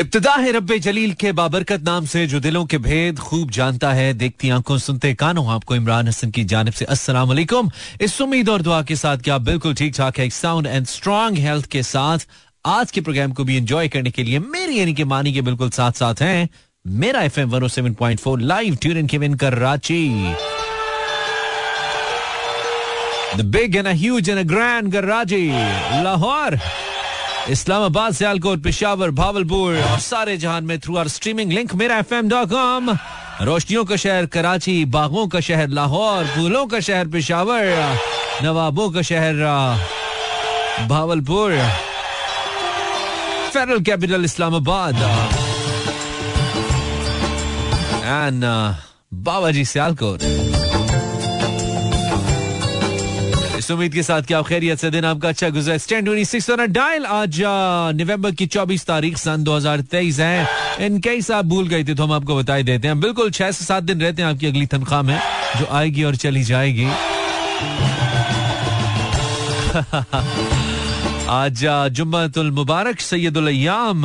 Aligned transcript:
इब्तदा 0.00 0.32
है 0.34 0.50
रब्बे 0.52 0.78
जलील 0.78 1.12
के 1.20 1.30
बाबरकत 1.32 1.82
नाम 1.82 2.06
से 2.06 2.26
जो 2.26 2.38
दिलों 2.40 2.64
के 2.66 2.78
भेद 2.78 3.18
खूब 3.18 3.50
जानता 3.50 3.92
है 3.92 4.12
देखती 4.14 4.50
आँखों 4.50 4.76
सुनते 4.78 5.12
कानों 5.14 5.46
आपको 5.52 5.74
इमरान 5.76 6.08
हसन 6.08 6.30
की 6.30 6.44
जानब 6.44 6.72
से 6.72 6.84
अस्सलाम 6.84 7.28
वालेकुम। 7.28 7.70
इस 8.00 8.20
उम्मीद 8.20 8.48
और 8.48 8.62
दुआ 8.62 8.82
के 8.82 8.96
साथ 8.96 9.18
क्या 9.24 9.38
बिल्कुल 9.48 9.74
ठीक 9.74 9.94
ठाक 9.96 10.18
है 10.18 10.28
साउंड 10.30 10.66
एंड 10.66 10.86
स्ट्रांग 10.86 11.38
हेल्थ 11.38 11.66
के 11.72 11.82
साथ। 11.82 12.26
आज 12.66 12.90
के 12.90 13.00
प्रोग्राम 13.00 13.32
को 13.32 13.44
भी 13.44 13.56
एंजॉय 13.56 13.88
करने 13.88 14.10
के 14.10 14.24
लिए 14.24 14.38
मेरी 14.38 14.78
यानी 14.80 14.94
कि 14.94 15.04
मानी 15.04 15.32
के 15.32 15.42
बिल्कुल 15.48 15.70
साथ 15.70 15.92
साथ 16.04 16.22
हैं। 16.22 16.48
Mera 16.84 17.22
F 17.22 17.40
M 17.40 17.50
one 17.50 17.68
seven 17.68 17.94
point 17.94 18.20
four 18.20 18.40
live 18.42 18.76
tune 18.82 18.96
in 18.96 19.06
Kevin 19.06 19.34
Karachi 19.34 20.04
and 23.38 23.88
a 23.88 23.92
huge 23.94 24.28
and 24.28 24.40
a 24.40 24.44
grand 24.44 24.92
Karachi, 24.92 25.46
Lahore 26.04 26.58
Islamabad, 27.50 28.12
Sialkot, 28.12 28.62
Peshawar, 28.62 29.10
Bahawalpur 29.10 29.76
और 29.78 29.98
सारे 29.98 30.36
जहान 30.36 30.64
में 30.64 30.78
through 30.80 30.96
our 30.96 31.08
streaming 31.08 31.52
link 31.52 31.74
Mera 31.74 31.96
F 31.96 32.14
M 32.14 32.28
dot 32.28 32.50
com 32.50 32.90
रोशनियों 33.42 33.84
का 33.84 33.96
शहर 33.96 34.26
कराची, 34.26 34.84
बागों 34.84 35.26
का 35.28 35.40
शहर 35.40 35.68
लाहौर, 35.68 36.24
फूलों 36.24 36.66
का 36.66 36.80
शहर 36.80 37.08
पिशावर, 37.08 37.98
नवाबों 38.42 38.90
का 38.90 39.02
शहर, 39.02 39.34
Bahawalpur. 40.88 41.52
Federal 43.52 43.80
capital 43.80 44.24
Islamabad. 44.24 44.96
And 48.04 48.44
Baba 49.14 49.50
ji 49.50 49.64
Sialkot. 49.64 50.22
उम्मीद 53.70 53.92
के 53.92 54.02
साथ 54.02 54.22
क्या 54.22 54.42
खैरियत 54.42 54.78
से 54.78 54.90
दिन 54.90 55.04
आपका 55.04 55.28
अच्छा 55.28 55.48
गुजरा। 55.48 55.78
स्टैंड 55.78 56.60
डायल 56.60 57.06
आज 57.06 57.42
नवंबर 57.94 58.30
की 58.30 58.46
चौबीस 58.46 58.86
तारीख 58.86 59.18
सन 59.18 59.44
2023 59.44 60.20
है। 60.20 60.48
इन 60.80 60.98
केस 60.98 61.30
आप 61.30 61.44
भूल 61.44 61.68
गए 61.68 61.84
थे 61.84 61.94
तो 61.94 62.02
हम 62.02 62.12
आपको 62.12 62.36
बता 62.36 62.60
देते 62.60 62.88
हैं। 62.88 63.00
बिल्कुल 63.00 63.30
छह 63.30 63.50
से 63.50 63.64
सात 63.64 63.82
दिन 63.82 64.00
रहते 64.00 64.22
हैं 64.22 64.28
आपकी 64.28 64.46
अगली 64.46 64.66
तनख्वाह 64.66 65.02
में, 65.02 65.20
जो 65.56 65.68
आएगी 65.72 66.02
और 66.02 66.16
चली 66.16 66.42
जाएगी। 66.42 66.86
आज 71.28 71.88
जुम्मतुल 71.92 72.50
मुबारक, 72.50 73.00
सैयदुल 73.00 73.46
अय्याम। 73.46 74.04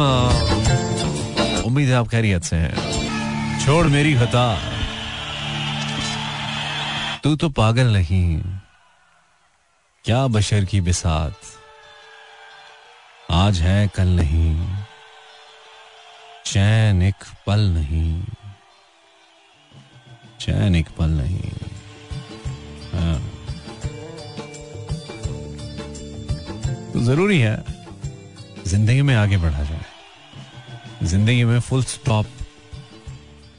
उम्मीद 1.66 1.90
है 1.90 1.94
आप 1.94 2.08
खैरियत 2.08 2.44
से 2.44 2.56
हैं। 2.56 2.76
छोड़ 3.66 3.88
मेरी 3.88 4.14
खता। 4.14 4.60
तू 7.24 7.36
तो 7.36 7.50
पागल 7.50 7.84
नहीं। 7.84 8.42
क्या 10.06 10.26
बशर 10.28 10.66
की 10.66 10.80
बिसात? 10.82 11.42
आज 13.32 13.60
है 13.62 13.88
कल 13.88 14.08
नहीं, 14.10 14.56
चैन 16.46 17.02
एक 17.02 17.24
पल 17.48 17.60
नहीं, 17.70 18.24
चैन 20.40 20.76
एक 20.76 20.90
पल 20.98 21.10
नहीं। 21.12 21.52
हाँ। 22.94 23.20
तो 26.94 27.00
ज़रूरी 27.02 27.40
है, 27.40 27.56
ज़िंदगी 28.68 29.02
में 29.02 29.16
आगे 29.16 29.38
बढ़ा 29.38 29.64
जाए, 29.64 29.86
ज़िंदगी 31.04 31.44
में 31.44 31.60
फुल 31.60 31.84
स्टॉप 31.86 32.26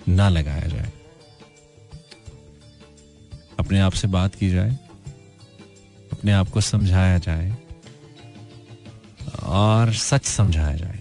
ना 0.08 0.28
लगाया 0.28 0.68
जाए। 0.68 0.92
अपने 3.58 3.80
आप 3.80 3.92
से 3.92 4.08
बात 4.10 4.34
की 4.34 4.50
जाए 4.50 4.78
अपने 6.22 6.32
आप 6.32 6.48
को 6.48 6.60
समझाया 6.60 7.16
जाए 7.18 7.50
और 9.42 9.92
सच 9.92 10.24
समझाया 10.24 10.74
जाए, 10.76 10.98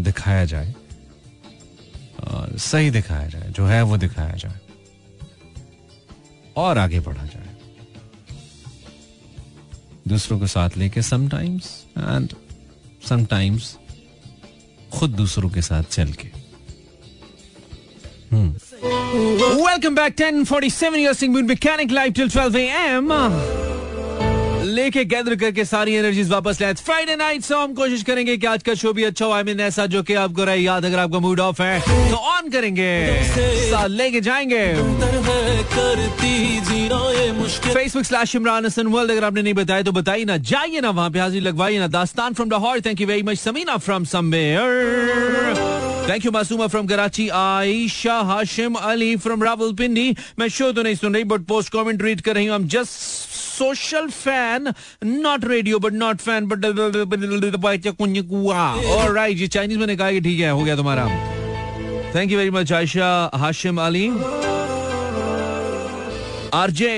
दिखाया 0.00 0.44
जाए, 0.44 0.74
और 2.20 2.58
सही 2.58 2.90
दिखाया 2.90 3.28
जाए, 3.28 3.48
जो 3.50 3.66
है 3.66 3.82
वो 3.82 3.96
दिखाया 3.96 4.34
जाए 4.36 4.60
और 6.56 6.78
आगे 6.78 7.00
बढ़ा 7.00 7.24
जाए। 7.24 7.56
दूसरों 10.08 10.38
को 10.38 10.46
साथ 10.46 10.76
लेके 10.76 11.02
समटाइम्स 11.02 11.70
एंड 11.98 12.34
समटाइम्स 13.08 13.76
खुद 14.92 15.10
दूसरों 15.14 15.50
के 15.50 15.62
साथ 15.62 15.82
चल 15.90 16.12
के। 16.12 16.28
Welcome 18.34 19.94
back 19.94 20.16
1047 20.16 20.96
your 20.96 21.14
sing 21.14 21.34
mechanic 21.36 21.90
live 21.90 22.12
till 22.12 22.28
12 22.30 22.56
AM 22.56 23.12
लेके 24.72 25.04
गैदर 25.04 25.34
करके 25.36 25.64
सारी 25.64 25.94
एनर्जीज 25.94 26.28
वापस 26.30 26.60
ले। 26.60 26.72
फ्राइडे 26.74 27.16
नाइट 27.16 27.42
सो 27.44 27.58
हम 27.58 27.72
कोशिश 27.74 28.02
करेंगे 28.02 28.36
कि 28.36 28.46
आज 28.46 28.62
का 28.62 28.74
शो 28.74 28.92
भी 28.92 29.04
अच्छा 29.04 29.24
हो। 29.24 29.32
आई 29.32 29.42
मीन 29.42 29.60
ऐसा 29.60 29.86
जो 29.86 30.02
कि 30.02 30.14
आपको 30.16 30.44
रहे 30.44 30.56
याद 30.56 30.84
अगर 30.84 30.98
आपका 30.98 31.18
मूड 31.18 31.40
ऑफ़ 31.40 31.62
है 31.62 31.80
तो 32.10 32.16
ऑन 32.16 32.48
करेंगे। 32.50 32.92
लेके 33.88 34.20
जाएँगे। 34.20 34.62
Facebook 37.64 38.04
slash 38.04 38.34
Imran 38.36 38.66
Hasan 38.66 38.86
world 38.86 39.10
अगर 39.10 39.24
आपने 39.24 39.42
नहीं 39.42 39.54
बताया 39.54 39.82
तो 39.82 39.92
बताइए 39.92 40.24
ना, 40.24 40.36
जाइए 40.36 40.80
ना 40.80 40.90
वहाँ 40.90 41.10
पे, 41.10 41.18
हाजिर 41.18 41.42
लगवाइए 41.42 41.78
ना। 41.78 41.86
दास्तान 41.88 42.34
from 42.34 42.50
Lahore 42.50 42.80
thank 42.80 43.00
you 43.00 43.06
very 43.06 43.22
much 43.22 43.38
Samina 43.38 43.76
from 43.78 44.04
somewhere 44.04 44.70
thank 46.08 46.24
you 46.24 46.30
Masooma 46.32 46.66
from 46.66 46.86
Karachi 46.86 47.28
Ayesha 47.30 48.14
Hashim 48.30 48.74
Ali 48.74 49.16
from 49.16 49.42
Rawalpindi 49.44 50.14
मैं 50.38 50.48
शो 50.48 50.72
तो 50.72 50.82
नहीं 50.82 50.94
सुन 50.94 51.14
रही 51.14 51.24
बट 51.24 51.44
पोस्ट 51.48 51.72
कमेंट 51.72 52.02
रीड 52.02 52.20
कर 52.20 52.34
रही 52.34 52.46
हूँ। 52.46 52.58
Just 52.68 53.31
social 53.62 54.06
fan 54.10 54.72
not 55.04 55.44
radio 55.44 55.78
but 55.78 55.92
not 55.94 56.20
fan 56.20 56.46
but 56.48 56.64
right 59.14 59.38
ये 59.38 59.48
Chinese 59.48 59.78
मैंने 59.78 59.96
कहा 59.96 60.10
कि 60.12 60.20
ठीक 60.20 60.40
है 60.40 60.50
हो 60.50 60.62
गया 60.64 60.76
तुम्हारा 60.76 61.06
thank 62.14 62.32
you 62.32 62.38
very 62.38 62.50
much 62.50 62.72
Ayesha 62.72 63.10
Hashim 63.34 63.80
Ali 63.80 64.08
RJ 66.54 66.92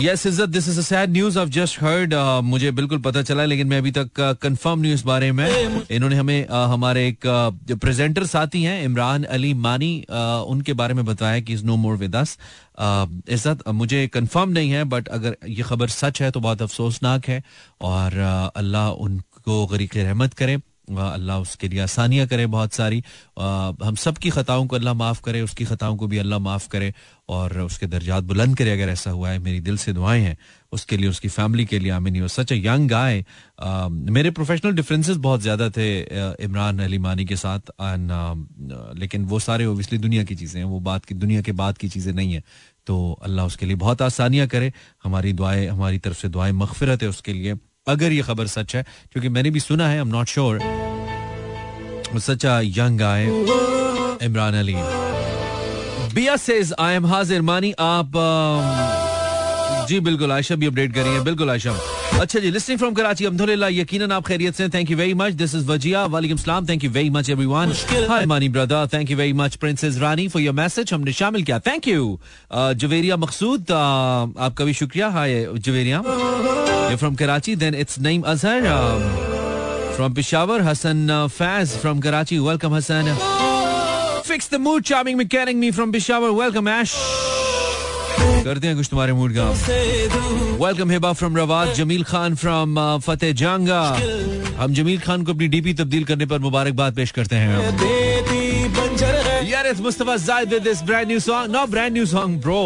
yes 0.00 0.26
Izzat 0.26 0.48
this 0.48 0.68
is 0.68 0.78
a 0.78 0.82
sad 0.82 1.10
news 1.12 1.38
of 1.38 1.48
just 1.48 1.82
heard 1.82 2.14
मुझे 2.44 2.70
बिल्कुल 2.70 2.98
पता 3.02 3.22
चला 3.22 3.44
लेकिन 3.44 3.66
मैं 3.66 3.78
अभी 3.78 3.90
तक 3.90 4.10
कंफर्म 4.42 4.74
uh, 4.74 4.82
नहीं 4.82 4.94
इस 4.94 5.02
बारे 5.04 5.30
में। 5.32 5.82
इन्होंने 5.90 6.16
हमें 6.16 6.46
uh, 6.46 6.52
हमारे 6.72 7.06
एक 7.08 7.26
जो 7.68 7.76
प्रेजेंटर 7.76 8.26
साथी 8.26 8.62
हैं 8.62 8.82
इमरान 8.84 9.24
अली 9.36 9.52
मानी 9.66 9.92
uh, 10.10 10.16
उनके 10.52 10.72
बारे 10.72 10.94
में 10.94 11.04
बताया 11.04 11.40
कि 11.40 11.52
is 11.52 11.64
no 11.64 11.76
more 11.76 11.96
with 11.96 12.16
us 12.16 12.36
Izzat 12.80 13.68
मुझे 13.68 14.06
कंफर्म 14.14 14.50
नहीं 14.50 14.70
है 14.70 14.84
बट 14.84 15.08
अगर 15.08 15.36
ये 15.48 15.62
खबर 15.62 15.88
सच 15.90 16.22
है 16.22 16.30
तो 16.30 16.40
बहुत 16.40 16.62
अफसोसनाक 16.62 17.28
है। 17.28 17.42
और 17.80 18.18
अल्लाह 18.56 18.88
उनको 18.88 19.66
गरीक 19.66 19.96
रहमत 19.96 20.34
करे। 20.34 20.56
अल्लाह 20.90 21.40
उसके 21.40 21.68
लिए 21.68 21.80
आसानियाँ 21.80 22.26
करे 22.26 22.46
बहुत 22.48 22.72
सारी। 22.72 23.02
हम 23.38 23.94
सब 23.98 24.18
की 24.18 24.30
खताओं 24.30 24.66
को 24.66 24.76
अल्लाह 24.76 24.94
माफ़ 24.94 25.20
करे, 25.24 25.40
उसकी 25.42 25.64
खताओं 25.64 25.96
को 25.96 26.06
भी 26.06 26.18
अल्लाह 26.18 26.38
माफ़ 26.38 26.68
करे 26.68 26.92
और 27.28 27.58
उसके 27.60 27.86
दर्जात 27.86 28.24
बुलंद 28.24 28.56
करे 28.58 28.72
अगर 28.72 28.88
ऐसा 28.88 29.10
हुआ 29.10 29.30
है। 29.30 29.38
मेरी 29.38 29.60
दिल 29.60 29.76
से 29.78 29.92
दुआएँ 29.92 30.22
हैं। 30.22 30.36
उसके 30.72 30.96
लिए, 30.96 31.08
उसकी 31.10 31.28
फैमिली 31.28 31.64
के 31.64 31.78
लिए, 31.78 31.90
आमिनी। 31.92 32.28
सच 32.28 32.52
अ 32.52 32.56
यंग 32.56 32.88
गाय 32.90 33.24
मेरे 34.10 34.30
प्रोफेशनल 34.30 34.72
डिफरेंसेस 34.74 35.16
बहुत 35.18 35.40
ज़्यादा 35.42 35.68
थे 35.70 35.88
इमरान 36.44 36.78
अली 36.80 36.98
मानी 36.98 37.24
के 37.24 37.36
साथ। 37.36 37.70
एंड 37.80 38.10
लेकिन 38.98 39.24
वो 39.24 39.38
सारे 39.40 39.66
ओबियसली 39.66 39.98
दुनिया 39.98 40.24
की 40.24 40.34
चीज़ें 40.36 40.60
हैं। 40.60 40.68
वो 40.68 40.80
बात 40.80 41.04
की, 41.04 41.14
दुनिया 41.14 41.40
के 41.42 41.52
बाद 41.52 41.78
की 41.78 41.88
चीज़ें 41.88 42.12
नहीं 42.12 42.32
है। 42.34 42.42
तो 42.86 42.96
अल्लाह 43.22 43.46
उसके 43.46 43.66
लिए 43.66 43.76
बहुत 43.76 44.02
आसानियाँ 44.02 44.46
करे। 44.48 44.72
हमारी 45.04 45.32
दुआएँ, 45.32 45.66
हमारी 45.68 45.98
तरफ़ 45.98 46.18
से 46.18 46.28
दुआएँ 46.28 46.52
मगफिरत 46.52 47.02
है 47.02 47.08
उसके 47.08 47.32
लिए। 47.32 47.54
अगर 47.88 48.12
ये 48.12 48.22
खबर 48.22 48.46
सच 48.46 48.74
है 48.76 48.82
क्योंकि 49.12 49.28
मैंने 49.28 49.50
भी 49.50 49.60
सुना 49.60 49.88
है 49.88 49.94
I 49.94 50.00
am 50.00 50.08
not 50.08 50.28
sure 50.28 50.58
such 52.18 52.46
a 52.46 52.60
young 52.64 52.98
guy 52.98 53.24
Imran 54.24 54.54
Ali. 54.54 54.74
Bia 56.14 56.36
says 56.36 56.72
I 56.78 56.94
M 56.94 57.06
हाजिर 57.06 57.42
मानी 57.42 57.72
आप 57.80 58.12
जी 59.88 60.00
बिल्कुल 60.00 60.32
आयशा 60.32 60.54
भी 60.54 60.66
अपडेट 60.66 60.94
करी 60.94 61.08
है 61.08 61.22
बिल्कुल 61.24 61.50
आयशा। 61.50 61.72
अच्छा 62.20 62.38
जी 62.38 62.50
लिस्टिंग 62.50 62.78
फ्रॉम 62.78 62.94
कराची 62.94 63.24
अल्हम्दुलिल्लाह 63.24 63.70
यकीनन 63.70 64.12
आप 64.12 64.26
खैरियत 64.26 64.54
से 64.54 64.68
thank 64.68 64.90
you 64.90 64.96
very 64.96 65.14
much 65.14 65.32
this 65.40 65.54
is 65.54 65.66
Wajia 65.66 66.04
वालेकुम 66.14 66.38
सलाम 66.38 66.66
thank 66.68 66.84
you 66.84 66.90
very 66.90 67.10
much 67.10 67.30
everyone 67.30 67.72
hi 68.10 68.26
Mani 68.26 68.48
brother 68.48 68.88
thank 68.92 69.10
you 69.10 69.16
very 69.16 69.32
much 69.40 69.56
princess 69.62 69.98
Rani 69.98 70.28
for 70.28 70.42
your 70.42 70.54
message 70.54 70.92
हमने 70.94 71.12
शामिल 71.22 71.42
किया 71.44 71.58
थैंक 71.66 71.88
यू 71.88 72.18
जवेरिया 72.52 73.16
मकसूद 73.16 73.72
आपका 73.72 74.64
भी 74.64 74.74
शुक्रिया। 74.74 75.08
Hi 75.08 75.46
Javeria. 75.56 76.02
From 76.96 77.14
Karachi 77.14 77.54
then 77.56 77.74
it's 77.74 77.98
Naeem 78.00 78.22
Azhar 78.34 79.28
From 79.94 80.14
Peshawar, 80.14 80.62
Hassan 80.62 81.10
uh, 81.10 81.28
Faz 81.28 81.76
from 81.76 81.98
Karachi. 82.00 82.36
Welcome, 82.40 82.72
Hassan. 82.72 83.08
Fix 84.24 84.48
the 84.48 84.58
mood, 84.58 84.86
charming 84.90 85.18
mechanic 85.18 85.56
me 85.56 85.70
from 85.72 85.92
Peshawar. 85.92 86.30
Welcome, 86.32 86.70
Ash. 86.74 86.94
करते 88.44 88.66
हैं 88.66 88.76
कुछ 88.76 88.88
तुम्हारे 88.90 89.12
मूड 89.12 89.34
का 89.34 89.44
welcome 90.64 90.90
Hiba 90.90 91.12
from 91.12 91.36
Rawat 91.36 91.72
Jameel 91.74 92.02
Khan 92.04 92.34
from 92.42 92.78
Fateh 93.06 93.32
Jang 93.42 93.82
हम 94.58 94.72
जमील 94.74 94.98
खान 95.00 95.24
को 95.24 95.32
अपनी 95.32 95.48
DP 95.54 95.74
तब्दील 95.80 96.04
करने 96.04 96.26
पर 96.32 96.38
मुबारकबाद 96.48 96.94
पेश 96.96 97.10
करते 97.18 97.36
हैं 97.36 97.50
यार 99.50 99.72
Mustafa 99.82 100.16
Zaid 100.26 100.54
this 100.64 100.82
brand 100.90 101.08
new 101.08 101.20
song 101.28 101.52
no 101.52 101.66
brand 101.76 101.92
new 101.92 102.06
song 102.06 102.40
bro 102.42 102.62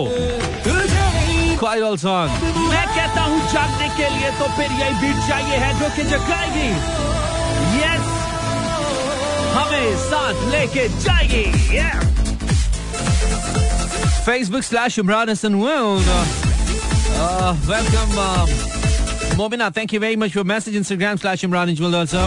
spiral 1.65 1.97
song 1.97 2.43
मैं 2.71 2.87
कहता 2.95 3.21
हूँ 3.25 3.37
जागने 3.53 3.89
के 3.97 4.09
लिए 4.15 4.31
तो 4.39 4.47
फिर 4.57 4.73
यही 4.81 4.95
बीट 5.01 5.21
चाहिए 5.29 5.57
है 5.63 5.71
जो 5.79 5.87
कि 5.97 6.03
जगाएगी 6.11 6.67
यस 7.77 8.11
हमें 9.55 9.97
साथ 10.03 10.43
लेके 10.51 10.85
जाएगी 11.05 11.45
Facebook 14.27 14.63
slash 14.63 14.99
Imran 14.99 15.31
Hassan 15.31 15.55
welcome 17.73 18.13
Mobina, 19.39 19.73
thank 19.77 19.93
you 19.93 20.01
very 20.01 20.17
much 20.17 20.33
for 20.33 20.39
your 20.39 20.45
message. 20.45 20.75
Instagram 20.77 21.19
slash 21.19 21.43
Imran 21.43 21.73
Ijmal 21.75 21.95
also. 22.03 22.25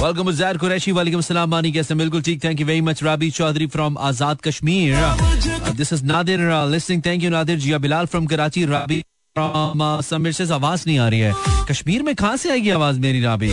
Welcome 0.00 0.28
Uzair 0.28 0.56
Qureshi 0.62 0.92
वालेकुम 0.96 1.20
सलाम 1.26 1.50
मानी 1.50 1.70
कैसे 1.72 1.94
बिल्कुल 2.00 2.22
ठीक 2.22 2.42
thank 2.44 2.60
you 2.60 2.66
very 2.66 2.80
much 2.88 3.02
Rabi 3.02 3.30
Chaudhry 3.38 3.66
from 3.74 3.96
Azad 4.08 4.40
Kashmir 4.44 4.94
this 5.80 5.92
is 5.92 6.04
Nadir 6.10 6.40
listening 6.74 7.02
thank 7.06 7.22
you 7.22 7.30
Nadir 7.30 7.58
Zia 7.64 7.78
Bilal 7.86 8.06
from 8.12 8.26
Karachi 8.32 8.64
Rabi 8.72 9.00
from 9.36 9.82
Sameer 10.10 10.32
से 10.32 10.44
आवाज़ 10.54 10.84
नहीं 10.86 10.98
आ 10.98 11.08
रही 11.08 11.20
है. 11.20 11.32
कश्मीर 11.70 12.02
में 12.02 12.14
कहाँ 12.14 12.36
से 12.42 12.50
आएगी 12.50 12.70
आवाज़ 12.78 13.00
मेरी 13.00 13.20
राबी 13.22 13.50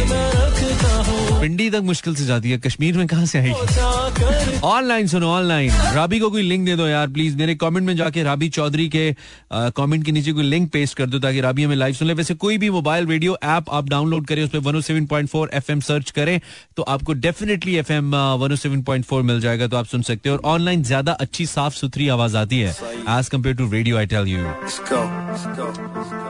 पिंडी 1.46 1.70
तक 1.70 1.82
मुश्किल 1.86 2.16
से 2.16 2.26
जाती 2.26 2.52
है। 2.52 2.58
कश्मीर 2.58 2.98
में 2.98 3.08
कहाँ 3.08 3.26
से 3.26 3.40
आएगी? 3.40 4.60
ऑनलाइन 4.66 5.08
सुनो 5.08 5.28
ऑनलाइन। 5.30 5.72
राबी 5.96 6.20
को 6.20 6.30
कोई 6.30 6.42
लिंक 6.42 6.66
दे 6.66 6.76
दो 6.76 6.88
यार 6.88 7.08
प्लीज़ 7.08 7.36
मेरे 7.38 7.56
कमेंट 7.56 7.86
में 7.88 7.96
जाके 7.96 8.24
राबी 8.24 8.48
चौधरी 8.50 8.88
के 8.96 9.16
कमेंट 9.54 10.06
के 10.06 10.12
नीचे 10.12 10.32
कोई 10.34 10.44
लिंक 10.44 10.72
पेस्ट 10.74 10.98
कर 10.98 11.06
दो 11.06 11.20
ताकि 11.20 11.42
राबी 11.42 11.64
हमें 11.64 11.76
लाइव 11.76 11.94
सुन 11.94 12.08
ले। 12.08 12.14
वैसे 12.14 12.34
कोई 12.36 12.58
भी 12.58 12.70
मोबाइल 12.70 13.08
रेडियो 13.08 13.38
ऐप 13.44 13.70
आप 13.72 13.90
डाउनलोड 13.90 14.26
करें 14.28 14.44
उस 14.44 14.50
पर 14.50 14.60
one 14.70 14.80
seven 14.82 15.06
point 15.06 15.30
four 15.30 15.50
F 15.54 15.72
M 15.72 15.80
search 15.90 16.12
करें 16.12 16.40
तो 16.78 16.84
आपको 16.96 17.14
definitely 17.28 17.76
F 17.78 17.92
M 17.94 18.16
one 18.42 18.56
seven 18.56 18.82
point 18.82 19.06
four 19.06 19.22
मिल 19.24 19.42
जाएगा 19.42 19.68
तो 19.68 19.78
आप 19.78 19.86
सुन 19.86 20.02
सकते 20.02 20.30
हो। 20.30 20.36
और 20.36 20.42
ऑनलाइन 20.54 20.84
ज़्यादा 20.84 21.12
अच्छी 21.12 21.46
साफ़ 21.46 21.76
सुथरी 21.76 22.08
आवाज़ 22.18 22.38
आती 22.38 22.60
है 22.60 22.72
as 23.20 23.30
compared 23.32 23.56
to 23.56 23.70
radio 23.72 23.98
I 23.98 24.06
tell 24.16 24.28
you 24.28 24.44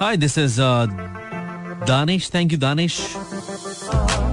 hi 0.04 0.18
this 0.18 0.38
is 0.38 0.62
Danish. 1.88 2.30
Thank 2.34 2.54
you 2.54 2.60
Danish. 2.60 3.00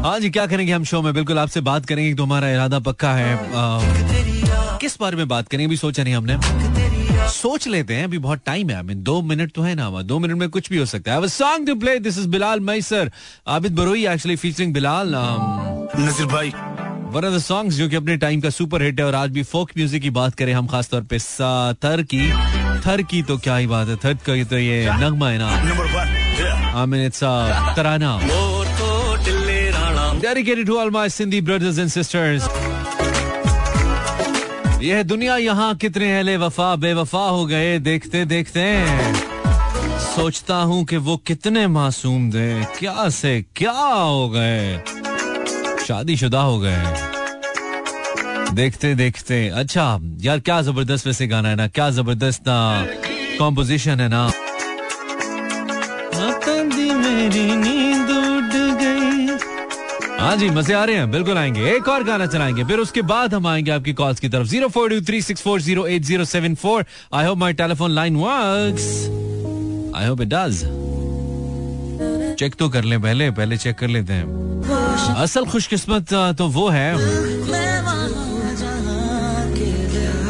हाँ 0.02 0.19
जी 0.20 0.28
क्या 0.31 0.46
करेंगे 0.46 0.72
हम 0.72 0.84
शो 0.84 1.00
में? 1.02 1.12
बिल्कुल 1.14 1.38
आपसे 1.38 1.60
बात 1.60 1.84
करेंगे 1.87 2.14
तो 2.14 2.22
हमारा 2.25 2.49
इरादा 2.50 2.78
पक्का 2.78 3.12
है। 3.14 3.34
आ, 3.34 4.78
किस 4.78 4.96
बारे 5.00 5.16
में 5.16 5.28
बात 5.28 5.49
करेंगे? 5.49 5.66
अभी 5.66 5.76
सोचा 5.76 6.04
नहीं 6.04 6.14
हमने। 6.14 7.28
सोच 7.31 7.66
लेते 7.69 7.94
हैं 7.94 8.04
अभी 8.04 8.19
बहुत 8.19 8.40
टाइम 8.46 8.70
है। 8.70 8.76
आई 8.76 8.94
दो 9.08 9.20
मिनट 9.22 9.52
तो 9.54 9.62
है 9.62 9.75
ना 9.75 10.02
दो 10.02 10.19
मिनट 10.19 10.37
में 10.37 10.49
कुछ 10.49 10.70
भी 10.70 10.78
हो 10.78 10.87
सकता 10.87 11.12
है। 11.12 11.28
Song 11.28 11.66
to 11.66 11.75
play 11.75 11.99
this 11.99 12.19
is 12.19 12.28
Bilal 12.28 12.60
Maisar. 12.60 13.10
Abid 13.49 13.75
Brohi 13.75 14.06
actually 14.06 14.37
featuring 14.37 14.75
Bilal 14.75 15.12
Nazir 15.99 16.26
भाई। 16.26 16.52
वन 17.12 17.25
ऑफ़ 17.25 17.34
द 17.34 17.38
सॉन्ग्स 17.38 17.75
जो 17.75 17.88
कि 17.88 17.96
अपने 17.96 18.16
टाइम 18.16 18.40
का 18.40 18.50
सुपर 18.50 18.82
हिट 18.82 19.00
है 19.00 19.06
और 19.06 19.14
आज 19.14 19.31
भी 19.31 19.43
फोक 19.43 19.70
म्यूज़िक 19.76 20.02
की 20.02 20.10
बात 20.10 20.34
करें 20.34 20.52
हम 20.55 20.66
खास 20.66 20.90
तौर 20.90 21.02
पे 21.12 21.19
थर 21.84 22.02
की। 22.14 22.31
थर 22.87 23.02
की 23.02 23.22
तो 23.22 23.38
क्या 23.38 23.56
ही 23.56 23.66
बात 23.66 23.88
है। 23.88 23.96
थर 23.96 24.14
का 24.28 24.43
तो 24.44 24.58
ये 24.58 24.88
नगमा 25.00 25.28
है 25.31 25.38
ना। 25.38 25.50
I 26.81 26.87
mean 26.87 27.05
it's 27.06 27.20
tarana. 27.76 28.19
Dedicated 30.22 30.66
to 30.66 30.78
all 30.78 30.90
my 30.90 31.08
Sindhi 31.08 31.40
brothers 31.44 31.78
and 31.78 31.90
sisters. 31.90 32.44
यह 34.82 35.02
दुनिया 35.02 35.36
यहाँ 35.36 35.74
कितने 35.82 36.10
अहले 36.16 36.36
वफा, 36.36 36.74
बेवफा 36.76 37.24
हो 37.28 37.44
गए, 37.46 37.78
देखते 37.78 38.24
देखते 38.24 38.64
सोचता 40.14 40.56
हूँ 40.70 40.84
कि 40.84 40.96
वो 40.96 41.16
कितने 41.26 41.66
मासूम 41.66 42.30
थे, 42.32 42.48
क्या 42.78 43.08
से 43.08 43.34
क्या 43.56 43.72
हो 43.72 44.28
गए। 44.34 44.82
शादीशुदा 45.86 46.40
हो 46.40 46.58
गए। 46.60 46.82
देखते 48.54 48.94
देखते 48.94 49.48
अच्छा 49.62 49.86
यार 50.20 50.40
क्या 50.46 50.60
ज़बरदस्त 50.62 51.06
वैसे 51.06 51.26
गाना 51.26 51.48
है 51.48 51.56
ना, 51.56 51.66
क्या 51.69 51.90
ज़बरदस्त 51.98 52.42
ना 52.48 52.58
कॉम्पोजिशन 53.38 54.00
है 54.00 54.08
ना। 54.08 54.30
मेरी 57.02 57.46
नींद 57.56 58.10
हाँ 60.22 60.36
जी, 60.36 60.48
मज़े 60.50 60.74
आ 60.74 60.82
रहे 60.84 60.96
हैं, 60.96 61.10
बिल्कुल 61.10 61.38
आएँगे। 61.38 61.62
एक 61.69 61.88
और 61.88 62.02
गाना 62.04 62.26
चलाएँगे, 62.26 62.64
फिर 62.64 62.78
उसके 62.78 63.02
बाद 63.02 63.32
हम 63.34 63.46
आएँगे 63.46 63.70
आपकी 63.70 63.92
कॉल्स 63.92 64.20
की 64.20 64.28
तरफ़। 64.28 64.46
Zero 64.48 64.69
four 64.69 64.90
two 64.90 65.00
three 65.06 65.20
six 65.22 65.42
four 65.42 65.60
zero 65.60 65.86
eight 65.86 66.02
zero 66.02 66.24
seven 66.24 66.54
four 66.54 66.84
I 67.14 67.26
hope 67.26 67.38
my 67.38 67.52
telephone 67.52 67.90
line 67.90 68.16
works 68.16 68.86
I 69.96 70.06
hope 70.06 70.20
it 70.20 70.28
does 70.28 70.62
check 72.38 72.54
तो 72.58 72.69
कर 72.69 72.84
ले 72.84 72.98
पहले 72.98 73.30
पहले 73.30 73.56
चेक 73.56 73.76
कर 73.78 73.88
लेते 73.88 74.12
हैं। 74.12 75.14
असल 75.16 75.44
खुशकिस्मत 75.46 76.14
तो 76.38 76.48
वो 76.50 76.69
है। 76.69 76.94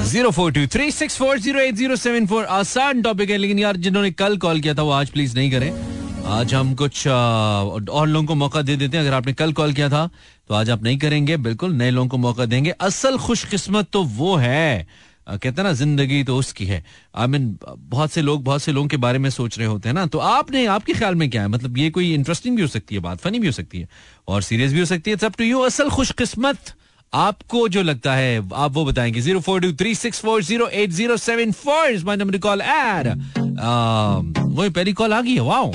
Zero 0.07 0.31
four 0.31 0.53
two 0.53 0.67
three 0.73 0.91
six 0.93 1.17
four 1.19 1.39
zero 1.39 1.61
eight 1.61 1.75
zero 1.75 1.97
seven 1.99 2.27
four 2.27 2.45
आसान 2.45 3.03
टॉपिक 3.03 3.31
है, 3.31 3.37
लेकिन 3.37 3.59
यार, 3.59 3.77
जिन्होंने 3.77 4.11
कल 4.13 4.37
कॉल 4.39 4.61
किया 4.61 4.75
था, 4.75 4.83
वो 4.83 4.91
आज 4.93 5.11
प्लीज़ 5.11 5.37
नहीं 5.37 5.51
करें। 5.51 5.92
आज 6.25 6.55
हम 6.55 6.75
कुछ 6.75 7.07
और 7.07 8.07
लोगों 8.09 8.27
को 8.27 8.35
मौका 8.35 8.63
दे 8.63 8.77
देते 8.77 8.97
हैं। 8.97 9.05
अगर 9.05 9.15
आपने 9.17 9.33
कल 9.33 9.53
कॉल 9.53 9.73
किया 9.73 9.89
था 9.89 10.09
तो 10.49 10.55
आज 10.55 10.71
आप 10.71 10.83
नहीं 10.83 10.99
करेंगे। 10.99 11.37
बिल्कुल 11.39 11.73
नए 11.73 11.91
लोगों 11.91 12.09
को 12.09 12.17
मौका 12.19 12.45
देंगे। 12.47 12.71
असल 12.71 13.19
खुशकिस्मत 13.19 13.89
तो 13.93 14.03
वो 14.05 14.35
है 14.37 14.87
कहते 15.27 15.63
ना, 15.63 15.73
ज़िंदगी 15.73 16.23
तो 16.25 16.37
उसकी 16.37 16.65
है। 16.67 16.83
आई 17.15 17.27
मीन, 17.27 17.57
बहुत 17.69 18.13
से 18.13 18.23
लोग, 18.23 18.43
बहुत 18.45 18.63
से 18.63 18.73
लोगों 18.73 18.89
के 18.89 18.97
बारे 18.97 19.19
में 19.19 19.29
सोच 19.31 19.59
रहे 19.59 19.67
होते 19.69 19.89
हैं 19.89 19.95
ना। 19.95 20.07
तो 20.07 20.19
आपने, 20.19 20.65
आपके 20.67 20.93
ख्याल 20.93 21.15
में 21.15 21.29
क्या 21.31 21.43
है? 21.43 21.49
मतलब 21.49 21.79
ये 21.79 21.91
कोई 21.91 22.13
इंटरेस्टिंग 22.15 22.57
भी 22.57 22.63
हो 22.63 22.69
सकती 22.69 22.95
है 22.95 23.01
बात 23.01 23.19
फनी 23.19 23.39
भी 23.39 23.47
हो 23.47 23.53
सकती 23.53 23.81
है, 23.81 23.89
और 24.29 24.43
सीरियस 24.43 24.73
भी 24.73 24.81
हो 24.81 24.87
सकती 24.87 25.11
है। 25.11 25.17
सब 25.17 25.35
टू 25.39 25.45
यू 25.45 25.61
असल 25.61 25.91
खुशकिस्मत 25.91 26.75
आपको 27.13 27.69
जो 27.69 27.83
लगता 27.83 28.15
है, 28.15 28.37
आप 28.55 28.73
वो 28.73 28.85
बताएँगे। 28.85 29.21
Zero 29.21 29.41
four 29.41 29.61
two 29.61 29.73
three 29.75 29.95
six 29.95 30.21
four 30.21 30.43
zero 30.43 30.69
eight 30.69 30.91
zero 30.91 31.17
seven 31.19 31.53
four 31.55 31.91
is 31.91 32.05
my 32.07 32.17
number 32.17 32.39
call 32.39 32.61
add 32.63 33.09
वही 33.39 34.71
पहली 34.71 34.93
कॉल 34.93 35.13
आ 35.13 35.21
गई 35.21 35.35
है। 35.35 35.41
वाओ 35.43 35.71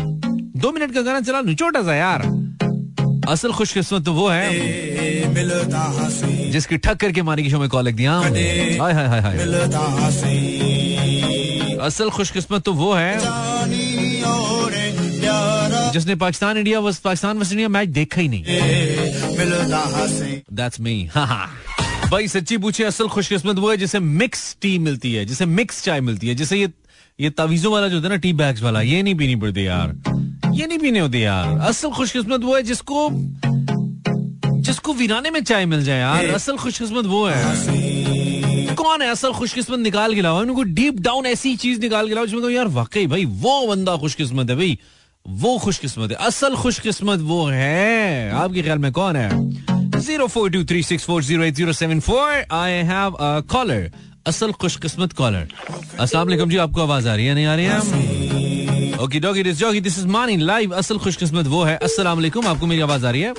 दो 0.57 0.71
मिनट 0.71 0.94
का 0.94 1.01
गाना 1.01 1.21
चला 1.21 1.42
छोटा 1.54 1.81
सा 1.83 1.95
यार। 1.95 2.21
असल 3.30 3.51
खुशकिस्मत 3.54 4.06
तो 4.06 4.13
वो 4.13 4.27
है 4.30 4.50
जिसकी 6.51 6.77
ठक 6.77 6.98
करके 6.98 7.21
मारी 7.21 7.44
की 7.44 7.50
शो 7.50 7.59
में 7.59 7.69
कॉल 7.69 7.86
लग 7.88 7.95
दिया। 7.95 8.12
हाय 8.12 8.94
हाय 8.94 9.07
हाय 9.07 9.19
हाय। 9.21 9.38
असल 11.88 12.09
खुशकिस्मत 12.09 12.62
तो 12.63 12.74
वो 12.74 12.94
है 12.94 13.18
जिसने 15.92 16.15
पाकिस्तान 16.15 16.57
इंडिया 16.57 16.80
वस 16.80 16.98
पाकिस्तान 17.00 17.38
वेस्ट 17.38 17.51
इंडिया 17.51 17.69
मैच 17.69 17.89
देखा 17.89 18.21
ही 18.21 18.27
नहीं। 18.27 18.44
दैट्स 20.53 20.80
मी 20.81 21.10
भाई 22.12 22.27
सच्ची 22.27 22.57
पूछे 22.57 22.83
असल 22.83 23.07
खुशकिस्मत 23.10 23.56
वो 23.60 23.69
है 23.71 23.77
जिसे 23.77 24.00
मिक्स 24.00 24.56
टी 24.62 24.77
मिलती 24.80 25.13
है 25.13 25.25
जिसे 25.25 25.45
मिक्स 25.45 25.83
चाय 25.83 26.01
मिलती 26.01 26.27
है 26.27 26.36
जिसे 26.36 26.57
ये 26.57 26.69
ये 27.19 27.30
तवीजों 27.30 27.71
वाला 27.74 27.88
जो 27.88 27.95
होता 27.95 28.07
है 28.07 28.13
ना 28.13 28.19
टी 28.21 28.33
बैग्स 28.33 28.62
वाला 28.63 28.81
ये 28.81 29.01
नहीं 29.03 29.15
पीनी 29.15 29.36
पड़ती 29.36 29.68
यार। 29.68 29.95
ये 30.57 30.65
नहीं 30.68 30.77
पीने 30.80 31.00
होती 31.00 31.24
यार। 31.24 31.57
असल 31.69 31.89
खुशकिस्मत 31.93 32.43
वो 32.43 32.55
है 32.55 32.62
जिसको 32.63 33.10
जिसको 34.67 34.93
वीराने 34.93 35.29
में 35.31 35.43
चाय 35.43 35.65
मिल 35.65 35.84
जाए 35.84 36.00
यार। 36.00 36.25
असल 36.36 36.58
खुशकिस्मत 36.58 37.05
वो 37.05 37.25
है। 37.27 38.75
कौन 38.75 39.01
है 39.01 39.10
असल 39.10 39.31
खुशकिस्मत 39.34 39.79
निकाल 39.79 40.15
के 40.15 40.22
लाओ? 40.22 40.39
उनको 40.41 40.63
डीप 40.74 41.00
डाउन 41.01 41.25
ऐसी 41.25 41.55
चीज़ 41.55 41.79
निकाल 41.81 42.08
के 42.08 42.13
लाओ 42.15 42.25
जिसमें 42.25 42.50
यार 42.50 42.67
वाकई 42.74 43.05
भाई 43.08 43.25
वो 43.25 43.67
बंदा 43.67 43.96
खुशकिस्मत 43.98 44.50
है 44.50 44.55
भाई। 44.55 44.77
वो 45.25 45.58
खुशकिस्मत 45.60 46.12
है। 46.12 46.17
असल 46.27 46.55
खुशकिस्मत 46.55 47.20
वो 47.29 47.46
है। 47.46 48.31
आपके 48.34 48.62
ख्याल 48.63 48.77
में 48.79 48.91
कौन 48.91 49.15
है? 49.15 49.29
Zero 50.00 50.27
four 50.27 50.50
two 50.51 50.63
three 50.65 50.84
six 50.84 51.05
four 51.05 51.24
zero 51.24 51.43
eight 51.43 51.55
zero 51.55 51.74
seven 51.74 52.00
four. 52.00 52.46
I 52.53 52.72
have 52.91 53.12
a 53.12 53.39
caller 53.51 53.91
असल 54.27 54.51
खुशकिस्मत 54.62 55.13
कॉलर 55.13 55.48
अस्सलाम 56.00 56.50
जी 56.50 56.58
आपको 56.58 56.81
आवाज़ 56.81 57.08
आ 57.10 57.15
रही 57.15 57.25
है 57.25 57.34
नहीं 57.36 57.46
आ 57.46 57.55
रही 57.55 57.65
है? 57.65 58.16
ओके 59.01 59.20
डॉगी 59.20 59.42
दिस 59.44 59.58
जॉगी 59.58 59.80
दिस 59.82 59.98
इज़ 60.00 60.08
मानी 60.08 60.36
लाइव 60.38 60.74
असल 60.75 60.98
खुशकिस्मत 61.00 61.48
वो 61.48 61.63
है 61.63 61.75
अस्सलाम 61.88 62.18
वालेकुम 62.18 62.48
आपको 62.48 62.66
मेरी 62.66 62.82
आवाज़ 62.82 63.06
आ 63.06 63.10
रही 63.12 63.22
है 63.22 63.32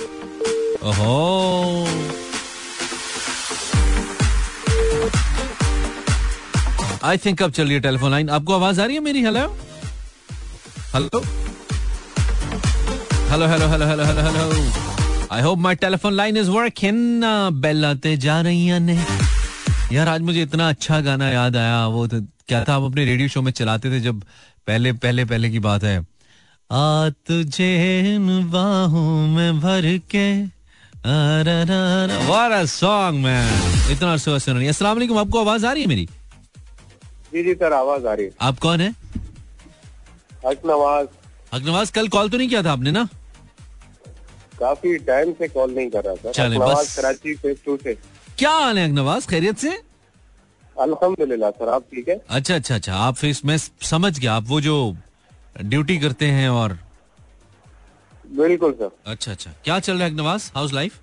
ओहो 0.83 1.87
आई 7.03 7.17
थिंक 7.25 7.43
अब 7.43 7.51
चल 7.51 7.63
रही 7.63 7.73
है 7.73 7.79
टेलीफोन 7.81 8.11
लाइन 8.11 8.29
आपको 8.39 8.53
आवाज़ 8.53 8.81
आ 8.81 8.85
रही 8.85 8.95
है 8.95 9.01
मेरी 9.01 9.23
hello 9.23 9.45
hello 10.95 11.21
hello 13.31 13.47
hello 13.47 13.67
hello 13.67 13.85
hello 13.85 14.03
hello 14.05 14.21
hello 14.29 14.63
I 15.31 15.41
hope 15.41 15.59
my 15.59 15.75
telephone 15.83 16.13
line 16.13 16.37
is 16.37 16.49
working 16.49 17.23
bell 17.61 17.85
आते 17.85 18.17
जा 18.19 18.41
रही 18.41 18.65
है 18.67 18.97
यार 19.93 20.07
आज 20.07 20.21
मुझे 20.21 20.41
इतना 20.41 20.69
अच्छा 20.69 20.99
गाना 21.01 21.29
याद 21.29 21.55
आया 21.57 21.85
वो 21.87 22.07
तो 22.07 22.21
क्या 22.47 22.63
था 22.65 22.75
आप 22.75 22.83
अपने 22.83 23.05
रेडियो 23.05 23.27
शो 23.29 23.41
में 23.41 23.51
चलाते 23.51 23.91
थे 23.91 23.99
जब 24.01 24.23
पहले 24.69 24.91
पहले 25.03 25.25
पहले 25.25 25.49
की 25.49 25.59
बात 25.59 25.83
है। 25.83 25.97
आ 26.69 27.09
तुझे 27.27 28.17
बाहों 28.51 29.27
में 29.27 29.59
भर 29.59 29.85
के 30.13 30.27
सॉन्ग 32.67 33.23
मैं 33.23 33.91
इतना 33.91 34.15
सुन 34.17 34.57
रही 34.57 34.67
अस्सलाम 34.67 34.95
वालेकुम 34.95 35.17
आपको 35.17 35.39
आवाज़ 35.39 35.65
आ 35.65 35.71
रही 35.71 35.83
है 35.83 35.89
मेरी? 35.89 36.05
जी 37.33 37.43
जी 37.43 37.53
सर 37.55 37.73
आवाज़ 37.73 38.05
आ 38.07 38.13
रही 38.13 38.25
है। 38.25 38.31
आप 38.41 38.59
कौन 38.59 38.81
है? 38.81 38.89
अकनवाज 40.45 41.07
अकनवाज 41.53 41.91
कल 41.91 42.07
कॉल 42.07 42.29
तो 42.29 42.37
नहीं 42.37 42.49
किया 42.49 42.63
था 42.63 42.71
आपने 42.71 42.91
ना? 42.91 43.07
काफ़ी 44.59 44.97
टाइम 45.05 45.31
से 45.33 45.47
कॉल 45.47 45.75
नहीं 45.75 45.89
कर 45.89 46.03
रहा 46.03 46.15
था 46.15 46.29
बस। 46.59 46.95
कराची 46.95 47.35
से 47.43 47.93
क्या 48.37 48.51
हाल 48.51 48.77
है 48.79 48.89
अकनवाज 48.89 49.25
खैरियत 49.27 49.57
से? 49.57 49.77
अल्हम्दुलिल्लाह 50.85 51.51
सर 51.51 51.69
आप 51.69 51.83
ठीक 51.93 52.07
है? 52.09 52.19
अच्छा 52.29 52.55
अच्छा 52.55 52.75
अच्छा 52.75 52.95
आप 52.95 53.15
फिर 53.15 53.39
मैं 53.45 53.57
समझ 53.57 54.17
गया 54.19 54.33
आप 54.33 54.43
वो 54.47 54.61
जो 54.61 54.75
ड्यूटी 55.61 55.97
करते 55.99 56.25
हैं 56.31 56.49
और 56.49 56.77
बिल्कुल 58.25 58.73
सर। 58.79 58.91
अच्छा 59.11 59.31
अच्छा 59.31 59.51
क्या 59.63 59.79
चल 59.79 59.97
रहा 59.97 60.07
है 60.07 60.13
नवाज़ 60.15 60.51
हाउस 60.55 60.73
लाइफ? 60.73 60.93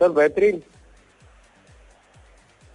सर 0.00 0.08
बेहतरीन। 0.12 0.62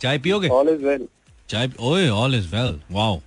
चाय 0.01 0.17
पियोगे? 0.19 0.47
ऑल 0.49 0.69
इज़ 0.69 0.85
वेल 0.85 1.07
चाय 1.49 1.69
ओए 1.79 2.07
all 2.09 2.35
is 2.35 2.47
well 2.55 2.79
wow 2.91 3.19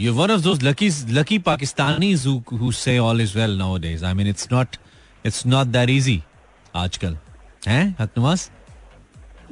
you 0.00 0.14
one 0.14 0.30
of 0.30 0.40
those 0.42 0.62
lucky 0.62 0.88
lucky 1.18 1.38
Pakistanis 1.48 2.26
who 2.26 2.36
who 2.62 2.72
say 2.78 2.96
all 3.06 3.20
is 3.26 3.36
well 3.40 3.56
nowadays. 3.62 4.02
I 4.02 4.12
mean 4.20 4.30
it's 4.34 4.50
not 4.54 4.78
it's 5.24 5.44
not 5.54 5.72
that 5.76 5.92
easy 5.98 6.18
आजकल। 6.76 7.16
हैं 7.66 7.84
हकनवाज 8.00 8.48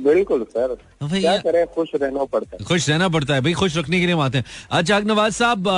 बिल्कुल 0.04 0.44
sir. 0.50 0.76
भाई 1.02 1.20
क्या 1.20 1.36
करें? 1.38 1.66
खुश 1.74 1.90
रहना 1.94 2.24
पड़ता 2.26 2.56
है। 2.56 2.64
खुश 2.64 2.88
रहना 2.88 3.08
पड़ता 3.08 3.34
है। 3.34 3.40
भाई 3.40 3.52
खुश 3.54 3.76
रखने 3.76 4.00
के 4.00 4.06
लिए 4.06 4.20
आते 4.20 4.38
हैं। 4.38 4.44
अच्छा 4.70 4.98
नवाज़ 5.00 5.34
साहब 5.34 5.68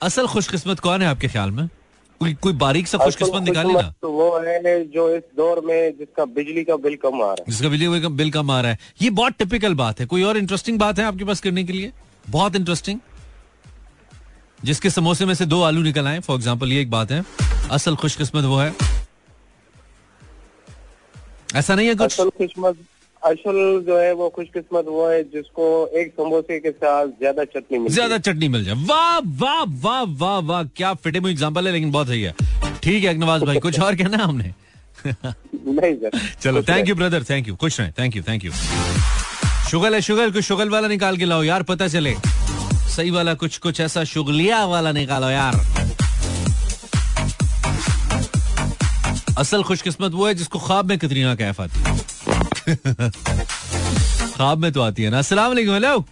असल 0.00 0.26
खुशकिस्मत 0.26 0.80
कौन 0.80 1.02
है 1.02 1.08
आपके 1.08 1.28
ख्याल 1.28 1.50
में? 1.50 1.66
कोई 2.20 2.34
कोई 2.34 2.52
बारीक 2.54 2.88
सा 2.88 2.98
खुशकिस्मत 2.98 3.42
निकालिए 3.42 3.74
ना? 3.74 3.92
तो 4.02 4.10
वो 4.10 4.38
है 4.38 4.84
जो 4.86 5.08
इस 5.14 5.22
दौर 5.36 5.60
में 5.66 5.98
जिसका 5.98 6.24
बिजली 6.36 6.64
का 6.64 6.76
बिल 6.78 6.96
कम 6.96 7.14
आ 7.14 7.26
रहा 7.26 7.32
है। 7.32 7.44
जिसका 7.48 7.68
बिजली 7.68 8.00
का 8.00 8.08
बिल 8.10 8.30
कम 8.30 8.50
आ 8.50 8.60
रहा 8.60 8.72
है। 8.72 8.78
ये 9.02 9.10
बहुत 9.12 9.32
टिपिकल 9.38 9.74
बात 9.74 10.00
है। 10.00 10.06
कोई 10.06 10.22
और 10.22 10.36
इंटरेस्टिंग 10.36 10.78
बात 10.78 10.98
है 10.98 11.04
आपके 11.04 11.24
पास 11.24 11.40
करने 11.40 11.64
के 11.64 11.72
लिए? 11.72 11.92
बहुत 12.30 12.56
इंटरेस्टिंग 12.56 12.98
जिसके 14.64 14.90
समोसे 14.90 15.26
में 15.26 15.34
से 15.34 15.46
दो 15.46 15.62
आलू 15.62 15.82
निकल 15.82 16.06
आए 16.06 16.20
फॉर 16.20 16.36
एग्ज़ाम्पल 16.36 16.72
ये 16.72 16.80
एक 16.82 16.90
बात 16.90 17.10
है। 17.10 17.24
असल 17.70 17.96
खुशकिस्मत 17.96 18.44
वो 18.44 18.58
है। 18.58 18.72
ऐसा 21.56 21.74
नहीं 21.74 21.88
है 21.88 21.94
कुछ? 21.94 22.12
असल 22.12 22.30
खुशमत 22.38 22.76
असल 23.22 23.56
जो 23.86 23.96
है 23.98 24.12
वो 24.14 24.28
खुशकिस्मत 24.30 24.84
वो 24.88 25.06
है 25.08 25.22
जिसको 25.24 25.64
एक 26.00 26.12
समोसे 26.16 26.58
के 26.60 26.70
साथ 26.70 27.06
ज़्यादा 27.18 27.44
चटनी 27.44 27.78
मिलती 27.78 27.94
ज़्यादा 27.94 28.18
चटनी 28.18 28.48
मिल 28.48 28.64
जाए। 28.64 28.74
वाह 28.88 29.18
वाह 29.40 29.64
वाह 29.82 30.02
वाह 30.20 30.38
वाह 30.48 30.62
क्या 30.76 30.92
फिटे 30.94 31.20
मुझे 31.20 31.32
एग्ज़ाम्पल 31.32 31.66
है 31.66 31.72
लेकिन 31.72 31.90
बहुत 31.92 32.08
सही 32.08 32.22
है। 32.22 32.34
ठीक 32.82 33.04
है 33.04 33.16
नवाज़ 33.18 33.44
भाई 33.44 33.58
कुछ 33.60 33.80
और 33.80 33.96
कहना 33.96 34.16
है 34.16 34.24
हमने? 34.24 34.52
नहीं 35.06 35.94
सर 35.94 36.10
चलो 36.40 36.62
thank 36.68 36.88
you 36.88 36.94
brother 36.94 37.24
thank 37.30 37.48
you 37.48 37.56
खुश 37.56 37.80
रहे 37.80 37.90
थैंक 37.98 38.16
यू 38.16 38.22
थैंक 38.28 38.44
यू 38.44 38.52
शुगल 39.70 39.94
है 39.94 40.00
शुगल 40.02 40.30
कुछ 40.32 40.44
शुगल 40.44 40.70
वाला 40.70 40.88
निकाल 40.88 41.16
के 41.16 41.24
लाओ 41.24 41.42
यार 41.42 41.62
पता 41.70 41.88
चले। 41.88 42.14
सही 42.96 43.10
वाला 43.10 43.34
कुछ 43.34 43.58
कुछ 43.58 43.80
ऐसा 43.80 44.04
शुगलिया 44.04 44.64
वाला 44.66 44.92
निकालो 44.92 45.30
यार। 45.30 45.54
असल 49.38 49.62
खुशकिस्मत 49.62 50.12
वो 50.12 50.26
है 50.26 50.34
जिसको 50.34 50.58
ख्वाब 50.58 50.84
में 50.84 50.98
कतरीना 50.98 51.34
कैफ 51.34 51.60
आती 51.60 51.80
है। 51.80 51.98
ख्वाब 54.36 54.58
में 54.58 54.72
तो 54.72 54.80
आती 54.80 55.02
है 55.02 55.10
ना। 55.10 55.18
अस्सलाम 55.18 55.48
वालेकुम 55.48 55.74
हेलो। 55.74 56.04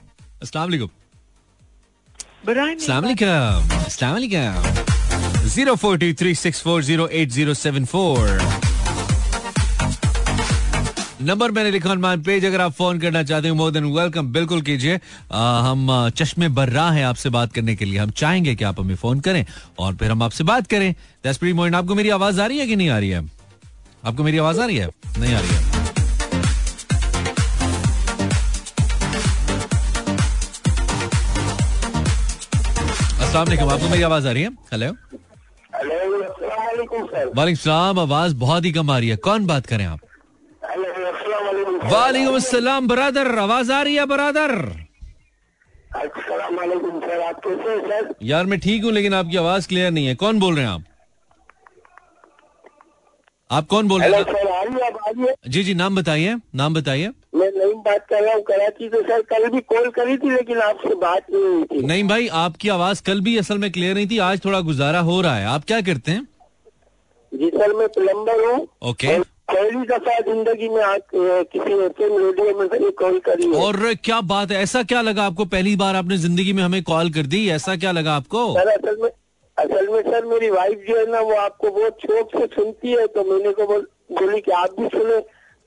अस्सलाम 0.42 0.64
वालेकुम। 0.64 0.88
अस्सलाम 2.49 3.04
वालेकुम। 3.04 3.85
अस्सलाम 3.85 4.12
वालेकुम। 4.12 5.49
फोर। 7.85 8.40
नंबर 11.23 11.50
मैंने 11.50 11.70
लिखा 11.70 11.90
ऑन 11.90 11.99
माई 11.99 12.16
पेज 12.16 12.44
अगर 12.44 12.61
आप 12.61 12.73
फ़ोन 12.73 12.99
करना 13.00 13.23
चाहते 13.23 13.49
हो 13.49 13.54
मोर 13.54 13.70
देन 13.73 13.85
वेलकम 13.92 14.26
बिल्कुल 14.32 14.61
कीजिए। 14.62 14.94
हम 15.32 16.11
चश्मे 16.16 16.49
बर्रा 16.49 16.88
हैं 16.90 17.04
आपसे 17.04 17.30
बात 17.30 17.52
करने 17.52 17.76
के 17.76 17.85
लिए। 17.85 17.99
हम 17.99 18.11
चाहेंगे 18.11 18.54
कि 18.54 18.64
आप 18.64 18.80
हमें 18.80 18.94
फ़ोन 18.94 19.20
करें 19.20 19.44
और 19.78 19.94
फिर 19.96 20.11
हम 20.11 20.23
आपसे 20.23 20.44
बात 20.44 20.66
करें। 20.66 20.94
प्रीटी 21.25 21.52
मोइन 21.52 21.75
आपको 21.75 21.94
मेरी 21.94 22.08
आवाज़ 22.08 22.40
आ 22.40 22.46
रही 22.46 22.58
है 22.58 22.66
कि 22.66 22.76
नहीं 22.76 22.88
आ 22.88 22.99
रही 22.99 23.11
है? 23.11 23.25
आपको 24.04 24.23
मेरी 24.25 24.38
आवाज़ 24.38 24.61
आ 24.61 24.66
रही 24.66 24.76
है? 24.76 24.88
नहीं 25.18 25.35
आ 25.35 25.40
रही 25.40 25.54
है। 25.54 25.75
आपको 33.37 33.88
मेरी 33.88 34.02
आवाज़ 34.02 34.28
आ 34.28 34.30
रही 34.30 34.42
है? 34.42 34.50
हेलो 34.73 34.87
हेलो 35.76 37.32
वालेकुम 37.37 37.54
सलाम 37.54 37.99
आवाज़ 38.00 38.35
बहुत 38.37 38.64
ही 38.64 38.73
कम 38.73 38.90
आ 38.90 38.99
रही 38.99 39.08
है। 39.08 39.16
कौन 39.16 39.46
बात 39.46 39.66
करें 39.66 39.85
आप? 39.87 40.00
वालेकुम 41.90 42.36
अस्सलाम 42.36 42.86
बरादर 42.88 43.38
आवाज़ 43.38 43.72
आ 43.72 43.80
रही 43.82 43.94
है 43.96 44.04
बरादर? 44.06 44.52
सर 45.94 47.20
आप 47.20 47.40
कैसे 47.44 47.70
हैं 47.70 47.80
सर? 47.80 48.14
यार 48.22 48.46
मैं 48.46 48.58
ठीक 48.60 48.84
हूँ 48.84 48.92
लेकिन 48.92 49.14
आपकी 49.14 49.36
आवाज़ 49.36 49.68
क्लियर 49.68 49.90
नहीं 49.90 50.06
है। 50.06 50.14
कौन 50.14 50.38
बोल 50.40 50.54
रहे 50.56 50.64
हैं 50.64 50.72
आप? 50.72 50.84
आप 53.50 53.66
कौन 53.66 53.88
बोल 53.88 54.02
रहे 54.02 54.10
हैं? 54.10 55.34
जी 55.48 55.62
जी 55.64 55.74
नाम 55.74 55.96
बताइए 55.96 56.34
नाम 56.54 56.74
बताइए। 56.74 57.08
मैं 57.34 57.50
नईम 57.56 57.78
बात 57.82 58.06
कर 58.10 58.22
रहा 58.22 58.34
हूँ 58.34 58.42
कराची 58.42 58.88
से 58.88 59.02
सर 59.02 59.22
कल 59.30 59.48
भी 59.50 59.60
कॉल 59.72 59.88
करी 59.98 60.16
थी 60.18 60.30
लेकिन 60.30 60.58
आपसे 60.62 60.94
बात 60.96 61.30
नहीं 61.30 61.42
हुई 61.44 61.64
थी। 61.64 61.86
नहीं 61.86 62.04
भाई 62.08 62.28
आपकी 62.40 62.68
आवाज़ 62.78 63.02
कल 63.06 63.20
भी 63.20 63.36
असल 63.38 63.58
में 63.58 63.70
क्लियर 63.72 63.94
नहीं 63.94 64.08
थी 64.10 64.18
आज 64.30 64.44
थोड़ा 64.44 64.60
गुजारा 64.70 65.00
हो 65.10 65.20
रहा 65.20 65.36
है। 65.36 65.46
आप 65.46 65.64
क्या 65.64 65.80
करते 65.90 66.12
हैं? 66.12 66.26
जी 67.32 67.48
सर 67.50 67.72
मैं 67.76 67.88
प्लम्बर 67.94 68.44
हूँ। 68.44 68.66
ओके 68.90 69.08
और 69.08 69.24
पहली 69.48 69.84
दफ़ा 69.86 70.18
ज़िंदगी 70.26 70.68
में 70.68 70.82
आज 70.82 71.00
किसी 71.14 71.72
एफएम 71.74 72.16
रेडियो 72.18 72.58
में 72.58 72.66
से 72.68 72.90
कॉल 73.00 73.18
करी 73.26 73.44
है। 73.44 73.60
और 73.64 73.76
क्या 74.04 74.20
बात 74.22 74.50
है? 74.50 74.62
ऐसा 74.62 74.82
क्या 74.82 75.00
लगा 75.02 75.24
आपको? 75.24 75.44
पहली 75.46 75.74
बार 75.76 75.96
आपने 75.96 76.16
ज़िंदगी 76.18 76.52
में 76.52 76.62
हमें 76.62 76.82
कॉल 76.82 77.10
कर 77.10 77.26
दी 77.26 77.48
ऐसा 77.50 77.76
क्या 77.76 77.92
लगा 77.92 78.14
आपको? 78.16 78.42
सर 78.54 78.68
असल 78.68 78.96
में 79.02 79.08
असल 79.56 79.88
में 79.92 80.00
सर 80.02 80.24
मेरी 80.24 80.50
वाइफ 80.50 80.84
जो 80.88 80.96
है 80.96 81.10
ना 81.12 81.20
वो 81.20 81.34
आपको 81.36 81.70
बहुत 81.70 81.98
शौक 82.02 82.36
से 82.36 82.46
सुनती 82.54 82.90
है 82.90 83.06
तो 83.06 83.24
मैंने 83.24 83.52
को 83.52 83.66
बोल, 83.66 83.86
बोली 84.12 84.40
कि 84.40 84.50
आप 84.52 84.80
भी 84.80 84.88
सुने। 84.88 85.18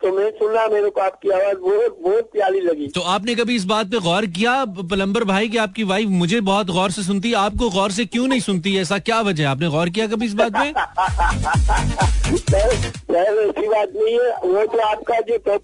तो 0.01 0.11
मैं 0.11 0.31
सुना 0.31 0.67
मेरे 0.67 0.89
को 0.89 1.01
आपकी 1.01 1.29
आवाज़ 1.29 1.57
बहुत 1.57 1.97
बहुत 2.01 2.29
प्यारी 2.33 2.59
लगी। 2.59 2.87
तो 2.87 3.01
आपने 3.01 3.35
कभी 3.35 3.55
इस 3.55 3.65
बात 3.65 3.87
पे 3.87 3.99
गौर 3.99 4.25
किया 4.25 4.65
प्लम्बर 4.65 5.23
भाई 5.23 5.49
की 5.49 5.57
आपकी 5.57 5.83
वाइफ 5.83 6.09
मुझे 6.09 6.41
बहुत 6.41 6.67
गौर 6.67 6.91
से 6.91 7.03
सुनती 7.03 7.29
है 7.29 7.35
आपको 7.35 7.69
गौर 7.69 7.91
से 7.91 8.05
क्यों 8.05 8.27
नहीं 8.27 8.39
सुनती? 8.39 8.77
ऐसा 8.77 8.99
क्या 8.99 9.21
वजह 9.21 9.43
है? 9.43 9.49
आपने 9.49 9.67
गौर 9.67 9.89
किया 9.89 10.07
कभी 10.07 10.25
इस 10.25 10.33
बात 10.33 10.51
पे? 10.51 10.59
ऐसी 13.19 13.67
बात 13.67 13.89
नहीं 13.95 14.13
है। 14.13 14.53
वो 14.53 14.65
तो 14.65 14.77
आपका 14.77 15.19
जो 15.19 15.59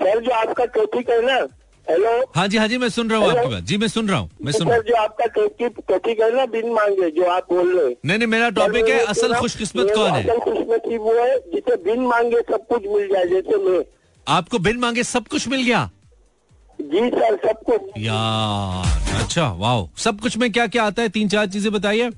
सर 0.00 0.20
जो 0.20 0.30
आपका 0.30 0.64
टॉपिक 0.64 1.10
है 1.10 1.26
ना 1.26 1.46
हेलो 1.90 2.10
हाँ 2.36 2.46
जी 2.48 2.56
हाँ 2.56 2.66
जी 2.68 2.78
मैं 2.78 2.88
सुन 2.88 3.10
रहा 3.10 3.18
हूँ 3.18 3.28
आपकी 3.30 3.48
बात। 3.50 3.62
जी 3.64 3.76
मैं 3.78 3.88
सुन 3.88 4.08
रहा 4.08 4.18
हूँ 4.18 4.30
मैं 4.44 4.52
सुन 4.52 4.68
रहा 4.68 4.76
हूँ 4.76 4.84
जो 4.84 4.94
आपका 5.02 5.26
टॉपिक 5.36 5.78
टॉपिक 5.88 6.20
है 6.20 6.30
ना 6.36 6.44
बिन 6.46 6.68
मांगे 6.72 7.10
जो 7.10 7.24
आप 7.32 7.46
बोल 7.52 7.72
रहे 7.76 7.86
हैं। 7.86 7.94
नहीं 8.04 8.18
नहीं 8.18 8.28
मेरा 8.28 8.48
टॉपिक 8.58 8.88
है 8.88 8.98
असल 9.06 9.34
खुशकिस्मत 9.34 9.92
कौन 9.94 10.10
है? 10.10 10.22
असल 10.22 10.38
खुशनसीब 10.40 11.00
वो 11.00 11.14
है 11.14 11.38
जिसे 11.54 11.76
बिन 11.84 12.00
मांगे 12.06 12.40
सब 12.50 12.66
कुछ 12.68 12.86
मिल 12.86 13.08
जाए 13.12 13.26
जैसे 13.28 13.56
मैं। 13.64 13.82
आपको 14.26 14.58
बिन 14.58 14.78
मांगे 14.80 15.02
सब 15.04 15.28
कुछ 15.28 15.48
मिल 15.48 15.62
गया? 15.62 15.88
जी 16.78 17.08
सर 17.10 17.36
सब 17.46 17.62
कुछ। 17.66 17.98
यार 17.98 19.20
अच्छा 19.20 19.48
वाह 19.58 19.84
सब 20.02 20.20
कुछ 20.20 20.36
में 20.38 20.50
क्या 20.52 20.66
क्या 20.66 20.84
आता 20.84 21.02
है? 21.02 21.08
तीन 21.08 21.28
चार 21.28 21.46
चीज़ें 21.46 21.72
बताइए। 21.72 22.10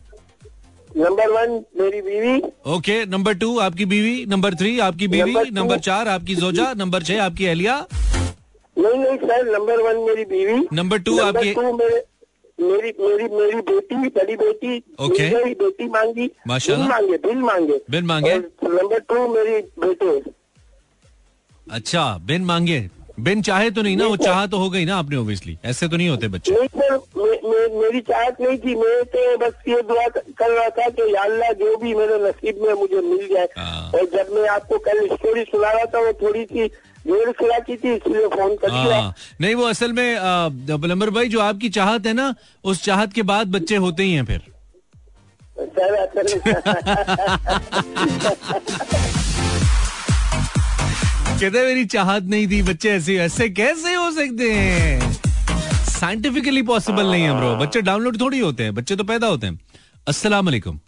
नंबर 0.91 1.31
वन 1.31 1.53
मेरी 1.81 2.01
बीवी। 2.03 2.41
ओके 2.75 3.05
नंबर 3.07 3.35
टू 3.39 3.59
आपकी 3.61 3.85
बीवी। 3.85 4.25
नंबर 4.29 4.55
थ्री 4.55 4.79
आपकी 4.81 5.09
बीवी। 5.09 5.51
नंबर 5.53 5.79
चार 5.81 6.09
आपकी 6.09 6.35
जोजा। 6.37 6.73
नंबर 6.77 7.03
छह 7.03 7.23
आपकी 7.25 7.45
एहलिया 7.45 7.85
नहीं 8.81 8.99
नहीं 8.99 9.17
सर 9.19 9.51
नंबर 9.53 9.81
वन 9.83 9.97
मेरी 10.07 10.25
बीवी। 10.25 10.67
नंबर 10.73 10.99
टू 10.99 11.19
आपकी 11.21 11.53
टू 11.55 11.73
मेरे 11.77 12.05
मेरी 12.59 12.93
मेरी 13.01 13.29
मेरी 13.35 13.61
बेटी 13.69 13.97
बड़ी 14.09 14.37
बेटी। 14.37 14.77
ओके। 15.01 15.29
गई, 15.31 15.55
बेटी 15.55 15.89
मांगी। 15.89 16.31
माशाल्लाह। 16.49 16.89
मांगे 16.89 17.17
बिन 17.19 17.39
मांगे। 17.41 17.81
बिन 17.91 18.05
मांगे। 18.05 18.35
नंबर 18.35 18.99
टू 18.99 19.27
मेरी 19.29 19.61
बेटे। 19.85 20.31
अच्छा 21.67 22.03
बिन 22.27 22.45
मांगे। 22.45 22.89
बिन 23.21 23.43
चाहे 23.43 23.71
तो 23.71 23.83
नहीं 23.83 23.97
ना 23.97 24.07
वो 24.07 24.17
चाह 24.17 24.47
तो 24.47 24.59
हो 24.59 24.69
गई 24.71 24.85
ना 24.85 24.97
आपने 24.97 25.17
ओबियसली 25.17 25.57
ऐसे 25.65 25.89
तो 25.89 25.97
नहीं 25.97 26.09
होते 26.09 26.29
बच्चे। 26.29 26.53
नहीं 26.53 26.69
सर 26.69 26.95
मे, 27.17 27.31
मे, 27.49 27.81
मेरी 27.81 28.01
चाहत 28.01 28.41
नहीं 28.41 28.59
थी। 28.59 28.75
मैं 28.75 29.03
तो 29.15 29.37
बस 29.39 29.53
ये 29.69 29.81
दुआ 29.83 30.07
कर 30.09 30.51
रहा 30.51 30.69
था 30.69 30.89
कि 30.89 31.15
या 31.15 31.23
अल्लाह 31.23 31.53
जो 31.53 31.77
भी 31.77 31.95
मेरे 31.95 32.19
नसीब 32.19 32.63
में 32.63 32.73
मुझे 32.75 33.01
मिल 33.01 33.27
जाए। 33.35 33.49
हाँ। 33.57 33.91
और 33.93 34.05
जब 34.15 34.33
मैं 34.35 34.49
आपको 34.49 34.79
कल 34.79 35.07
स्टोरी 35.07 35.45
सुना 35.45 35.73
रहा 35.73 35.85
था 35.85 36.01
वो 36.07 36.13
थोड़ी 36.23 36.45
सी 36.45 36.71
थी 37.07 37.95
इसलिए 37.95 38.27
फ़ोन 38.29 38.57
कर 38.57 38.71
दिया। 38.71 39.01
हाँ 39.01 39.15
नहीं 39.41 39.55
वो 39.55 39.65
असल 39.65 39.93
में 39.93 40.17
प्लम्बर 40.81 41.11
भाई 41.11 41.29
जो 41.29 41.41
आपकी 41.41 41.69
चाहत 41.69 42.07
है 42.07 42.13
ना 42.13 42.35
उस 42.65 42.85
चाहत 42.85 43.13
के 43.13 43.23
बाद 43.23 43.47
बच्चे 43.47 43.77
होते 43.77 44.03
ही 44.03 44.13
हैं 44.13 44.25
फिर। 44.25 44.43
कहते 51.41 51.67
मेरी 51.67 51.85
चाहत 51.85 52.23
नहीं 52.23 52.49
थी 52.49 52.63
बच्चे 52.63 52.91
ऐसे 52.91 53.17
ऐसे 53.17 53.49
कैसे 53.49 53.95
हो 53.95 54.11
सकते 54.11 54.53
हैं? 54.53 55.13
साइंटिफिकली 56.01 56.63
पॉसिबल 56.63 57.07
नहीं 57.07 57.23
है 57.23 57.37
ब्रो 57.39 57.57
बच्चे 57.57 57.81
डाउनलोड 57.81 58.21
थोड़ी 58.21 58.39
होते 58.39 58.63
हैं 58.63 58.75
बच्चे 58.75 58.97
तो 58.97 59.05
पैदा 59.05 59.27
होते 59.27 59.47
हैं। 59.47 59.61
अस्सलाम 60.09 60.45
वालेकुम। 60.47 60.81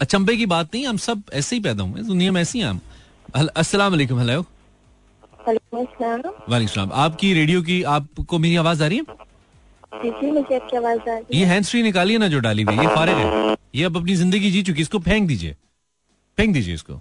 अचंभे 0.00 0.36
की 0.36 0.46
बात 0.46 0.74
नहीं 0.74 0.86
हम 0.86 0.96
सब 0.96 1.22
ऐसे 1.32 1.56
ही 1.56 1.62
पैदा 1.62 1.84
हुए 1.84 2.02
दुनिया 2.02 2.32
में 2.32 2.40
ऐसे 2.42 2.58
ही 2.58 2.64
हैं 2.64 2.70
हम। 2.70 2.80
हल- 3.36 3.50
अस्सलाम 3.56 3.92
वालेकुम 3.92 4.18
हेलो 4.18 4.44
वालेकुम 5.48 6.66
सलाम। 6.66 6.92
आपकी 6.94 7.32
रेडियो 7.34 7.62
की 7.62 7.82
आपको 7.94 8.38
मेरी 8.38 8.56
आवाज़ 8.56 8.82
आ 8.82 8.86
रही 8.86 8.98
है? 8.98 9.04
जी 9.94 10.10
जी 10.10 10.30
मुझे 10.30 10.54
आपकी 10.56 10.76
आवाज़ 10.76 10.98
आ 11.00 11.16
रही 11.16 11.38
ये 11.38 11.44
हैंड 11.46 11.64
फ्री 11.64 11.82
निकालिए 11.82 12.18
ना 12.18 12.28
जो 12.28 12.40
डाली 12.40 12.62
हुई 12.62 12.76
ये 12.76 12.86
फारिग 12.94 13.16
है। 13.16 13.56
ये 13.74 13.84
अब 13.84 13.96
अपनी 13.96 14.14
ज़िंदगी 14.16 14.50
जी 14.50 14.62
चुकी 14.62 14.82
इसको 14.82 14.98
फेंक 15.00 15.28
दीजिए। 15.28 15.56
फेंक 16.38 16.52
दीजिए 16.54 16.74
इसको। 16.74 17.00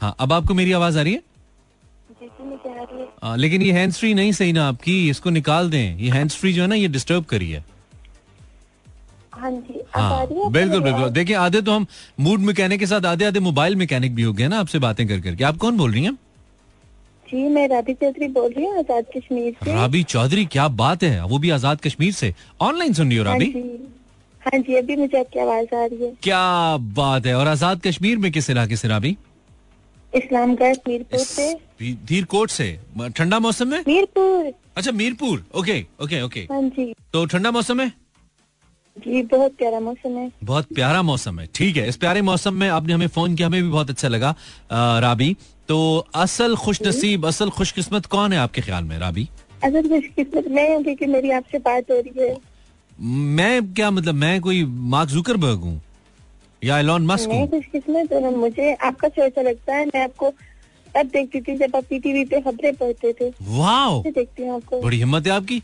हाँ 0.00 0.14
अब 0.20 0.32
आपको 0.32 0.54
मेरी 0.54 0.72
आवाज़ 0.72 0.98
आ 0.98 1.02
रही 1.02 1.12
है? 1.14 1.22
आ 3.22 3.34
लेकिन 3.36 3.62
ये 3.62 3.72
हैंड 3.72 3.92
फ्री 3.92 4.14
नहीं 4.14 4.32
सही 4.32 4.52
ना 4.52 4.66
आपकी 4.68 4.94
इसको 5.10 5.30
निकाल 5.30 5.70
दें। 5.70 5.98
ये 5.98 6.10
हैंड 6.10 6.30
फ्री 6.32 6.52
जो 6.52 6.62
है 6.62 6.68
ना 6.68 6.74
ये 6.74 6.88
डिस्टर्ब 6.90 7.24
करी 7.24 7.50
है। 7.50 7.64
हाँ 9.34 9.50
हाँ 9.92 10.26
बिल्कुल 10.26 10.80
बिल्कुल? 10.80 11.08
देखिए 11.10 11.36
आधे 11.36 11.60
तो 11.62 11.72
हम 11.72 11.86
मूड 12.20 12.40
मैकेनिक 12.40 12.80
के 12.80 12.86
साथ 12.86 13.06
आधे 13.06 13.24
आधे 13.24 13.40
मोबाइल 13.40 13.76
मैकेनिक 13.76 14.14
भी 14.14 14.22
हो 14.22 14.32
गए 14.32 14.48
ना 14.48 14.58
आपसे 14.60 14.78
बातें 14.78 15.06
कर 15.08 15.20
करके। 15.20 15.44
आप 15.44 15.56
कौन 15.56 15.76
बोल 15.76 15.92
रही 15.92 16.04
हैं? 16.04 16.16
जी 17.32 17.48
मैं 17.48 17.66
राधी 17.68 17.92
चौधरी 17.94 18.26
बोल 18.28 18.50
रही 18.52 18.64
हूँ 18.64 18.78
आज़ाद 18.78 19.04
कश्मीर 19.16 19.52
से। 19.54 19.72
राबी 19.72 20.02
चौधरी 20.04 20.44
क्या 20.46 20.66
बात 20.70 21.02
है? 21.02 21.24
वो 21.24 21.38
भी 21.38 21.50
आज़ाद 21.50 21.80
कश्मीर 21.80 22.12
से। 22.12 22.32
ऑनलाइन 22.60 22.92
सुन 22.92 23.08
रही 23.08 23.18
हो 23.18 23.24
हाँ 23.24 23.32
राबी 23.32 23.50
हाँ 24.42 24.58
जी 24.60 24.74
अभी 24.76 24.96
मुझे 24.96 25.18
आपकी 25.18 25.40
आवाज़ 25.40 25.74
आ 25.74 25.84
रही 25.84 26.04
है। 26.04 26.12
क्या 26.22 26.76
बात 26.94 27.26
है। 27.26 27.34
और 27.34 27.48
आज़ाद 27.48 27.80
कश्मीर 27.80 28.18
में 28.18 28.30
किस 28.32 28.50
इलाके 28.50 28.76
से 28.76 28.88
राबी 28.88 29.16
इस्लामगढ़ 30.12 30.76
मीरपुर 30.88 31.18
से। 31.20 31.52
धीरकोट 32.06 32.50
से। 32.50 32.66
ठंडा 33.16 33.38
मौसम 33.38 33.68
में? 33.68 33.78
मीरपुर। 33.88 34.52
अच्छा 34.76 34.92
मीरपुर। 34.92 35.44
Okay 35.54 35.84
okay 36.02 36.20
okay. 36.22 36.40
हाँ 36.50 36.62
जी। 36.62 36.92
तो 37.12 37.24
ठंडा 37.26 37.50
मौसम 37.50 37.80
है 37.80 37.92
जी 38.96 39.22
बहुत 39.22 39.52
प्यारा 39.58 39.78
मौसम 39.80 40.16
है। 40.18 40.30
बहुत 40.44 40.66
प्यारा 40.74 41.02
मौसम 41.02 41.38
है। 41.40 41.46
ठीक 41.54 41.76
है 41.76 41.88
इस 41.88 41.96
प्यारे 41.96 42.22
मौसम 42.22 42.54
में 42.54 42.68
आपने 42.68 42.92
हमें 42.92 43.06
फ़ोन 43.08 43.34
किया 43.36 43.48
हमें 43.48 43.62
भी 43.62 43.68
बहुत 43.68 43.90
अच्छा 43.90 44.08
लगा 44.08 44.34
राबी। 45.00 45.36
तो 45.68 45.78
असल 46.14 46.56
खुश 46.56 46.80
नसीब 46.82 47.26
असल 47.26 47.50
खुशकिस्मत 47.50 48.06
कौन 48.06 48.32
है 48.32 48.38
आपके 48.38 48.60
ख्याल 48.62 48.84
में 48.84 48.98
राबी? 48.98 49.28
अगर 49.64 49.88
खुशकिस्मत 49.88 50.48
मैं 50.50 50.68
हूँ 50.74 50.82
क्योंकि 50.84 51.06
मेरी 51.06 51.30
आपसे 51.30 51.58
बात 51.58 51.90
हो 51.90 52.00
रही 52.00 52.22
है। 52.22 52.36
मैं 53.36 53.72
क्या 53.74 53.90
मतलब 53.90 54.14
मैं 54.14 54.40
कोई 54.40 54.64
मार्क 54.94 55.10
जुकरबर्ग 55.10 55.60
हूँ? 55.60 55.80
या 56.62 56.78
एलॉन 56.78 57.06
मस्क 57.06 57.28
मैं 57.28 57.38
हूँ? 57.38 57.48
खुशकिस्मत 57.50 58.12
हूँ 58.12 58.36
मुझे 58.36 58.72
आपका 58.74 59.08
शो 59.08 59.24
अच्छा 59.24 59.42
लगता 59.42 59.74
है 59.74 59.86
मैं 59.86 60.02
आपको 60.04 60.32
तब 60.94 61.06
देखती 61.12 61.40
थी 61.40 61.56
जब 61.58 61.76
आप 61.76 61.84
पीटीवी 61.90 62.24
पे 62.24 62.40
खबरें 62.40 62.74
पढ़ते 62.76 63.12
थे। 63.20 63.28
वाह 63.50 64.02
देखती 64.02 64.42
हूँ 64.42 64.54
आपको। 64.54 64.80
बड़ी 64.80 64.98
हिम्मत 64.98 65.26
है 65.26 65.32
आपकी। 65.32 65.62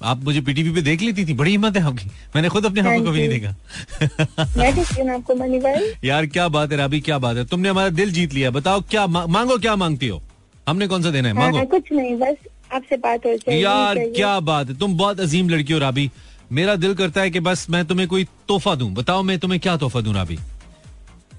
आप 0.00 0.24
मुझे 0.24 0.40
पीटीवी 0.40 0.70
पे 0.70 0.82
देख 0.82 1.02
लेती 1.02 1.24
थी 1.26 1.34
बड़ी 1.34 1.50
हिम्मत 1.50 1.76
है 1.76 1.82
आपकी। 1.82 2.06
मैंने 2.34 2.48
खुद 2.48 2.66
अपने 2.66 2.80
हाँ 2.80 2.98
को 2.98 3.04
कभी 3.04 3.18
नहीं 3.18 3.28
देखा। 3.28 4.56
मैं 4.56 4.74
देखती 4.74 5.02
ना 5.02 5.14
आपको 5.14 5.34
मनी 5.34 5.58
भाई। 5.58 5.92
यार 6.04 6.26
क्या 6.26 6.48
बात 6.48 6.72
है 6.72 6.78
राबी 6.78 7.00
क्या 7.00 7.18
बात 7.18 7.36
है। 7.36 7.44
तुमने 7.44 7.68
हमारा 7.68 7.88
दिल 7.90 8.12
जीत 8.12 8.34
लिया। 8.34 8.50
बताओ 8.50 8.80
क्या 8.90 9.06
मांगो 9.06 9.58
क्या 9.58 9.76
मांगती 9.76 10.08
हो? 10.08 10.22
हमने 10.66 10.86
कौन 10.86 11.02
सा 11.02 11.10
देना 11.10 11.28
है? 11.28 11.34
हाँ 11.34 11.42
मांगो। 11.42 11.66
कुछ 11.68 11.92
नहीं 11.92 12.14
बस 12.16 12.36
आपसे 12.74 12.96
बात 12.96 13.26
हो 13.26 13.34
जाए 13.34 13.58
यार 13.58 13.98
क्या 13.98 14.38
बात 14.42 14.68
है। 14.68 14.78
तुम 14.78 14.96
बहुत 14.96 15.20
अजीम 15.20 15.48
लड़की 15.48 15.72
हो 15.72 15.78
राबी। 15.78 16.10
मेरा 16.52 16.74
दिल 16.76 16.94
करता 16.94 17.20
है 17.20 17.30
कि 17.30 17.40
बस 17.40 17.66
मैं 17.70 17.84
तुम्हें 17.84 18.08
कोई 18.08 18.24
तोहफा 18.48 18.74
दूँ। 18.74 18.90
बताओ 18.94 19.22
मैं 19.22 19.38
तुम्हें 19.38 19.60
क्या 19.60 19.76
तोहफा 19.76 20.00
दूँ 20.00 20.14
राबी? 20.14 20.38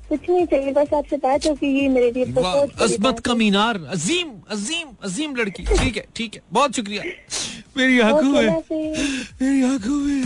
कुछ 0.09 0.29
नहीं 0.29 0.45
चाहिए 0.45 0.71
बस 0.71 0.93
आपसे 0.93 1.17
बात 1.17 1.45
हो 1.47 1.53
कि 1.53 1.67
ये 1.67 1.87
मेरे 1.89 2.11
लिए 2.11 2.25
अजमत 2.83 3.19
का 3.19 3.33
मीनार 3.35 3.79
अजीम 3.91 4.29
अजीम 4.51 4.87
अजीम 5.03 5.35
लड़की। 5.35 5.63
ठीक 5.63 5.97
है 5.97 6.05
ठीक 6.15 6.35
है 6.35 6.41
बहुत 6.53 6.75
शुक्रिया। 6.75 7.03
मेरी 7.77 7.99
आँखों 7.99 8.21
में। 8.21 8.63
मेरी 9.41 9.63
आँखों 9.63 9.99
में। 9.99 10.23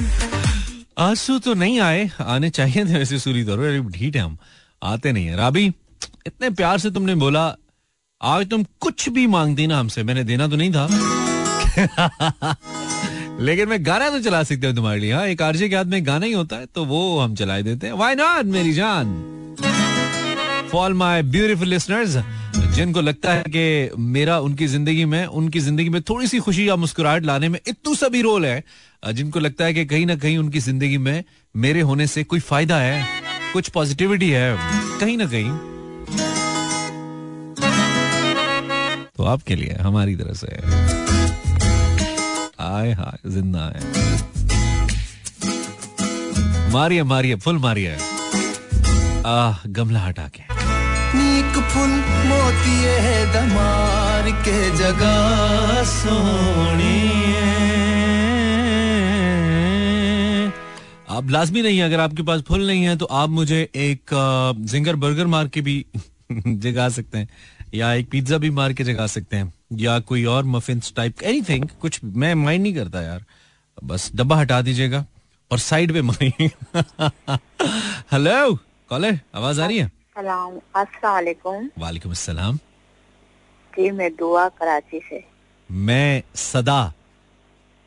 आँसू 0.98 1.38
तो 1.40 1.54
नहीं 1.54 1.80
आए 1.80 2.10
आने 2.22 2.50
चाहिए 2.50 2.86
थे 2.86 2.98
वैसे 2.98 3.20
सूरी 3.20 3.44
पर 3.44 3.80
ढीठ 3.90 4.16
है 4.16 4.22
हम 4.22 4.38
आते 4.82 5.12
नहीं 5.12 5.26
है। 5.26 5.36
राबी 5.38 5.66
इतने 6.28 6.50
प्यार 6.50 6.78
से 6.80 6.92
तुमने 6.92 7.16
बोला 7.16 7.44
आज 8.22 8.50
तुम 8.50 8.64
कुछ 8.80 9.08
भी 9.10 9.28
मांगती 9.28 9.68
ना 9.68 9.80
हमसे 9.80 10.04
मैंने 10.04 10.24
देना 10.24 10.48
तो 10.48 10.56
नहीं 10.56 10.72
था। 10.72 10.88
लेकिन 13.42 13.70
मैं 13.70 13.86
गाना 13.86 14.10
तो 14.10 14.20
चला 14.22 14.42
सकते 14.44 14.68
हो 14.68 14.74
तुम्हारे 14.74 15.00
लिए 15.00 15.14
हाँ 15.14 15.26
एक 15.28 15.42
आरजे 15.42 15.70
के 15.70 15.76
हाथ 15.76 15.86
में 15.86 16.06
गाना 16.08 16.26
ही 16.26 16.32
होता 16.32 16.56
है 16.56 16.66
तो 16.66 16.86
वो 16.86 17.20
हम 17.20 17.36
चलाए 17.36 17.64
देते 17.64 17.88
हैं। 17.88 17.94
वाई 17.94 18.16
नॉट 18.16 18.46
मेरी 18.46 18.74
जान? 18.74 19.08
फॉर 20.72 20.94
माई 20.94 21.22
ब्यूटिफुल 21.22 21.68
लिसनर्स 21.68 22.16
जिनको 22.76 23.02
लगता 23.02 23.34
है 23.34 23.44
कि 23.48 23.90
मेरा 24.00 24.40
उनकी 24.40 24.68
ज़िंदगी 24.68 25.06
में, 25.06 25.26
उनकी 25.26 25.60
ज़िंदगी 25.60 25.90
में 25.90 26.02
थोड़ी 26.02 26.28
सी 26.28 26.40
खुशी 26.40 26.68
या 26.70 26.76
मुस्कुराहट 26.76 27.26
लाने 27.26 27.50
में 27.50 27.60
इतू 27.68 27.96
सा 27.96 28.08
भी 28.08 28.22
रोल 28.22 28.46
है 28.46 28.64
जिनको 29.14 29.40
लगता 29.40 29.66
है 29.66 29.74
कि 29.74 29.86
कहीं 29.86 30.06
ना 30.06 30.16
कहीं 30.16 30.38
उनकी 30.38 30.60
ज़िंदगी 30.60 30.98
में 30.98 31.24
मेरे 31.56 31.82
होने 31.82 32.08
से 32.08 32.24
कोई 32.24 32.40
फ़ायदा 32.40 32.78
है, 32.78 33.06
कुछ 33.54 33.70
पॉजिटिविटी 33.70 34.30
है, 34.30 34.56
कहीं 35.00 35.18
ना 35.18 35.26
कहीं। 35.26 35.52
तो 39.18 39.24
आपके 39.24 39.56
लिए, 39.56 39.78
हमारी 39.82 40.16
तरफ़ 40.16 40.38
से। 40.38 40.48
आए, 42.62 42.92
हाय, 42.94 43.30
ज़िंदा 43.30 43.66
है। 43.68 43.82
मारिए 46.74 47.04
मारिए, 47.04 47.36
फुल 47.36 47.58
मारिए। 47.58 47.98
गमला 49.68 50.00
हटा 50.00 50.28
के। 50.28 50.51
नीक 51.16 51.58
फुल 51.72 51.92
मोतिए 52.28 53.26
दमार 53.34 54.30
के 54.46 54.60
जगह 54.78 55.84
सोनी 55.92 57.00
आप 61.12 61.30
लाजमी 61.30 61.62
नहीं 61.62 61.78
है, 61.78 61.86
अगर 61.86 62.00
आपके 62.00 62.24
पास 62.24 62.42
फुल 62.48 62.66
नहीं 62.68 62.84
है 62.84 62.96
तो 62.98 63.06
आप 63.06 63.30
मुझे 63.30 63.62
एक 63.78 64.12
जिंगर 64.72 64.96
बर्गर 64.96 65.28
मार 65.28 65.48
के 65.48 65.62
भी 65.62 65.86
जगा 66.32 66.88
सकते 66.90 67.18
हैं, 67.18 67.28
या 67.74 67.94
एक 67.94 68.10
पिज्जा 68.10 68.38
भी 68.38 68.50
मार 68.50 68.74
के 68.74 68.84
जगा 68.84 69.08
सकते 69.08 69.38
हैं, 69.38 69.54
या 69.80 70.00
कोई 70.02 70.24
और 70.26 70.44
मफिन 70.46 70.82
टाइप 70.96 71.24
एनीथिंग 71.24 71.68
कुछ 71.82 72.00
मैं 72.04 72.34
माइंड 72.36 72.64
नहीं 72.64 72.74
करता 72.76 73.02
यार। 73.02 73.24
बस 73.78 74.12
डब्बा 74.16 74.36
हटा 74.38 74.62
दीजिएगा 74.62 75.06
और 75.52 75.60
साइड 75.60 75.94
पे 75.94 76.02
मारिए। 76.02 76.50
हेलो 78.12 78.56
कॉलर 78.90 79.20
आवाज़ 79.36 79.62
आ 79.62 79.66
रही 79.66 79.78
है? 79.78 79.92
वालेकुम 80.18 82.12
अस्सलाम 82.12 82.58
जी 83.74 83.90
मैं 83.92 84.10
दुआ 84.16 84.48
कराची 84.60 85.00
से। 85.10 85.24
मैं 85.70 86.24
सदा 86.36 86.80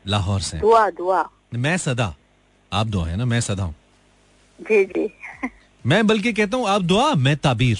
लाहौर 0.05 0.39
से। 0.41 0.57
दुआ 0.59 0.89
दुआ। 0.89 1.23
मैं 1.53 1.75
सदा। 1.77 2.13
आप 2.71 2.87
दुआ 2.87 3.05
है 3.07 3.15
ना? 3.17 3.25
मैं 3.25 3.39
सदा 3.41 3.63
हूँ। 3.63 3.75
जी 4.59 4.83
जी। 4.85 5.09
मैं 5.85 6.05
बल्कि 6.07 6.33
कहता 6.33 6.57
हूँ 6.57 6.67
आप 6.69 6.81
दुआ 6.81 7.13
मैं 7.15 7.35
ताबीर। 7.37 7.79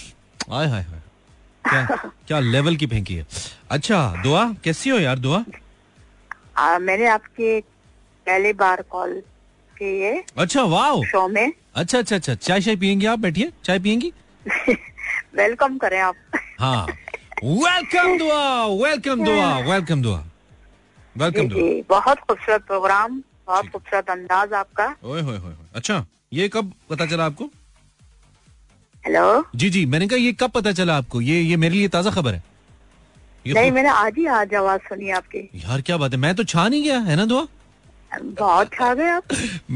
आय 0.51 0.67
हाय 0.67 0.81
हाय। 0.81 1.01
क्या 1.65 1.85
क्या 2.27 2.39
लेवल 2.39 2.75
की 2.75 2.87
फेंकी 2.87 3.15
है। 3.15 3.25
अच्छा 3.71 3.99
दुआ 4.23 4.45
कैसी 4.63 4.89
हो 4.89 4.99
यार 4.99 5.19
दुआ? 5.19 5.43
आ, 6.57 6.77
मैंने 6.79 7.07
आपके 7.07 7.59
पहली 8.27 8.53
बार 8.61 8.81
कॉल 8.91 9.19
की 9.77 9.99
है। 10.01 10.23
अच्छा 10.37 10.63
वाह 10.75 11.01
शो 11.11 11.27
में। 11.27 11.51
अच्छा 11.75 11.97
अच्छा 11.99 12.15
अच्छा। 12.15 12.35
चाय 12.35 12.61
चाय 12.61 12.75
पियेंगी 12.75 13.05
आप? 13.05 13.19
बैठिए 13.19 13.51
चाय 13.63 13.79
पियेंगी? 13.79 14.11
वेलकम 14.45 15.77
करें 15.77 15.99
आप। 15.99 16.15
हाँ। 16.59 16.85
वेलकम 17.43 18.17
दुआ 18.17 18.65
वेलकम 18.83 19.23
दुआ 19.25 19.57
वेलकम 19.67 20.01
दुआ। 20.01 20.23
वेलकम 21.15 21.47
दुआ। 21.49 21.81
बहुत 21.89 22.19
खूबसूरत 22.19 22.65
प्रोग्राम 22.67 23.21
बहुत 23.47 23.67
खूबसूरत 23.67 24.09
अंदाज 24.09 24.53
आपका। 24.53 24.85
ओए 25.03 25.21
होए 25.21 25.37
होए 25.37 25.53
होए। 25.53 25.65
अच्छा 25.75 26.05
ये 26.33 26.47
कब 26.49 26.71
पता 26.89 27.05
चला 27.05 27.25
आपको? 27.25 27.49
हेलो 29.03 29.45
जी 29.55 29.69
जी 29.69 29.85
मैंने 29.85 30.07
कहा 30.07 30.17
ये 30.19 30.33
कब 30.33 30.51
पता 30.51 30.71
चला 30.73 30.97
आपको? 30.97 31.21
ये 31.21 31.41
ये 31.41 31.57
मेरे 31.57 31.75
लिए 31.75 31.87
ताज़ा 31.87 32.11
खबर 32.11 32.33
है। 32.33 32.43
नहीं 33.45 33.71
मैंने 33.71 33.89
आज 33.89 34.13
ही 34.17 34.25
आज 34.27 34.53
आवाज़ 34.55 34.81
सुनी 34.81 35.09
आपकी। 35.11 35.39
यार 35.55 35.81
क्या 35.81 35.97
बात 35.97 36.11
है? 36.13 36.17
मैं 36.17 36.33
तो 36.35 36.43
छा 36.43 36.67
नहीं 36.67 36.83
गया 36.83 36.99
है 36.99 37.15
ना 37.15 37.25
दुआ? 37.25 37.45
बहुत 38.23 38.73
छा 38.73 38.93
गए 38.93 39.09
आप? 39.09 39.23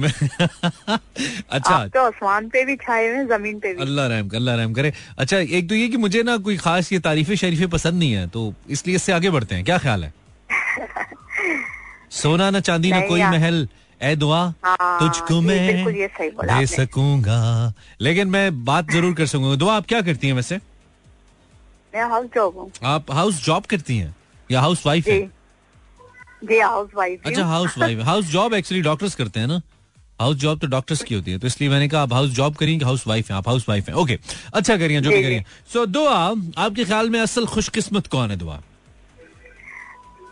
अच्छा। 1.49 1.73
आप 1.73 1.89
तो 1.93 2.01
आसमान 2.01 2.47
पे 2.49 2.63
भी 2.65 2.75
छाए 2.75 3.07
हुए 3.07 3.25
ज़मीन 3.27 3.59
पे 3.59 3.73
भी। 3.73 3.81
अल्लाह 3.81 4.07
रहम 4.07 4.27
करे, 4.27 4.37
अल्लाह 4.37 4.55
रहम 4.55 4.73
करे। 4.73 4.93
अच्छा 5.17 5.37
एक 5.37 5.69
तो 5.69 5.75
ये 5.75 5.87
कि 5.87 5.97
मुझे 5.97 6.23
ना 6.23 6.37
कोई 6.37 6.57
खास 6.57 6.91
ये 6.93 6.99
तारीफे 6.99 7.35
शरीफे 7.35 7.67
पसंद 7.75 7.99
नहीं 7.99 8.11
है 8.13 8.27
तो 8.27 8.53
इसलिए 8.69 8.95
इससे 8.95 9.11
आगे 9.13 9.29
बढ़ते 9.29 9.55
हैं। 9.55 9.63
क्या 9.65 9.77
ख्याल 9.77 10.03
है? 10.03 10.13
सोना 12.11 12.49
ना 12.49 12.59
चांदी 12.59 12.91
ना 12.91 12.99
कोई 13.07 13.21
महल 13.21 13.67
ए 14.01 14.15
दुआ 14.15 14.41
हाँ, 14.65 14.99
तुझको 14.99 15.39
मैं 15.41 15.85
दे 15.85 16.65
सकूँगा। 16.65 17.73
लेकिन 18.01 18.27
मैं 18.29 18.63
बात 18.65 18.91
ज़रूर 18.91 19.13
कर 19.13 19.25
सकूँगा। 19.25 19.55
दुआ 19.55 19.75
आप 19.75 19.85
क्या 19.87 20.01
करती 20.01 20.27
हैं 20.27 20.33
वैसे? 20.33 20.59
मैं 21.95 22.03
हाउस 22.09 22.25
जॉब 22.35 22.57
हूँ। 22.57 22.71
आप 22.85 23.11
हाउस 23.11 23.43
जॉब 23.45 23.65
करती 23.65 23.97
हैं 23.97 24.15
या 24.51 24.61
हाउस 24.61 24.85
वाइफ 24.85 25.07
है 25.07 25.19
जी 26.41 26.59
हाउस 26.59 26.89
वाइफ 26.95 27.27
अच्छा 27.27 27.45
house 27.45 27.77
wife 27.77 27.99
house 28.05 28.25
job 28.31 28.53
actually 28.53 28.81
doctors 28.83 29.15
करते 29.15 29.39
हैं 29.39 29.47
ना? 29.47 29.61
हाउस 30.19 30.37
जॉब 30.37 30.59
तो 30.59 30.67
डॉक्टर्स 30.67 31.03
की 31.03 31.15
होती 31.15 31.31
है 31.31 31.37
तो 31.39 31.47
इसलिए 31.47 31.69
मैंने 31.69 31.87
कहा 31.89 32.01
आप 32.01 32.13
हाउस 32.13 32.29
जॉब 32.35 32.55
करिए 32.55 32.77
हाउस 32.83 33.05
वाइफ 33.07 33.29
हैं 33.31 33.37
आप 33.37 33.47
हाउस 33.47 33.67
वाइफ 33.69 33.89
हैं। 33.89 33.95
ओके 33.95 34.17
अच्छा 34.53 34.77
करिए 34.77 35.01
जो 35.01 35.09
भी 35.09 35.21
करिए। 35.23 35.43
सो 35.73 35.85
दुआ 35.85 36.15
आपके 36.57 36.85
ख्याल 36.85 37.09
में 37.09 37.19
असल 37.19 37.45
खुशकिस्मत 37.47 38.07
कौन 38.07 38.31
है 38.31 38.37
दुआ? 38.37 38.59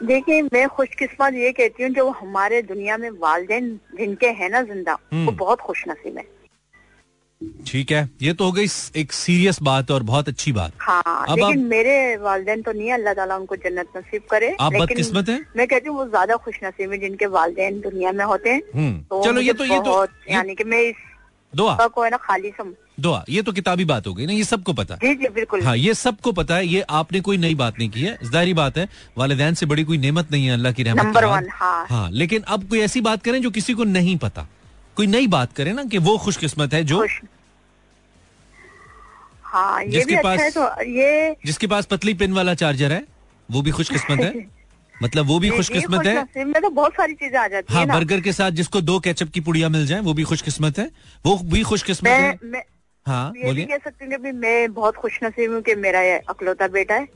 देखिए 0.03 0.41
मैं 0.43 0.67
खुशकिस्मत 0.69 1.33
ये 1.33 1.51
कहती 1.51 1.83
हूँ 1.83 1.91
जो 1.93 2.09
हमारे 2.19 2.61
दुनिया 2.63 2.97
में 2.97 3.09
वालदेन 3.21 3.69
जिनके 3.97 4.27
हैं 4.39 4.49
ना 4.49 4.61
ज़िंदा 4.63 4.97
हम्म। 5.13 5.25
वो 5.25 5.31
बहुत 5.35 5.61
खुश 5.61 5.83
नसीब 5.89 6.17
है। 6.17 6.25
ठीक 7.67 7.91
है? 7.91 8.09
ये 8.21 8.33
तो 8.33 8.45
हो 8.45 8.51
गई 8.51 8.67
एक 8.95 9.13
सीरियस 9.13 9.61
बात 9.61 9.91
और 9.91 10.03
बहुत 10.03 10.27
अच्छी 10.29 10.51
बात। 10.51 10.71
हाँ 10.79 11.01
अब 11.29 11.35
लेकिन 11.35 11.59
आप- 11.59 11.69
मेरे 11.69 12.15
वालदेन 12.17 12.61
तो 12.61 12.71
नहीं 12.71 12.87
है 12.87 12.93
अल्लाह 12.93 13.13
ताला 13.13 13.35
उनको 13.35 13.55
जन्नत 13.55 13.97
नसीब 13.97 14.21
करे। 14.31 14.55
आप 14.59 14.73
लेकिन 14.73 14.85
बदकिस्मत 14.85 15.29
हैं? 15.29 15.39
मैं 15.57 15.67
कहती 15.67 15.89
हूँ 15.89 15.97
वो 15.97 16.05
ज़्यादा 16.07 16.35
खुश 16.45 16.59
नसीब 16.63 16.91
है 16.91 16.97
जिनके 16.97 17.25
वालदेन 17.35 17.79
दुनिया 17.81 18.11
में 18.11 18.25
होते 18.25 18.49
हैं। 18.49 18.61
हम्म। 18.75 18.97
तो 19.09 19.23
चलो 19.23 19.41
ये 19.41 19.53
तो 19.53 19.65
ये 19.65 19.79
तो 19.79 20.03
यानी 20.31 20.55
कि 20.55 20.63
मैं 20.63 20.81
इस 20.89 20.95
दुआ। 21.53 21.87
को 21.87 22.03
है 22.03 22.09
ना 22.09 22.17
खाली 22.17 22.49
सम 22.57 22.73
दुआ। 22.99 23.23
ये 23.29 23.41
तो 23.41 23.51
किताबी 23.51 23.85
बात 23.85 24.07
हो 24.07 24.13
गई 24.13 24.25
ना 24.25 24.33
ये 24.33 24.43
सबको 24.43 24.73
पता 24.73 24.93
है। 24.93 24.99
जी 25.03 25.15
जी 25.21 25.29
बिल्कुल। 25.33 25.61
हाँ 25.63 25.75
ये 25.77 25.93
सबको 25.93 26.31
पता 26.31 26.55
है 26.55 26.67
ये 26.67 26.81
आपने 26.89 27.19
कोई 27.21 27.37
नई 27.37 27.55
बात 27.55 27.79
नहीं 27.79 27.89
की 27.89 28.01
है। 28.01 28.17
ज़ाहिर 28.23 28.53
बात 28.55 28.77
है 28.77 28.87
वालिदैन 29.17 29.53
से 29.53 29.65
बड़ी 29.65 29.83
कोई 29.83 29.97
नेमत 29.97 30.31
नहीं 30.31 30.45
है 30.45 30.53
अल्लाह 30.53 30.71
की 30.71 30.83
रहमत 30.83 31.05
नंबर 31.05 31.25
वन 31.25 31.47
हाँ। 31.53 31.85
हाँ 31.89 32.09
लेकिन 32.11 32.41
अब 32.47 32.67
कोई 32.69 32.79
ऐसी 32.81 33.01
बात 33.01 33.23
करें 33.23 33.41
जो 33.41 33.51
किसी 33.51 33.73
को 33.73 33.83
नहीं 33.83 34.17
पता। 34.17 34.47
कोई 34.97 35.07
नई 35.07 35.27
बात 35.27 35.53
करें 35.53 35.73
ना 35.73 35.83
कि 35.83 35.97
वो 35.97 36.17
खुशकिस्मत 36.17 36.73
है 36.73 36.83
जो 36.83 37.05
हाँ 39.57 39.83
ये 39.83 39.89
जिसके 39.91 40.11
भी 40.11 40.15
अच्छा 40.15 40.29
पास- 40.29 40.41
है 40.41 40.49
तो 40.51 40.89
ये 40.91 41.35
जिसके 41.45 41.67
पास 41.67 41.85
पतली 41.85 42.13
पिन 42.13 42.33
वाला 42.33 42.53
चार्जर 42.53 42.91
है 42.93 43.03
वो 43.49 43.61
भी 43.61 43.71
खुशकिस्मत 43.71 44.19
है। 44.19 44.31
मतलब 45.03 45.25
वो 45.25 45.37
भी 45.39 45.49
खुशकिस्मत 45.49 46.05
है। 46.05 46.45
में 46.45 46.61
तो 46.61 46.69
बहुत 46.69 46.93
सारी 46.93 47.13
चीज़ें 47.13 47.37
आ 47.39 47.47
जाती 47.47 47.73
हाँ 47.73 47.81
है 47.81 47.93
बर्गर 47.93 48.21
के 48.21 48.31
साथ 48.33 48.51
जिसको 48.51 48.81
दो 48.81 48.99
केचप 48.99 49.29
की 49.33 49.39
पुड़िया 49.39 49.69
मिल 49.69 49.85
जाए 49.87 49.99
वो 49.99 50.13
भी 50.13 50.23
खुशकिस्मत 50.23 50.79
है। 50.79 50.89
वो 51.25 51.35
भी 51.43 51.61
खुशकिस्मत 51.63 52.09
है। 52.09 52.63
हाँ 53.05 53.29
बोलिए। 53.31 53.65
कह 53.65 53.77
सकती 53.77 54.05
हूँ 54.05 54.23
कि 54.23 54.31
मैं 54.31 54.73
बहुत 54.73 54.95
खुशनसीब 54.95 55.53
हूँ 55.53 55.61
कि 55.61 55.75
मेरा 55.75 56.01
ये 56.01 56.17
अकलौता 56.29 56.67
बेटा 56.67 56.95
है। 56.95 57.07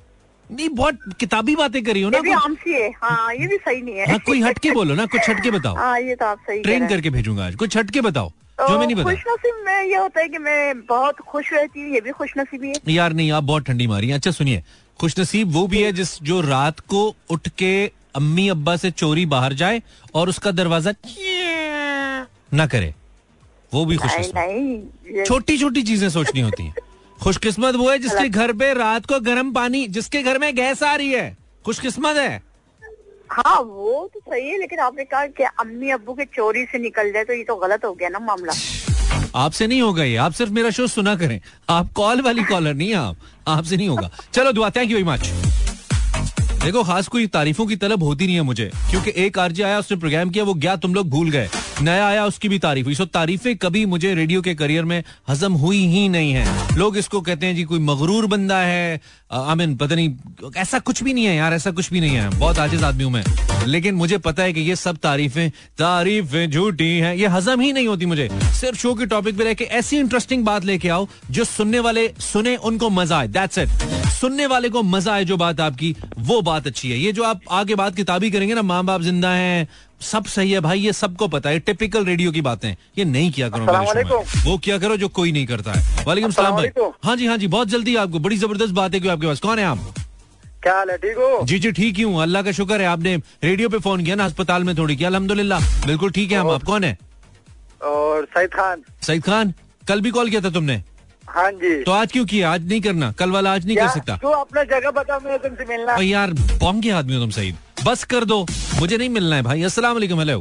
नहीं 0.50 0.70
बहुत 0.70 1.00
किताबी 1.20 1.56
बातें 1.56 1.84
करी 1.84 2.02
हो 2.02 2.10
ना 2.10 2.18
ये 2.18 2.22
भी 2.22 2.32
आमसी 2.32 2.74
है। 2.74 2.90
हाँ 3.02 3.34
ये 3.34 3.48
भी 3.48 3.58
सही 3.58 3.82
नहीं 3.82 3.96
है। 3.96 4.10
हाँ 4.12 4.20
कोई 4.26 4.42
हटके 4.42 4.72
बोलो 4.72 4.96
ना 4.96 5.06
कुछ 5.06 5.30
हटके 5.30 5.52
बताओ। 5.52 5.76
हाँ 5.76 6.00
ये 6.02 6.16
तो 6.16 6.26
आप 6.26 6.40
सही 6.48 6.62
ट्रेन 6.62 6.88
करके 6.88 7.10
भेजूँगा 7.10 7.46
आज। 7.46 7.56
कुछ 7.56 7.78
हटके 7.78 8.02
बताओ। 8.02 8.32
जो 8.62 8.78
मैं 8.80 8.88
नहीं 8.88 9.04
खुशनसीब 9.04 9.64
में 9.66 9.84
ये 9.84 9.96
होता 9.96 10.22
है 10.22 10.28
कि 10.30 10.38
मैं 10.40 10.86
बहुत 10.86 11.20
खुश 11.22 11.52
रहती 11.54 11.82
हूँ 11.82 11.94
ये 11.94 12.02
भी 12.02 12.12
खुशनसीबी 12.12 12.68
है। 12.68 12.94
यार 12.94 13.14
नहीं 13.14 13.32
आप 13.32 13.44
बहुत 13.44 13.66
ठंडी 13.66 13.88
मारी। 13.88 14.12
अच्छा 14.12 14.32
सुनिए 14.32 14.64
खुशनसीब 15.00 15.52
वो 15.54 15.66
भी 15.68 15.82
है 15.84 15.92
जिस 15.92 16.22
जो 16.24 16.40
रात 16.42 16.80
को 16.90 17.04
उठ 17.32 17.48
के 17.58 17.72
अम्मी 18.16 18.48
अब्बा 18.50 18.76
से 18.78 18.92
चोरी 18.94 19.26
बाहर 19.26 19.54
जाए 19.54 19.82
और 20.16 20.30
उसका 20.30 20.52
दरवाज़ा 20.52 20.94
ना 22.54 22.66
करे 22.68 22.94
वो 23.72 23.86
भी 23.86 23.96
खुशकिस्मत 23.98 24.36
नहीं 24.38 25.24
छोटी 25.26 25.58
छोटी 25.58 25.84
चीज़ें 25.84 26.10
सोचनी 26.10 26.42
होती 26.42 26.64
हैं। 26.64 26.74
खुशकिस्मत 27.18 27.76
वो 27.76 27.90
है 27.90 27.98
जिसके 28.00 28.28
घर 28.30 28.54
पे 28.54 28.74
रात 28.74 29.06
को 29.06 29.20
गर्म 29.22 29.52
पानी 29.54 29.86
जिसके 29.90 30.22
घर 30.24 30.40
में 30.40 30.56
गैस 30.56 30.84
आ 30.84 30.96
रही 30.96 31.12
है 31.12 31.38
खुशकिस्मत 31.66 32.18
है। 32.18 32.42
हाँ 33.32 33.60
वो 33.60 34.10
तो 34.14 34.20
सही 34.20 34.48
है, 34.50 34.58
लेकिन 34.60 34.80
आपने 34.80 35.04
कहा 35.04 35.26
कि 35.28 35.44
अम्मी 35.44 35.90
अबू 35.92 36.14
के 36.14 36.26
चोरी 36.26 36.64
से 36.66 36.80
निकल 36.80 37.12
जाए 37.12 37.24
तो 37.24 37.34
ये 37.34 37.44
तो 37.44 37.56
गलत 37.56 37.86
हो 37.86 37.94
गया 37.94 38.10
ना 38.10 38.20
मामला। 38.20 38.54
आपसे 39.36 39.68
नहीं 39.68 39.82
होगा 39.82 40.04
ये, 40.04 40.16
आप 40.16 40.32
सिर्फ़ 40.32 40.52
मेरा 40.52 40.70
शो 40.70 40.88
सुना 40.88 41.16
करें। 41.16 41.40
आप 41.70 41.92
कॉल 41.96 42.22
वाली 42.22 42.44
कॉलर 42.44 42.74
नहीं 42.74 42.94
आप, 42.94 43.18
आपसे 43.48 43.78
नहीं 43.78 43.88
होगा। 43.90 44.10
चलो, 44.34 44.52
दुआ 44.52 44.70
थैंक 44.70 44.92
यू 44.92 44.98
वेरी 44.98 45.10
मच 45.10 45.30
देखो, 46.64 46.84
खास 46.84 47.08
कोई 47.08 47.28
तारीफों 47.28 47.66
की 47.66 47.76
तलब 47.76 48.04
होती 48.04 48.26
नहीं 48.26 48.36
है 48.36 48.42
मुझे, 48.42 48.70
क्योंकि 48.90 49.14
एक 49.16 49.40
आरजे 49.40 49.64
आया, 49.64 49.80
उसने 49.80 49.98
प्रोग्राम 49.98 50.30
किया, 50.30 50.44
वो 50.44 50.54
गया 50.54 50.76
तुम 50.76 50.94
लोग 50.94 51.10
भूल 51.10 51.30
गए। 51.30 51.50
नया 51.82 52.08
आया, 52.08 52.26
उसकी 52.26 52.50
भी 52.50 52.60
तारीफ़ 52.60 52.86
हुई। 52.86 52.96
तारीफें 53.14 53.56
कभी 53.58 53.86
मुझे 53.86 54.14
रेडियो 54.16 54.42
के 54.42 54.56
करियर 54.56 54.86
में 54.86 55.04
हजम 55.30 55.54
हुई 55.54 55.86
ही 55.88 56.10
नहीं 56.10 56.32
है। 56.32 56.78
लोग 56.78 56.98
इसको 56.98 57.22
कहते 57.22 57.46
हैं 57.46 57.56
जी, 57.56 57.64
कोई 57.64 57.80
मगरूर 57.80 58.26
बंदा 58.26 58.58
है। 58.58 59.02
आमिन, 59.32 59.76
पता 59.76 59.96
नहीं, 59.96 60.16
ऐसा 60.58 60.80
कुछ 60.80 61.04
भी 61.04 61.14
नहीं 61.14 61.26
है 61.26 61.36
यार, 61.36 61.54
ऐसा 61.54 61.72
कुछ 61.72 61.92
भी 61.94 62.00
नहीं 62.00 62.16
है। 62.16 62.30
बहुत 62.30 62.60
आजिज 62.60 62.84
आदमी 62.84 63.04
हूँ 63.04 63.12
मैं। 63.12 63.24
लेकिन 63.68 63.96
मुझे 63.96 64.18
पता 64.18 64.44
है 64.44 64.54
कि 64.54 64.62
ये 64.62 64.76
सब 64.76 64.98
तारीफें 64.98 65.50
तारीफें 65.78 66.50
झूठी 66.52 66.98
हैं। 67.00 67.16
ये 67.16 67.28
हजम 67.28 67.62
ही 67.62 67.74
नहीं 67.74 67.88
होती 67.88 68.06
मुझे। 68.06 68.30
सिर्फ़ 68.44 68.80
शो 68.80 68.94
के 68.94 69.06
टॉपिक 69.06 69.38
पे 69.38 69.44
रह 69.44 69.66
ऐसी 69.66 69.98
इंटरेस्टिंग 69.98 70.46
बात 70.46 70.66
लेके 70.66 70.90
आओ, 70.90 71.08
जो 71.32 71.44
सुनने 71.44 71.80
वाले 71.80 72.08
सुने, 72.20 72.56
उनको 72.56 72.90
मज़ा 72.90 73.20
आए। 73.20 73.28
दैट्स 73.28 73.58
इट 73.58 73.70
सुनने 74.12 74.46
वाले 74.46 74.70
को 74.70 74.84
मज़ा 74.84 75.14
आए 75.14 75.26
जो 75.26 75.38
बात 75.38 75.60
आपकी, 75.60 75.96
वो 76.20 76.42
बात 76.42 76.68
अच्छी 76.68 76.92
है। 76.92 77.00
ये 77.00 77.12
जो 77.12 77.24
आप 77.24 77.42
आगे 77.52 77.76
बात 77.76 77.96
किताबी 77.96 78.32
करेंगे 78.32 78.54
ना, 78.54 78.62
माँ 78.62 78.84
बाप 78.86 79.02
ज़िंदा 79.02 79.30
हैं 79.30 79.68
सब 80.02 80.26
सही 80.26 80.52
है 80.52 80.60
भाई 80.60 80.80
ये 80.80 80.94
सबको 80.94 81.28
पता 81.28 81.50
है 81.50 81.60
टिपिकल 81.62 82.06
रेडियो 82.06 82.32
की 82.32 82.42
बातें। 82.42 82.70
ये 82.98 83.06
नहीं 83.06 83.32
किया 83.32 83.50
करो। 83.50 84.24
वो 84.46 84.58
क्या 84.58 84.78
करो 84.78 84.98
जो 84.98 85.08
कोई 85.10 85.32
नहीं 85.32 85.46
करता 85.48 85.74
है। 85.74 86.06
वालेकुम 86.06 86.32
सलाम 86.32 86.56
भाई। 86.56 86.70
हाँ 87.04 87.16
जी 87.16 87.26
हाँ 87.28 87.38
जी 87.38 87.48
बहुत 87.48 87.68
जल्दी 87.68 87.96
आपको 87.96 88.20
बड़ी 88.20 88.38
ज़बरदस्त 88.38 88.74
बात 88.74 88.96
है 88.96 89.08
आपके 89.08 89.28
पास। 89.28 89.40
कौन 89.40 89.60
है 89.60 89.66
आप? 89.66 89.94
क्या 90.64 90.74
हाल 90.76 90.90
है 90.90 90.98
ठीक 90.98 91.18
हो? 91.18 91.40
जी 91.46 91.60
जी 91.60 91.72
ठीक 91.72 91.98
ही 91.98 92.04
हूँ। 92.04 92.22
अल्लाह 92.22 92.42
का 92.42 92.52
शुक्र 92.52 92.82
है 92.82 92.88
आपने 92.88 93.16
रेडियो 93.44 93.70
पे 93.70 93.80
फ़ोन 93.80 94.04
किया 94.06 94.16
ना 94.16 94.26
अस्पताल 94.26 94.64
में 94.64 94.76
थोड़ी 94.78 94.96
किया। 94.96 95.10
अलहमदुल्ला 95.10 95.60
बिल्कुल 95.86 96.12
ठीक 96.12 96.32
है 96.32 96.38
हम 96.38 96.50
आप। 96.50 96.64
कौन 96.64 96.84
है? 96.84 96.98
और 97.84 98.28
सईद 98.38 98.50
खान। 98.54 98.84
सईद 99.04 99.24
खान 99.24 99.54
कल 99.88 100.02
भी 100.02 100.12
कॉल 100.12 100.30
किया 100.30 100.42
था 100.42 100.50
तुमने? 100.50 100.82
हाँ 101.24 101.52
जी। 101.54 101.74
तो 101.84 101.92
आज 101.92 102.12
क्यों 102.12 102.26
किया? 102.26 102.52
आज 102.52 102.68
नहीं 102.68 102.82
करना। 102.82 103.12
कल 103.20 103.32
वाला 103.32 103.54
आज 103.54 103.66
नहीं 103.66 103.78
कर 103.78 103.88
सकता। 103.90 104.18
तू 104.22 104.28
अपना 104.30 104.64
जगह 104.66 104.92
बता 104.92 105.20
मैं 105.20 105.38
तुमसे 105.40 105.66
मिलना। 105.66 105.96
यार 106.04 106.34
कौन 106.60 106.82
के 106.82 106.90
आदमी 106.92 107.16
हो 107.16 107.22
तुम 107.22 107.30
सईद। 107.32 107.56
बस 107.86 108.04
कर 108.04 108.26
दो। 108.26 108.46
मुझे 108.80 108.98
नहीं 108.98 109.10
मिलना 109.10 109.36
है 109.36 109.42
भाई। 109.42 109.62
अस्सलाम 109.64 109.94
वालेकुम 109.94 110.20
हेलो 110.20 110.40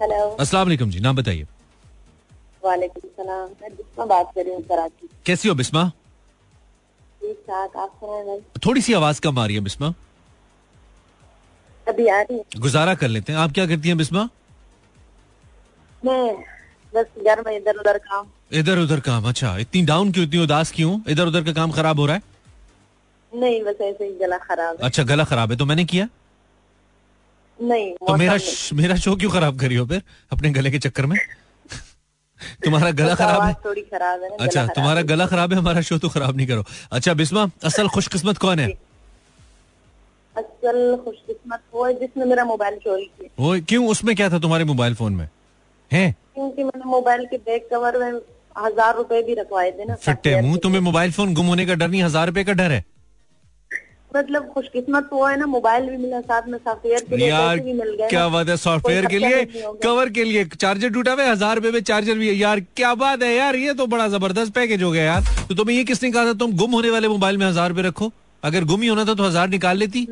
हेलो 0.00 0.16
अस्सलाम 0.40 0.66
वालेकुम 0.66 0.90
जी 0.90 1.00
नाम 1.00 1.16
बताइए। 1.16 1.46
वालेकुम 2.64 3.08
सलाम। 3.08 3.48
मैं 3.62 3.70
बिस्मा 3.72 4.04
बात 4.06 4.32
कर 4.34 4.44
रही 4.44 4.54
हूँ 4.54 4.62
कराची। 4.62 5.08
कैसी 5.26 5.48
हो 5.48 5.54
बिस्मा? 5.54 5.82
आप 7.76 8.42
थोड़ी 8.66 8.80
सी 8.80 8.92
आवाज़ 8.92 9.20
कम 9.20 9.38
आ 9.38 9.44
रही 9.46 9.56
है 9.56 9.60
बिस्मा। 9.62 9.92
अभी 11.86 12.08
आ 12.08 12.20
रही 12.20 12.38
है। 12.38 12.60
गुजारा 12.60 12.94
कर 12.94 13.08
लेते 13.08 13.32
हैं। 13.32 13.38
आप 13.38 13.52
क्या 13.52 13.66
करती 13.66 13.88
हैं 13.88 13.96
बिस्मा? 13.98 14.28
मैं 16.04 16.34
बस 16.92 17.06
घर 17.26 17.42
में 17.46 17.56
इधर 17.56 17.76
उधर 17.76 17.98
काम। 18.00 18.26
इधर 18.52 18.78
उधर 18.78 19.00
काम 19.00 19.28
अच्छा। 19.28 19.56
इतनी 19.58 19.82
डाउन 19.84 20.12
क्यों 20.12 20.26
इतनी 20.26 20.42
उदास 20.42 20.72
क्यों? 20.72 21.00
इधर 21.08 21.26
उधर 21.26 21.44
का 21.44 21.52
काम 21.52 21.70
खराब 21.72 22.00
हो 22.00 22.06
रहा 22.06 22.16
है? 22.16 22.22
नहीं 23.32 23.62
बस 23.64 23.80
ऐसे 23.80 24.04
ही 24.04 24.12
गला 24.18 24.36
खराब 24.38 24.76
है। 24.76 24.86
अच्छा 24.86 25.02
गला 25.04 25.24
खराब 25.24 25.50
है 25.50 25.56
तो 25.56 25.64
मैंने 25.66 25.84
किया? 25.84 26.08
नहीं 27.58 27.92
तो 28.06 28.16
मेरा 28.16 28.34
नहीं। 28.34 28.76
मेरा 28.76 28.96
शो 28.96 29.14
क्यों 29.16 29.30
खराब 29.30 29.58
करी 29.60 29.74
हो 29.74 29.86
फिर 29.86 30.02
अपने 30.32 30.50
गले 30.50 30.70
के 30.70 30.78
चक्कर 30.78 31.06
में? 31.06 31.18
तुम्हारा 32.64 32.90
गला 32.90 33.14
खराब 33.14 33.42
है? 33.42 33.52
थोड़ी 33.64 33.82
खराब 33.82 34.22
है 34.22 34.30
अच्छा 34.40 34.66
तुम्हारा 34.68 35.02
गला 35.10 35.26
खराब 35.26 35.52
है 35.52 35.58
हमारा 35.58 35.80
शो 35.88 35.98
तो 35.98 36.08
खराब 36.08 36.36
नहीं 36.36 36.46
करो। 36.46 36.64
अच्छा 36.92 37.14
बिस्मा 37.14 37.48
असल 37.64 37.88
खुशकिस्मत 37.96 38.38
कौन 38.38 38.58
है? 38.58 38.68
असल 40.36 40.96
खुशकिस्मत 41.04 41.60
वो 41.74 41.84
है 41.86 41.92
जिसने 41.98 42.24
मेरा 42.24 42.44
मोबाइल 42.44 42.76
चोरी 42.84 43.04
किया। 43.04 43.28
वो 43.38 43.54
क्यों 43.68 43.86
उसमें 43.88 44.14
क्या 44.16 44.28
था 44.30 44.38
तुम्हारे 44.38 44.64
मोबाइल 44.64 44.94
फ़ोन 44.94 45.12
में? 45.12 45.28
है? 45.90 46.10
क्योंकि 46.34 46.64
मैंने 46.64 46.84
मोबाइल 46.90 47.24
के 47.26 47.36
बैक 47.46 47.68
कवर 47.70 47.98
में 47.98 48.20
हज़ार 48.56 48.96
रुपए 48.96 49.22
भी 49.22 49.34
रखवाए 49.34 49.70
थे 49.72 49.84
ना 49.84 49.94
फिट्टे 49.96 50.40
मुँह 50.40 50.56
तुम्हें 50.62 50.80
मोबाइल 50.80 51.12
फ़ोन 51.12 51.34
गुम 51.34 51.46
होने 51.46 51.66
का 51.66 51.74
डर 51.74 51.88
नहीं 51.88 52.02
हज़ार 52.02 52.26
रुपए 52.26 52.44
का 52.44 52.52
डर 52.52 52.72
है। 52.72 52.84
मतलब 54.16 54.46
खुशकिस्मत 54.54 55.04
तो 55.10 55.16
वो 55.16 55.26
है 55.26 55.36
ना 55.38 55.46
मोबाइल 55.46 55.88
भी 55.90 55.96
मिला 55.96 56.20
साथ 56.22 56.48
में 56.48 56.58
सॉफ्टवेयर 56.58 57.20
यार 57.20 57.58
भी 57.58 57.72
मिल 57.72 57.94
गए 57.94 58.08
क्या 58.08 58.26
बात 58.28 58.48
है 58.48 58.56
सॉफ्टवेयर 58.56 59.06
के 59.06 59.18
लिए? 59.18 59.44
गया। 59.44 59.72
कवर 59.82 60.08
के 60.10 60.24
लिए 60.24 60.44
चार्जर 60.56 60.90
टूटा 60.90 61.12
हुआ 61.12 61.22
है 61.22 61.30
हज़ार 61.30 61.56
रुपए 61.56 61.70
में 61.70 61.80
चार्जर 61.82 62.18
भी 62.18 62.28
है। 62.28 62.34
यार 62.36 62.60
क्या 62.60 62.94
बात 62.96 63.22
है 63.22 63.34
यार 63.34 63.56
ये 63.56 63.74
तो 63.74 63.86
बड़ा 63.88 64.08
ज़बरदस्त 64.08 64.52
पैकेज 64.54 64.82
हो 64.82 64.90
गया 64.90 65.04
यार। 65.04 65.22
तो 65.48 65.54
तुम्हें 65.54 65.76
ये 65.76 65.84
किसने 65.84 66.10
कहा 66.12 66.24
था 66.26 66.32
तुम 66.40 66.56
गुम 66.56 66.72
होने 66.72 66.90
वाले 66.90 67.08
मोबाइल 67.08 67.38
में 67.38 67.46
हज़ार 67.46 67.68
रुपए 67.68 67.82
रखो? 67.82 68.10
अगर 68.42 68.64
गुम 68.64 68.82
ही 68.82 68.88
होना 68.88 69.04
था 69.04 69.14
तो 69.14 69.24
हज़ार 69.24 69.48
निकाल 69.48 69.76
लेती। 69.76 70.04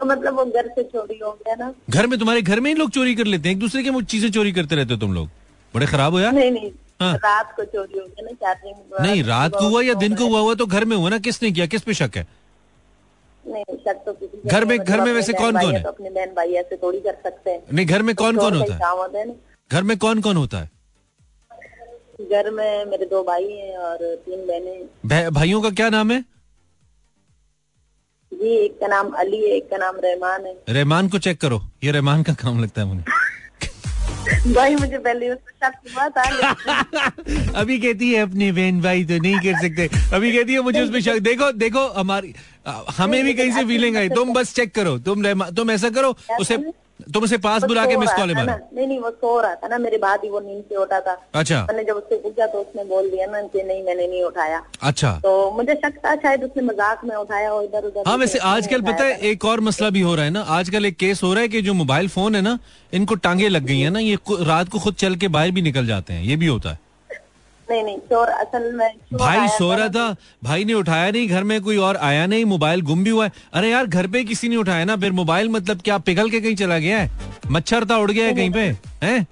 तो 0.00 0.06
मतलब 0.06 0.36
वो 0.36 0.44
घर 0.46 0.66
से 0.68 0.82
चोरी 0.84 1.18
हो 1.18 1.30
गया 1.32 1.54
ना। 1.56 1.72
घर 1.90 2.06
में 2.06 2.18
तुम्हारे 2.18 2.42
घर 2.42 2.60
में 2.60 2.70
ही 2.70 2.76
लोग 2.76 2.90
चोरी 2.90 3.14
कर 3.14 3.26
लेते 3.26 3.48
हैं 3.48 3.56
एक 3.56 3.60
दूसरे 3.60 3.82
के 3.82 4.02
चीज़ें 4.04 4.30
चोरी 4.30 4.52
करते 4.52 4.74
रहते 4.74 4.94
हो 4.94 5.00
तुम 5.00 5.14
लोग। 5.14 5.28
बड़े 5.74 5.86
खराब 5.86 6.12
हो 6.12 6.20
यार। 6.20 6.32
नहीं 6.32 6.50
नहीं 6.50 6.70
हाँ। 7.00 7.14
रात 7.16 7.52
को 7.56 7.64
चोरी 7.66 7.98
हो 7.98 8.04
गया 8.06 8.24
ना 8.24 8.32
चार्जिंग 8.42 9.06
नहीं 9.06 9.22
रात 9.24 9.54
को 9.54 9.68
हुआ 9.68 9.82
या 9.82 9.94
दिन 9.96 10.14
को 10.14 10.26
हुआ 10.26 10.40
हुआ 10.40 10.54
तो 10.54 10.66
घर 10.66 10.84
में 10.84 10.96
हुआ 10.96 11.10
ना 11.10 11.18
किसने 11.20 11.50
किया 11.50 11.66
किस 11.66 11.82
पे 11.82 11.94
शक 11.94 12.16
है? 12.16 12.26
नहीं 13.46 13.64
तो 13.64 14.12
किसी 14.12 14.48
घर 14.48 14.64
में- 14.64 14.84
घर 14.84 14.96
में 14.96 15.02
मतलब 15.02 15.14
वैसे 15.14 15.32
कौन 15.32 15.60
कौन 15.60 15.74
है? 15.74 15.82
तो 15.82 15.88
अपने 15.88 16.10
बहन 16.10 16.26
भाई 16.26 16.52
ऐसे 16.52 16.76
थोड़ी 16.76 17.00
कर 17.00 17.16
सकते 17.22 17.50
हैं। 17.50 17.62
नहीं 17.72 17.86
घर 17.86 18.02
में 18.02 18.14
कौन 18.14 18.36
कौन 18.36 18.56
होता 18.56 18.74
है? 18.74 19.36
घर 19.72 19.82
में 19.82 19.98
कौन 19.98 20.20
कौन 20.20 20.36
होता 20.36 20.58
है? 20.58 20.70
घर 22.30 22.50
में 22.50 22.84
मेरे 22.84 23.06
दो 23.06 23.22
भाई 23.22 23.44
हैं 23.44 23.76
और 23.76 23.98
तीन 24.26 24.46
बहनें 24.46 25.30
भाइयों 25.30 25.62
का 25.62 25.70
क्या 25.70 25.88
नाम 25.88 26.10
है? 26.10 26.24
जी 28.34 28.56
एक 28.56 28.80
का 28.80 28.86
नाम 28.86 29.10
अली 29.10 29.36
है 29.36 29.56
एक 29.56 29.70
का 29.70 29.76
नाम 29.76 29.96
रहमान 30.04 30.46
है। 30.46 30.56
रहमान 30.68 31.08
को 31.08 31.18
चेक 31.18 31.40
करो। 31.40 31.62
ये 31.84 31.90
रहमान 31.90 32.22
का 32.22 32.32
काम 32.32 32.62
लगता 32.62 32.82
है 32.82 32.86
मुझे। 32.86 33.04
भाई 34.54 34.74
मुझे 34.74 34.98
पहले 34.98 35.28
हुआ 35.28 36.08
था 36.08 36.22
अभी 37.60 37.78
कहती 37.78 38.12
है 38.12 38.22
अपने 38.22 38.52
बहन 38.52 38.80
भाई 38.80 39.04
तो 39.04 39.22
नहीं 39.22 39.36
कर 39.36 39.60
सकते। 39.62 40.14
अभी 40.16 40.32
कहती 40.36 40.52
है 40.52 40.60
मुझे 40.60 40.82
उसमें 40.82 41.00
शक। 41.00 41.18
देखो 41.18 41.52
देखो 41.52 41.88
हमारी 41.88 42.34
हमें 42.66 43.22
भी 43.24 43.34
कहीं 43.34 43.52
से 43.52 43.64
फीलिंग 43.66 43.96
आई। 43.96 44.08
तुम 44.10 44.32
बस 44.34 44.54
चेक 44.54 44.74
करो। 44.74 44.98
तुम 45.00 45.22
तुम 45.50 45.70
ऐसा 45.70 45.90
करो 45.90 46.16
उसे 46.40 46.56
तुम 47.14 47.24
उसे 47.24 47.36
पास 47.38 47.62
बुला 47.64 47.84
के 47.86 47.96
मिस 47.96 48.10
कॉल 48.12 48.30
नहीं 48.32 48.86
नहीं 48.86 48.98
वो 48.98 49.10
सो 49.12 49.40
रहा 49.40 49.54
था 49.54 49.68
ना। 49.68 49.78
मेरे 49.78 49.98
बाद 49.98 50.20
ही 50.24 50.28
वो 50.30 50.40
नींद 50.40 50.62
से 50.68 50.76
उठा 50.76 51.00
था। 51.00 51.12
अच्छा। 51.34 51.60
मैंने 51.62 51.84
जब 51.84 51.96
उससे 51.96 52.16
पूछा 52.18 52.46
तो 52.46 52.60
उसने 52.60 52.84
बोल 52.84 53.10
दिया 53.10 53.26
ना 53.26 53.42
कि 53.44 53.62
नहीं 53.62 53.82
मैंने 53.84 54.06
नहीं 54.06 54.22
उठाया। 54.24 54.62
अच्छा। 54.82 55.12
तो 55.24 55.50
मुझे 55.56 55.74
शक 55.74 55.98
था 56.04 56.14
शायद 56.16 56.44
उसने 56.44 56.62
मज़ाक 56.62 57.04
में 57.04 57.14
उठाया 57.16 57.50
हो 57.50 57.60
इधर 57.62 57.84
उधर 57.84 58.08
हाँ 58.08 58.16
वैसे 58.16 58.38
आजकल 58.50 58.82
पता 58.82 59.04
है 59.04 59.18
एक 59.30 59.44
और 59.44 59.60
मसला 59.60 59.90
भी 59.90 60.00
हो 60.00 60.14
रहा 60.14 60.24
है 60.24 60.30
ना। 60.30 60.40
आजकल 60.58 60.86
एक 60.86 60.96
केस 60.96 61.22
हो 61.22 61.32
रहा 61.34 61.42
है 61.42 61.48
की 61.48 61.62
जो 61.62 61.74
मोबाइल 61.74 62.08
फ़ोन 62.08 62.34
है 62.36 62.42
ना 62.42 62.58
इनको 62.92 63.14
टांगे 63.20 63.48
लग 63.48 63.66
गई 63.66 63.78
है 63.80 63.90
ना। 63.90 63.98
ये 64.00 64.18
रात 64.42 64.68
को 64.68 64.78
खुद 64.78 64.94
चल 64.96 65.16
के 65.16 65.28
बाहर 65.28 65.50
भी 65.50 65.62
निकल 65.62 65.86
जाते 65.86 66.12
हैं। 66.12 66.24
ये 66.24 66.36
भी 66.36 66.46
होता 66.46 66.70
है। 66.70 66.78
नहीं 67.68 67.82
नहीं 67.84 67.96
चोर 68.10 68.28
असल 68.28 68.70
में 68.74 68.88
चोर 68.88 69.18
भाई 69.18 69.48
सो 69.48 69.72
रहा 69.74 69.88
था। 69.88 70.16
भाई 70.44 70.64
ने 70.64 70.74
उठाया 70.74 71.10
नहीं 71.10 71.28
घर 71.28 71.44
में 71.44 71.60
कोई 71.62 71.76
और 71.78 71.96
आया 72.08 72.26
नहीं 72.26 72.44
मोबाइल 72.46 72.82
गुम 72.82 73.04
भी 73.04 73.10
हुआ 73.10 73.24
है। 73.24 73.32
अरे 73.52 73.70
यार 73.70 73.86
घर 73.86 74.06
पे 74.06 74.22
किसी 74.24 74.48
ने 74.48 74.56
उठाया 74.56 74.84
ना 74.84 74.96
फिर 74.96 75.12
मोबाइल 75.12 75.48
मतलब 75.50 75.80
क्या 75.84 75.98
पिघल 76.00 76.30
के 76.30 76.40
कहीं 76.40 76.56
चला 76.56 76.78
गया 76.78 76.98
है? 76.98 77.10
मच्छर 77.48 77.84
था 77.90 77.96
उड़ 77.98 78.10
गया 78.10 78.26
है 78.26 78.34
कहीं 78.34 78.50
पे 78.50 78.60
हैं? 79.02 79.26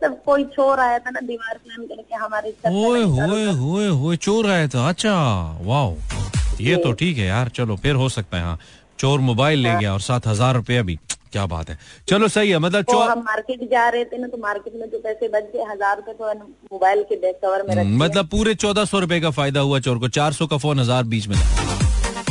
तब 0.00 0.20
कोई 0.26 0.44
चोर 0.46 0.80
आया 0.80 0.98
था 0.98 1.10
ना 1.10 1.20
दीवार 1.26 1.58
प्लान 1.58 1.86
करके 1.86 2.14
हमारे 2.14 2.54
होए 2.66 3.02
होए 3.02 3.86
होए 3.88 4.16
चोर 4.18 4.50
आया 4.50 4.66
था 4.68 4.88
अच्छा 4.88 5.14
वाह 5.62 6.62
ये 6.62 6.76
तो 6.76 6.92
ठीक 6.92 7.18
है 7.18 7.26
यार 7.26 7.48
चलो 7.54 7.76
फिर 7.76 7.94
हो 7.94 8.08
सकता 8.08 8.36
है 8.36 8.42
हाँ। 8.44 8.58
चोर 8.98 9.20
मोबाइल 9.20 9.58
ले 9.58 9.74
गया 9.74 9.92
और 9.92 10.00
सात 10.00 10.26
हज़ार 10.26 10.54
रुपया 10.54 10.82
भी। 10.82 10.98
क्या 11.36 11.46
बात 11.46 11.70
है। 11.70 11.78
चलो 12.08 12.28
सही 12.30 12.50
है 12.50 12.58
मतलब 12.58 12.84
तो 12.90 12.98
हम 13.00 13.18
मार्केट 13.24 13.68
जा 13.70 13.88
रहे 13.88 14.04
थे 14.04 14.18
ना 14.18 14.28
तो 14.28 14.38
मार्केट 14.40 14.80
में 14.80 14.88
जो 14.90 14.98
पैसे 15.00 15.28
बच 15.30 15.52
गए 15.54 15.64
हज़ार 15.72 15.96
रुपए 15.96 16.12
तो 16.14 16.34
मोबाइल 16.72 17.02
के 17.04 17.16
बैक 17.18 17.38
कवर 17.42 17.62
में 17.68 17.74
रख 17.76 17.86
मतलब 18.02 18.28
पूरे 18.28 18.54
चौदह 18.56 18.84
सौ 18.86 18.98
रुपए 19.00 19.20
का 19.20 19.30
फ़ायदा 19.32 19.60
हुआ 19.62 19.80
चोर 19.80 19.98
को 19.98 20.08
चार 20.16 20.32
सौ 20.32 20.46
का 20.46 20.56
फ़ोन 20.58 20.80
हज़ार 20.80 21.02
बीच 21.14 21.26
में 21.28 21.36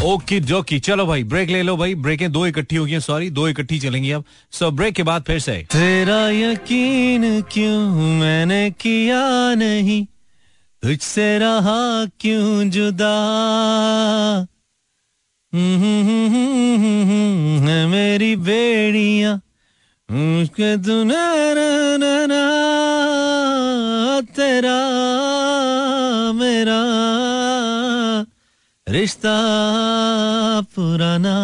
ओके 0.06 0.40
जोकी 0.42 0.80
चलो 0.80 1.06
भाई 1.06 1.24
ब्रेक 1.26 1.50
ले 1.50 1.62
लो 1.64 1.76
भाई 1.78 1.96
ब्रेकें 1.98 2.32
दो 2.32 2.46
इकट्ठी 2.48 2.76
हो 2.76 2.86
गई 2.86 3.00
सॉरी 3.02 3.30
दो 3.32 3.48
इकट्ठी 3.48 3.80
चलेंगी 3.80 4.12
अब। 4.12 4.24
सो 4.54 4.70
ब्रेक 4.72 4.96
के 4.96 5.04
बाद 5.04 5.24
फिर 5.28 5.40
से। 5.40 5.56
तेरा 5.72 6.18
यकीन 6.30 7.42
क्यों 7.52 7.80
मैंने 8.20 8.70
किया 8.82 9.22
नहीं? 9.56 10.04
तुझसे 10.84 11.38
रहा 11.40 11.80
क्यों 12.20 12.70
जुदा? 12.70 13.16
उसके 20.76 20.84
तू 20.84 21.04
ना 21.04 21.24
ना 21.56 21.98
ना 21.98 22.26
ना 22.28 22.44
तेरा 24.36 24.78
मेरा 26.34 26.82
रिश्ता 28.88 29.36
पुराना 30.76 31.38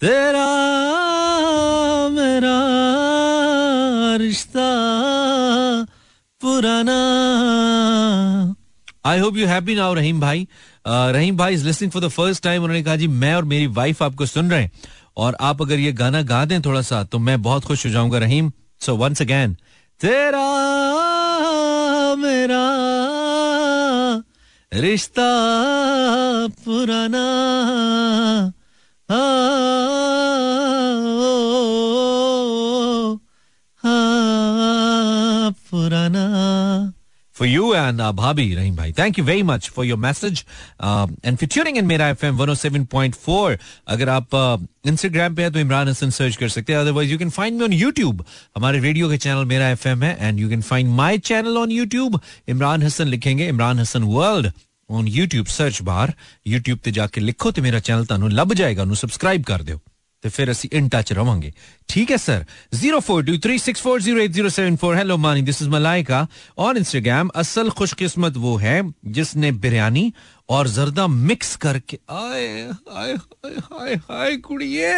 तेरा 0.00 0.46
मेरा 2.10 2.56
रिश्ता 4.18 4.68
पुराना 6.40 6.98
I 9.06 9.18
hope 9.18 9.36
you 9.36 9.46
happy 9.46 9.74
now 9.74 9.94
Rahim 9.94 10.20
भाई 10.20 10.46
रहीम 10.86 11.36
भाई 11.36 11.54
is 11.54 11.66
listening 11.66 11.92
for 11.92 12.02
the 12.02 12.08
first 12.10 12.42
time 12.42 12.62
उन्होंने 12.62 12.82
कहा 12.82 12.96
जी 12.96 13.08
मैं 13.22 13.34
और 13.34 13.44
मेरी 13.44 13.66
वाइफ 13.78 14.02
आपको 14.02 14.26
सुन 14.26 14.50
रहे 14.50 14.62
हैं 14.62 14.70
और 15.18 15.36
आप 15.40 15.62
अगर 15.62 15.78
ये 15.78 15.92
गाना 15.92 16.22
गा 16.22 16.44
दें 16.44 16.60
थोड़ा 16.62 16.82
सा 16.82 17.02
तो 17.04 17.18
मैं 17.18 17.40
बहुत 17.42 17.64
खुश 17.64 17.86
हो 17.86 17.90
जाऊँगा, 17.90 18.18
रहीम। 18.18 18.52
सो 18.80 18.96
वंस 18.96 19.22
अगैन 19.22 19.54
तेरा 20.00 20.46
मेरा 22.14 22.66
रिश्ता 24.72 25.30
पुराना 26.64 27.26
for 37.37 37.45
you 37.45 37.73
and 37.73 37.99
uh, 37.99 38.13
Bhabhi 38.13 38.55
Rahim 38.55 38.75
bhai. 38.75 38.91
Thank 38.91 39.17
you 39.17 39.23
very 39.23 39.43
much 39.43 39.69
for 39.69 39.83
your 39.83 39.97
message 39.97 40.45
um, 40.79 41.17
and 41.23 41.39
for 41.39 41.47
tuning 41.47 41.77
in 41.77 41.87
Mera 41.87 42.15
FM 42.15 42.37
107.4. 42.37 43.57
अगर 43.87 44.09
आप 44.09 44.35
इंस्टाग्राम 44.87 45.35
पे 45.35 45.43
है 45.43 45.51
तो 45.51 45.59
इमरान 45.59 45.89
हसन 45.89 46.09
सर्च 46.09 46.35
कर 46.37 46.49
सकते 46.49 46.73
हैं 46.73 46.79
otherwise 46.79 47.11
you 47.11 47.17
can 47.17 47.29
find 47.29 47.57
me 47.57 47.63
on 47.65 47.73
YouTube 47.73 48.25
हमारे 48.57 48.79
रेडियो 48.79 49.09
के 49.09 49.17
चैनल 49.25 49.45
मेरा 49.45 49.69
एफएम 49.69 50.03
है 50.03 50.17
and 50.19 50.39
you 50.39 50.49
can 50.49 50.61
find 50.69 50.89
my 50.95 51.17
channel 51.31 51.57
on 51.57 51.71
YouTube 51.71 52.19
Imran 52.55 52.83
Hasan 52.83 53.07
लिखेंगे 53.07 53.47
Imran 53.47 53.79
Hasan 53.79 54.03
world 54.17 54.51
on 54.89 55.07
YouTube 55.07 55.45
search 55.57 55.81
bar 55.89 56.13
YouTube 56.47 56.79
ਤੇ 56.83 56.91
ਜਾ 56.91 57.07
ਕੇ 57.07 57.21
ਲਿਖੋ 57.21 57.51
ਤੇ 57.51 57.61
ਮੇਰਾ 57.61 57.79
ਚੈਨਲ 57.79 58.05
ਤੁਹਾਨੂੰ 58.05 58.31
ਲੱਭ 58.31 58.53
ਜਾਏਗਾ 58.53 58.81
ਉਹਨੂੰ 58.81 58.95
ਸਬਸਕ੍ਰਾਈਬ 58.95 59.43
ਕਰ 59.43 59.61
ਦਿਓ 59.61 59.79
ਤੇ 60.23 60.29
ਫਿਰ 60.29 60.51
ਅਸੀਂ 60.51 60.69
ਇਨ 60.73 60.87
ਟੱਚ 60.89 61.13
ਰਵਾਂਗੇ 61.13 61.51
ਠੀਕ 61.89 62.11
ਹੈ 62.11 62.17
sir 62.17 62.45
0423640807 62.75 64.95
hello 64.99 65.17
Mani 65.17 65.41
this 65.49 65.61
is 65.61 65.67
Malaika 65.73 66.27
on 66.59 66.77
Instagram 66.77 67.29
असल 67.35 67.69
खुशकिस्मत 67.79 68.37
वो 68.37 68.57
है 68.57 68.81
जिसने 69.17 69.51
बिरयानी 69.65 70.05
और 70.49 70.67
जर्दा 70.69 71.07
मिक्स 71.25 71.55
करके 71.57 71.97
आए 72.19 72.71
हाय 72.91 73.13
हाय 73.35 73.55
हाय 73.67 73.95
हाय 74.07 74.37
कुड़िए 74.47 74.93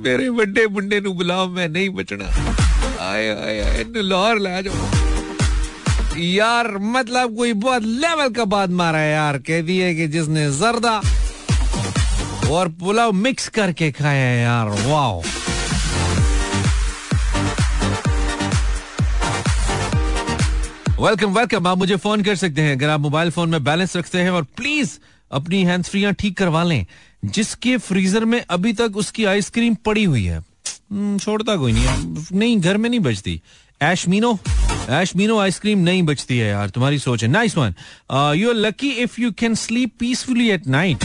ਮੇਰੇ 0.00 0.28
ਵੱਡੇ 0.28 0.66
ਮੁੰਡੇ 0.66 1.00
ਨੂੰ 1.00 1.16
ਬੁਲਾਓ 1.16 1.48
ਮੈਂ 1.48 1.68
ਨਹੀਂ 1.68 1.90
ਬਚਣਾ 1.90 2.30
ਆਏ 3.00 3.30
ਆਏ 3.30 3.60
ਆਏ 3.60 3.80
ਇਹਨੂੰ 3.80 4.04
ਲਾਹੌਰ 4.04 4.38
ਲੈ 4.38 4.62
ਜਾਓ 4.62 5.03
यार 6.17 6.77
मतलब 6.77 7.35
कोई 7.37 7.53
बहुत 7.53 7.83
लेवल 7.83 8.29
का 8.29 8.43
बात 8.45 8.69
मारा 8.71 8.97
है 8.97 9.11
यार। 9.11 9.37
कह 9.37 9.61
दिए 9.61 9.93
कि 9.95 10.07
जिसने 10.07 10.49
जर्दा 10.51 11.01
और 12.51 12.69
पुलाव 12.79 13.11
मिक्स 13.11 13.47
करके 13.49 13.91
खाया 13.91 14.25
है 14.25 14.41
यार। 14.41 14.69
वाओ 14.87 15.21
वेलकम 20.99 21.33
वेलकम 21.33 21.67
आप 21.67 21.77
मुझे 21.77 21.95
फ़ोन 21.95 22.23
कर 22.23 22.35
सकते 22.35 22.61
हैं। 22.61 22.75
अगर 22.75 22.89
आप 22.89 22.99
मोबाइल 22.99 23.31
फ़ोन 23.31 23.49
में 23.49 23.63
बैलेंस 23.63 23.95
रखते 23.97 24.21
हैं 24.21 24.29
और 24.29 24.43
प्लीज़ 24.57 24.97
अपनी 25.31 25.63
हैंड्स 25.63 25.89
फ्रियाँ 25.89 26.13
ठीक 26.13 26.37
करवा 26.37 26.63
लें 26.63 26.85
जिसके 27.25 27.77
फ्रीजर 27.77 28.25
में 28.25 28.41
अभी 28.49 28.73
तक 28.73 28.97
उसकी 28.97 29.25
आइसक्रीम 29.25 29.75
पड़ी 29.75 30.03
हुई 30.03 30.23
है। 30.23 30.37
हम्म, 30.37 31.17
छोड़ता 31.17 31.55
कोई 31.55 31.71
नहीं 31.71 32.25
नहीं 32.33 32.59
घर 32.61 32.77
में 32.77 32.89
नहीं 32.89 32.99
बचती। 32.99 33.41
एशमीनो 34.85 35.01
एशमीनो 35.01 35.39
आइसक्रीम 35.39 35.79
नहीं 35.79 36.03
बचती 36.03 36.37
है 36.37 36.49
यार, 36.49 36.69
तुम्हारी 36.69 36.99
सोच 36.99 37.23
है। 37.23 37.29
Nice 37.29 37.57
one 37.57 37.73
you 38.35 38.49
are 38.49 38.55
lucky 38.55 38.89
if 38.89 39.21
you 39.21 39.31
can 39.31 39.55
sleep 39.55 39.93
peacefully 39.99 40.49
at 40.49 40.67
night 40.67 40.97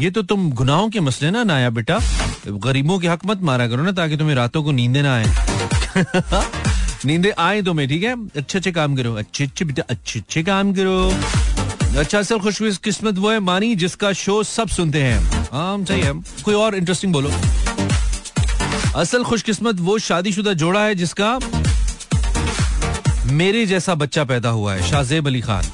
ये 0.00 0.10
तो 0.10 0.22
तुम 0.22 0.50
गुनाहों 0.50 0.90
के 0.90 1.00
मसले 1.00 1.30
ना, 1.30 1.44
नाया 1.44 1.70
बेटा। 1.70 2.00
गरीबों 2.48 2.98
के 2.98 3.08
हक 3.08 3.20
मत 3.26 3.40
मारा 3.42 3.68
करो 3.68 3.82
ना, 3.82 3.92
ताकि 3.92 4.16
तुम्हें 4.16 4.34
रातों 4.36 4.62
को 4.62 4.72
नींदे 4.72 5.02
ना 5.02 5.14
आए। 5.14 5.26
नींदे 7.06 7.30
आए 7.30 7.62
तुम्हें, 7.62 7.88
ठीक 7.88 8.02
है? 8.02 8.26
अच्छे 8.36 8.58
अच्छे 8.58 8.72
काम 8.72 8.96
करो। 8.96 9.14
अच्छे 9.14 9.44
अच्छे 9.44 9.64
बेटा, 9.64 9.82
अच्छे 9.90 10.20
अच्छे 10.20 10.42
काम 10.42 10.72
करो। 10.72 11.14
अच्छा 11.98 12.18
असल 12.18 12.38
खुश 12.38 12.78
किस्मत 12.78 13.18
वो 13.18 13.30
है, 13.30 13.40
मानी, 13.40 13.74
जिसका 13.74 14.12
शो 14.12 14.42
सब 14.42 14.68
सुनते 14.68 15.02
हैं। 15.02 15.48
हाँ 15.52 15.84
सही 15.84 16.00
है। 16.00 16.12
कोई 16.44 16.54
और 16.54 16.74
इंटरेस्टिंग 16.74 17.12
बोलो। 17.12 17.30
असल 18.96 19.24
खुशकिस्मत 19.24 19.80
वो 19.80 19.98
शादीशुदा 19.98 20.52
जोड़ा 20.52 20.84
है 20.84 20.94
जिसका 20.94 21.38
मेरे 23.30 23.64
जैसा 23.66 23.94
बच्चा 23.94 24.24
पैदा 24.24 24.48
हुआ 24.50 24.74
है 24.74 24.90
शाहजेब 24.90 25.26
अली 25.26 25.40
खान। 25.40 25.64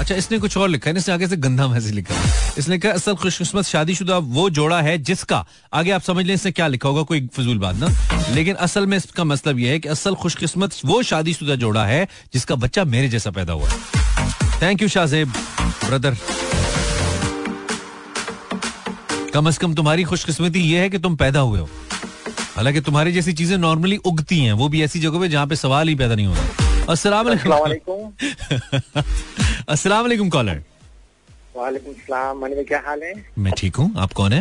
अच्छा 0.00 0.14
इसने 0.14 0.38
कुछ 0.38 0.56
और 0.56 0.68
लिखा 0.68 0.90
है, 0.90 0.96
इसने 0.96 1.14
आगे 1.14 1.26
से 1.28 1.36
गंदा 1.36 1.66
मैसेज 1.68 1.92
लिखा 1.92 2.14
इसने 2.58 2.78
कहा, 2.78 2.92
असल 2.92 3.14
खुशकिस्मत 3.14 3.64
शादीशुदा 3.64 4.18
वो 4.18 4.48
जोड़ा 4.50 4.80
है 4.82 4.96
जिसका, 5.00 5.44
आगे 5.74 5.90
आप 5.90 6.02
समझ 6.02 6.24
लें 6.26 6.34
इसने 6.34 6.52
क्या 6.52 6.66
लिखा 6.66 6.88
होगा, 6.88 7.02
कोई 7.02 7.28
फजूल 7.34 7.58
बात 7.58 7.76
ना। 7.76 7.88
लेकिन 8.34 8.54
असल 8.56 8.86
में 8.86 8.96
इसका 8.96 9.24
मतलब 9.24 9.58
यह 9.58 9.70
है 9.70 9.78
कि 9.78 9.88
असल 9.88 10.14
खुशकिस्मत 10.14 10.74
वो 10.84 11.02
शादीशुदा 11.02 11.54
जोड़ा 11.54 11.84
है 11.86 12.06
जिसका 12.34 12.54
बच्चा 12.56 12.84
मेरे 12.86 13.08
जैसा 13.08 13.30
पैदा 13.30 13.52
हुआ 13.52 13.68
है। 13.68 13.76
थैंक 14.62 14.82
यू 14.82 14.88
शाहजेब 14.88 15.32
ब्रदर 15.86 16.16
कम 19.34 19.48
अज 19.48 19.56
कम 19.58 19.74
तुम्हारी 19.74 20.04
खुशकिस्मती 20.04 20.60
ये 20.62 20.80
है 20.80 20.90
कि 20.90 20.98
तुम 20.98 21.16
पैदा 21.16 21.40
हुए 21.40 21.60
हो। 21.60 21.68
हालाँकि 22.56 22.80
तुम्हारी 22.80 23.12
जैसी 23.12 23.32
चीज़ें 23.32 23.56
नॉर्मली 23.58 23.96
उगती 23.96 24.38
हैं, 24.38 24.52
वो 24.52 24.68
भी 24.68 24.82
ऐसी 24.82 25.00
जगह 25.00 25.20
पे 25.20 25.28
जहाँ 25.28 25.46
पे 25.46 25.56
सवाल 25.56 25.88
ही 25.88 25.94
पैदा 25.94 26.14
नहीं 26.14 26.26
होता। 26.26 26.63
अस्सलाम 26.90 27.28
अस्सलाम 29.68 30.02
वालेकुम 30.02 30.28
कॉलर 30.30 30.62
वालेकुम 31.56 31.92
सलाम 31.94 32.38
मनी 32.38 32.54
में 32.54 32.64
क्या 32.66 32.80
हाल 32.86 33.02
है 33.02 33.12
मैं 33.38 33.52
ठीक 33.58 33.76
हूँ। 33.76 33.94
आप 33.98 34.12
कौन 34.12 34.32
है? 34.32 34.40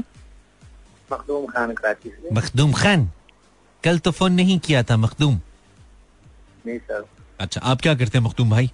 मखदूम 1.11 1.45
खान 1.45 1.71
कराची 1.73 2.09
से। 2.09 2.29
मखदूम 2.35 2.73
खान। 2.73 3.09
कल 3.83 3.99
तो 3.99 4.11
फ़ोन 4.11 4.33
नहीं 4.33 4.59
किया 4.59 4.83
था 4.83 4.97
मखदूम। 4.97 5.39
नहीं 6.65 6.77
सर। 6.79 7.05
अच्छा 7.39 7.61
आप 7.61 7.81
क्या 7.81 7.93
करते 7.95 8.17
हैं 8.17 8.25
मखदूम 8.25 8.49
भाई? 8.49 8.67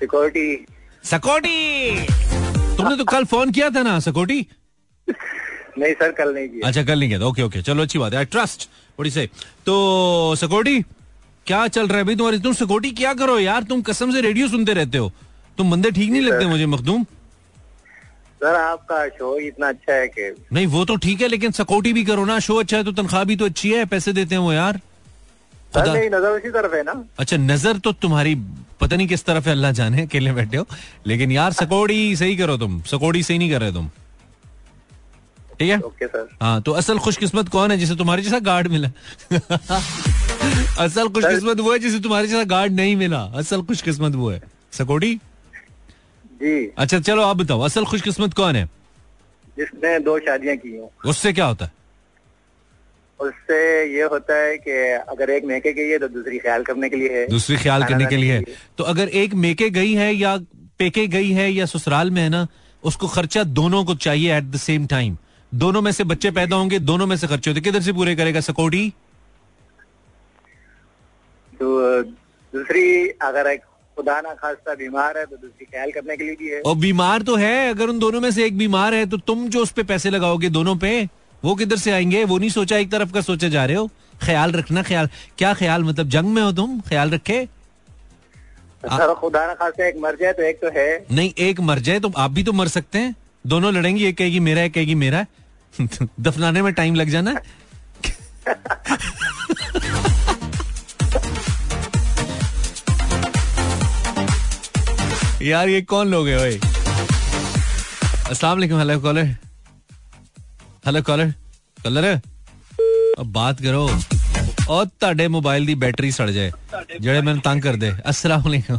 सिक्योरिटी। 0.00 0.66
सिक्योरिटी! 1.04 2.06
तुमने 2.76 2.96
तो 2.96 3.04
कल 3.04 3.24
फ़ोन 3.24 3.50
किया 3.52 3.70
था 3.70 3.82
ना 3.82 3.98
सिक्योरिटी? 4.00 4.46
नहीं 5.78 5.92
सर 5.94 6.12
कल 6.12 6.34
नहीं 6.34 6.48
किया। 6.48 6.68
अच्छा 6.68 6.82
कल 6.82 6.98
नहीं 6.98 7.08
किया 7.08 7.20
था। 7.20 7.24
ओके 7.26 7.42
ओके 7.42 7.62
चलो 7.62 7.82
अच्छी 7.82 7.98
बात 7.98 8.12
है। 8.12 8.18
आई 8.18 8.24
ट्रस्ट 8.34 8.68
थोड़ी 8.98 9.10
से 9.10 9.26
तो 9.66 9.74
सिक्योरिटी? 10.36 10.84
क्या 11.48 11.66
चल 11.68 11.86
रहा 11.88 11.98
है 11.98 12.04
भाई? 12.04 12.16
तुम्हारी 12.16 12.38
तुम 12.38 12.52
सिक्योरिटी 12.54 12.90
क्या 12.96 13.12
करो 13.20 13.38
यार? 13.38 13.62
तुम 13.68 13.82
कसम 13.82 14.12
से 14.12 14.20
रेडियो 14.20 14.48
सुनते 14.48 14.72
रहते 14.74 14.98
हो। 14.98 15.12
तुम 15.58 15.70
बंदे 15.70 15.90
ठीक 15.90 16.10
नहीं 16.10 16.22
लगते 16.22 16.46
मुझे 16.46 16.66
मखदूम? 16.66 17.04
सर 18.42 18.54
आपका 18.54 19.06
शो 19.08 19.36
इतना 19.38 19.68
अच्छा 19.68 19.92
है 19.92 20.08
कि 20.08 20.34
नहीं 20.52 20.66
वो 20.66 20.84
तो 20.84 20.96
ठीक 21.04 21.20
है 21.20 21.28
लेकिन 21.28 21.50
सिक्योरिटी 21.52 21.92
भी 21.92 22.04
करो 22.04 22.24
ना। 22.24 22.38
शो 22.38 22.56
अच्छा 22.56 22.76
है 22.76 22.84
तो 22.84 22.92
तनख्वाह 22.92 23.24
भी 23.24 23.36
तो 23.36 23.44
अच्छी 23.44 23.72
है 23.72 23.84
पैसे 23.94 24.12
देते 24.12 24.34
हैं 24.34 24.42
वो 24.42 24.52
यार। 24.52 24.80
खुदा- 25.74 25.96
नज़र 25.96 26.28
उसी 26.28 26.50
तरफ़ 26.50 26.74
है 26.74 26.82
ना। 26.82 26.92
अच्छा 27.18 27.36
नज़र 27.36 27.78
तो 27.78 27.92
तुम्हारी 28.02 28.34
पता 28.80 28.96
नहीं 28.96 29.06
किस 29.08 29.24
तरफ़ 29.24 29.46
है 29.46 29.52
अल्लाह 29.52 29.72
जाने 29.72 30.02
अकेले 30.02 30.32
बैठे 30.32 30.56
हो। 30.56 30.66
लेकिन 31.06 31.32
यार 31.32 31.52
सकोड़ी 31.52 32.16
सही 32.16 32.36
करो 32.36 32.56
तुम। 32.56 32.80
सकोड़ी 32.82 33.22
सही 33.22 33.38
नहीं 33.38 33.50
कर 33.50 33.60
रहे 33.60 33.72
तुम। 33.72 33.88
ठीक 35.58 35.70
है? 35.70 35.78
Okay 35.80 36.06
sir. 36.06 36.28
हाँ 36.42 36.60
तो 36.62 36.72
असल 36.72 36.98
खुशकिस्मत 36.98 37.48
कौन 37.48 37.70
है 37.70 37.78
जिसे 37.78 37.96
तुम्हारे 37.96 38.22
जैसा 38.22 38.38
गार्ड 38.50 38.68
मिला? 38.68 38.90
असल 40.78 41.08
खुशकिस्मत 41.08 41.60
वो 41.60 41.72
है 41.72 41.78
जिसे 41.78 41.98
तुम्हारे 42.00 42.26
जैसा 42.28 42.44
गार्ड 42.50 42.72
नहीं 42.72 42.96
मिला। 42.96 43.20
असल 43.36 43.62
खुशकिस्मत 43.62 44.14
वो 44.14 44.30
है। 44.30 44.40
सकोड़ी 44.72 45.14
जी। 46.40 46.54
अच्छा 46.78 46.98
चलो 47.00 47.22
आप 47.22 47.36
बताओ 47.36 47.60
असल 47.62 47.84
खुशकिस्मत 47.84 48.34
कौन 48.34 48.56
है? 48.56 48.64
जिसने 49.56 49.98
दो 50.00 50.18
शादियाँ 50.18 50.56
की 50.56 50.76
हूँ। 50.76 50.90
उससे 51.06 51.32
क्या 51.32 51.46
होता 51.46 51.64
है? 51.64 51.72
उससे 53.20 53.58
ये 53.94 54.02
होता 54.12 54.34
है 54.36 54.56
कि 54.58 54.70
अगर 55.12 55.30
एक 55.30 55.44
मैके 55.44 55.72
गई 55.72 55.88
है 55.88 55.98
तो 55.98 56.08
दूसरी 56.08 56.38
ख्याल 56.38 56.62
करने 56.64 56.88
के 56.88 56.96
लिए 56.96 57.08
है। 57.12 57.26
दूसरी 57.28 57.56
ख्याल 57.56 57.84
करने 57.84 58.06
के 58.06 58.16
लिए 58.16 58.40
तो 58.78 58.84
अगर 58.84 59.08
एक 59.22 59.34
मेके 59.36 59.70
गई 59.70 59.92
है 59.94 60.12
या 60.14 60.36
पेके 60.78 61.06
गई 61.08 61.30
है 61.32 61.50
या 61.52 61.66
ससुराल 61.66 62.10
में 62.10 62.22
है 62.22 62.28
ना 62.28 62.46
उसको 62.82 63.06
खर्चा 63.08 63.42
दोनों 63.58 63.84
को 63.84 63.94
चाहिए 64.06 64.36
एट 64.36 64.44
द 64.44 64.56
सेम 64.58 64.86
टाइम 64.86 65.16
दोनों 65.52 65.82
में 65.82 65.90
से 65.92 66.04
बच्चे 66.04 66.30
पैदा 66.30 66.56
होंगे 66.56 66.78
दोनों 66.80 67.06
में 67.06 67.16
से 67.16 67.26
खर्चे 67.26 67.50
होते 67.50 67.60
किधर 67.60 67.80
से 67.82 67.92
पूरे 67.92 68.14
करेगा 68.16 68.40
सकोटी? 68.42 68.92
तो 71.60 72.02
दूसरी 72.52 73.08
अगर 73.22 73.46
एक 73.50 73.60
खुदा 73.96 74.20
ना 74.20 74.32
खास्ता 74.34 74.74
बीमार 74.74 75.18
है 75.18 75.24
तो 75.26 75.36
दूसरी 75.36 75.64
ख्याल 75.64 75.90
करने 75.92 76.16
के 76.16 76.24
लिए 76.24 76.34
भी 76.40 76.48
है। 76.48 76.60
और 76.60 76.76
बीमार 76.76 77.22
तो 77.22 77.36
है 77.36 77.68
अगर 77.70 77.88
उन 77.88 77.98
दोनों 77.98 78.20
में 78.20 78.30
से 78.30 78.44
एक 78.46 78.58
बीमार 78.58 78.94
है 78.94 79.04
तो 79.06 79.16
तुम 79.30 79.48
जो 79.48 79.62
उस 79.62 79.70
पे 79.72 79.82
पैसे 79.82 80.10
लगाओगे 80.10 80.48
दोनों 80.50 80.76
पे 80.76 80.92
वो 81.42 81.54
किधर 81.54 81.76
से 81.76 81.90
आएँगे? 81.92 82.24
वो 82.24 82.38
नहीं 82.38 82.50
सोचा 82.50 82.76
एक 82.76 82.90
तरफ़ 82.92 83.12
का 83.12 83.20
सोचा 83.20 83.48
जा 83.48 83.64
रहे 83.64 83.76
हो। 83.76 83.86
ख्याल 84.22 84.52
रखना 84.52 84.82
ख्याल। 84.82 85.08
क्या 85.38 85.52
ख्याल? 85.54 85.84
मतलब 85.84 86.08
जंग 86.08 86.28
में 86.34 86.42
हो 86.42 86.52
तुम? 86.52 86.80
ख्याल 86.88 87.10
रखे? 87.10 87.44
सर 88.84 89.12
खुदा 89.14 89.46
ना 89.46 89.54
खास्ता 89.54 89.86
एक 89.86 89.96
मर 90.00 90.16
जाए 90.20 90.32
तो 90.32 90.42
एक 90.42 90.60
तो 90.60 90.70
है। 90.74 90.88
नहीं 91.12 91.32
एक 91.48 91.60
मर 91.60 91.78
जाए 91.88 92.00
तो 92.00 92.12
आप 92.16 92.30
भी 92.30 92.42
तो 92.44 92.52
मर 92.52 92.68
सकते 92.68 92.98
हैं। 92.98 93.14
दोनों 93.46 93.72
लड़ेंगी 93.74 94.04
एक 94.04 94.16
कहेगी 94.18 94.40
मेरा 94.40 94.62
एक 94.62 94.74
कहेगी 94.74 94.94
मेरा 94.94 95.24
दफनाने 96.20 96.62
में 96.62 96.72
टाइम 96.74 96.94
लग 96.94 97.08
जाना। 97.08 97.34
यार 105.43 105.69
ये 105.69 105.81
कौन 105.93 106.07
लोग 106.11 106.27
है 106.27 106.37
ओए 106.41 106.57
अस्सलाम 108.29 108.53
वालेकुम 108.57 108.79
hello 108.79 108.99
caller 109.01 109.25
hello 110.87 111.01
caller 111.09 111.33
caller 111.77 112.05
अब 113.19 113.31
बात 113.33 113.61
करो 113.61 113.87
और 114.69 114.85
ਤੁਹਾਡੇ 114.99 115.27
ਮੋਬਾਈਲ 115.27 115.65
ਦੀ 115.65 115.73
ਬੈਟਰੀ 115.75 116.09
ਸੜ 116.11 116.29
ਜਾਏ 116.31 116.51
ਜਿਹੜੇ 116.99 117.21
ਮੈਨੂੰ 117.21 117.41
ਤੰਗ 117.43 117.61
ਕਰਦੇ 117.63 117.89
अस्सलाम 118.11 118.41
वालेकुम 118.45 118.77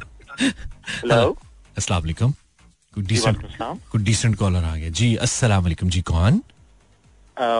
हेलो 1.02 1.18
अस्सलाम 1.76 2.00
वालेकुम 2.00 2.30
कोई 2.94 3.04
डिसेंट 3.10 3.42
कोई 3.92 4.02
डिसेंट 4.04 4.36
कॉलर 4.36 4.64
आ 4.64 4.74
गया 4.76 4.90
जी 5.00 5.08
अस्सलाम 5.26 5.62
वालेकुम 5.62 5.88
जी 5.96 6.02
कौन 6.10 6.40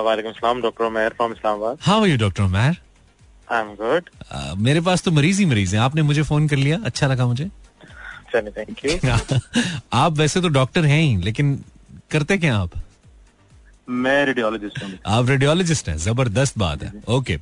वालेकुम 0.06 0.32
सलाम 0.38 0.62
doctor 0.62 0.84
Umair 0.86 1.10
from 1.18 1.32
Islamabad 1.32 1.76
how 1.82 2.00
are 2.00 2.08
you 2.08 2.16
doctor 2.18 2.42
Umair 2.44 2.72
I 3.50 3.60
am 3.60 3.74
good 3.82 4.10
Uh, 4.36 4.56
मेरे 4.66 4.80
पास 4.80 5.02
तो 5.02 5.10
मरीज 5.12 5.38
ही 5.38 5.46
मरीज 5.46 5.74
हैं 5.74 5.82
आपने 5.82 6.02
मुझे 6.10 6.22
फोन 6.30 6.48
कर 6.48 6.56
लिया 6.56 6.78
अच्छा 6.84 7.06
लगा 7.06 7.26
मुझे 7.26 7.48
थैंक 8.35 8.85
यू 8.85 9.39
आप 9.93 10.17
वैसे 10.17 10.41
तो 10.41 10.47
डॉक्टर 10.59 10.85
हैं 10.85 11.01
ही 11.01 11.15
लेकिन 11.23 11.55
करते 12.11 12.37
क्या 12.37 12.55
आप? 12.57 12.71
मैं 13.89 14.25
रेडियोलॉजिस्ट 14.25 14.83
हूँ। 14.83 14.91
आप 15.07 15.29
रेडियोलॉजिस्ट 15.29 15.89
हैं 15.89 15.97
ज़बरदस्त 15.97 16.57
बात 16.57 16.83
है। 16.83 16.91
ओके 17.09 17.37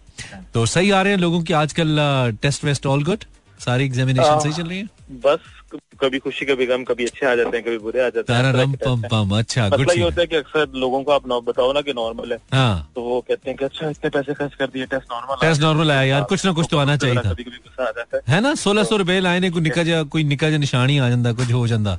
तो 0.53 0.65
सही 0.65 0.91
आ 0.91 1.01
रहे 1.01 1.13
हैं 1.13 1.19
लोगों 1.19 1.41
की 1.43 1.53
आजकल 1.53 1.97
टेस्ट 2.41 2.63
वेस्ट 2.65 2.85
ऑल 2.85 3.03
गुड 3.03 3.23
सारी 3.59 3.85
एग्जामिनेशन 3.85 4.39
सही 4.39 4.53
चल 4.53 4.67
रही 4.67 4.77
है? 4.79 4.85
बस 5.25 5.39
कभी 5.73 6.19
खुशी 6.19 6.45
कभी 6.45 6.65
गम 6.65 6.83
कभी 6.83 7.05
अच्छे 7.05 7.25
आ 7.25 7.35
जाते 7.35 7.57
हैं 7.57 7.65
कभी 7.65 7.77
बुरे 7.77 8.01
आ 8.05 8.09
जाते 8.09 8.33
हैं 8.33 8.75
पम 8.85 9.01
पम 9.11 9.37
अच्छा 9.37 9.67
मसला 9.67 9.93
ये 9.93 10.03
होता 10.03 10.21
है 10.21 10.27
कि 10.27 10.35
अक्सर 10.35 10.67
लोगों 10.75 11.03
को 11.03 11.11
आप 11.11 11.27
बताओ 11.43 11.73
ना 11.73 11.81
कि 11.81 11.93
नॉर्मल 11.93 12.31
है। 12.31 12.37
हाँ। 12.53 12.91
तो 12.95 13.01
वो 13.01 13.19
कहते 13.21 13.49
हैं 13.49 13.57
कि 13.59 13.65
अच्छा 13.65 13.89
इतने 13.89 14.09
पैसे 14.09 14.33
खर्च 14.33 14.53
कर 14.53 14.67
दिए 14.67 14.85
टेस्ट 14.85 15.11
नॉर्मल 15.11 15.35
टेस्ट 15.41 15.61
नॉर्मल 15.61 15.91
आया 15.91 16.03
यार 16.03 16.23
कुछ 16.23 16.45
ना 16.45 16.51
कुछ 16.51 16.67
तो 16.71 16.77
आना 16.77 16.97
चाहिए 16.97 17.15
था। 17.15 17.33
कभी 17.33 17.43
कभी 17.43 17.57
गुस्सा 17.57 17.83
आ 17.83 17.91
जाता 17.91 18.33
है। 18.33 18.41
ना? 18.41 18.55
सोलह 18.55 18.83
सौ 18.83 18.97
रुपए 18.97 19.19
लाए 19.19 19.39
ने 19.39 19.49
कोई 19.49 19.61
निका 19.61 19.83
जा 19.83 20.03
कोई 20.03 20.23
निका 20.23 20.49
जा 20.49 20.57
निशानी 20.57 20.97
आ 20.97 21.09
जाता 21.09 21.33
कुछ 21.33 21.51
हो 21.51 21.67
जाता 21.67 21.97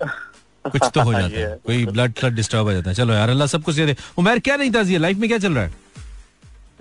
कुछ 0.64 0.82
तो 0.94 1.00
हो 1.00 1.12
जाता 1.20 1.38
है। 1.38 1.50
है। 1.50 1.58
कोई 1.66 1.86
ब्लड 1.86 2.24
डिस्टर्ब 2.34 2.64
हो 2.64 2.72
जाता 2.72 2.90
है। 2.90 2.96
चलो 2.96 3.14
यार 3.14 3.28
अल्लाह 3.28 3.46
सब 3.46 3.62
कुछ 3.62 3.74
दे 3.74 3.96
उमर 4.18 4.38
क्या 4.38 4.56
नहीं 4.56 4.70
था 4.70 4.82
लाइफ 4.98 5.18
में 5.18 5.28
क्या 5.28 5.38
चल 5.38 5.52
रहा 5.52 5.64
है? 5.64 5.87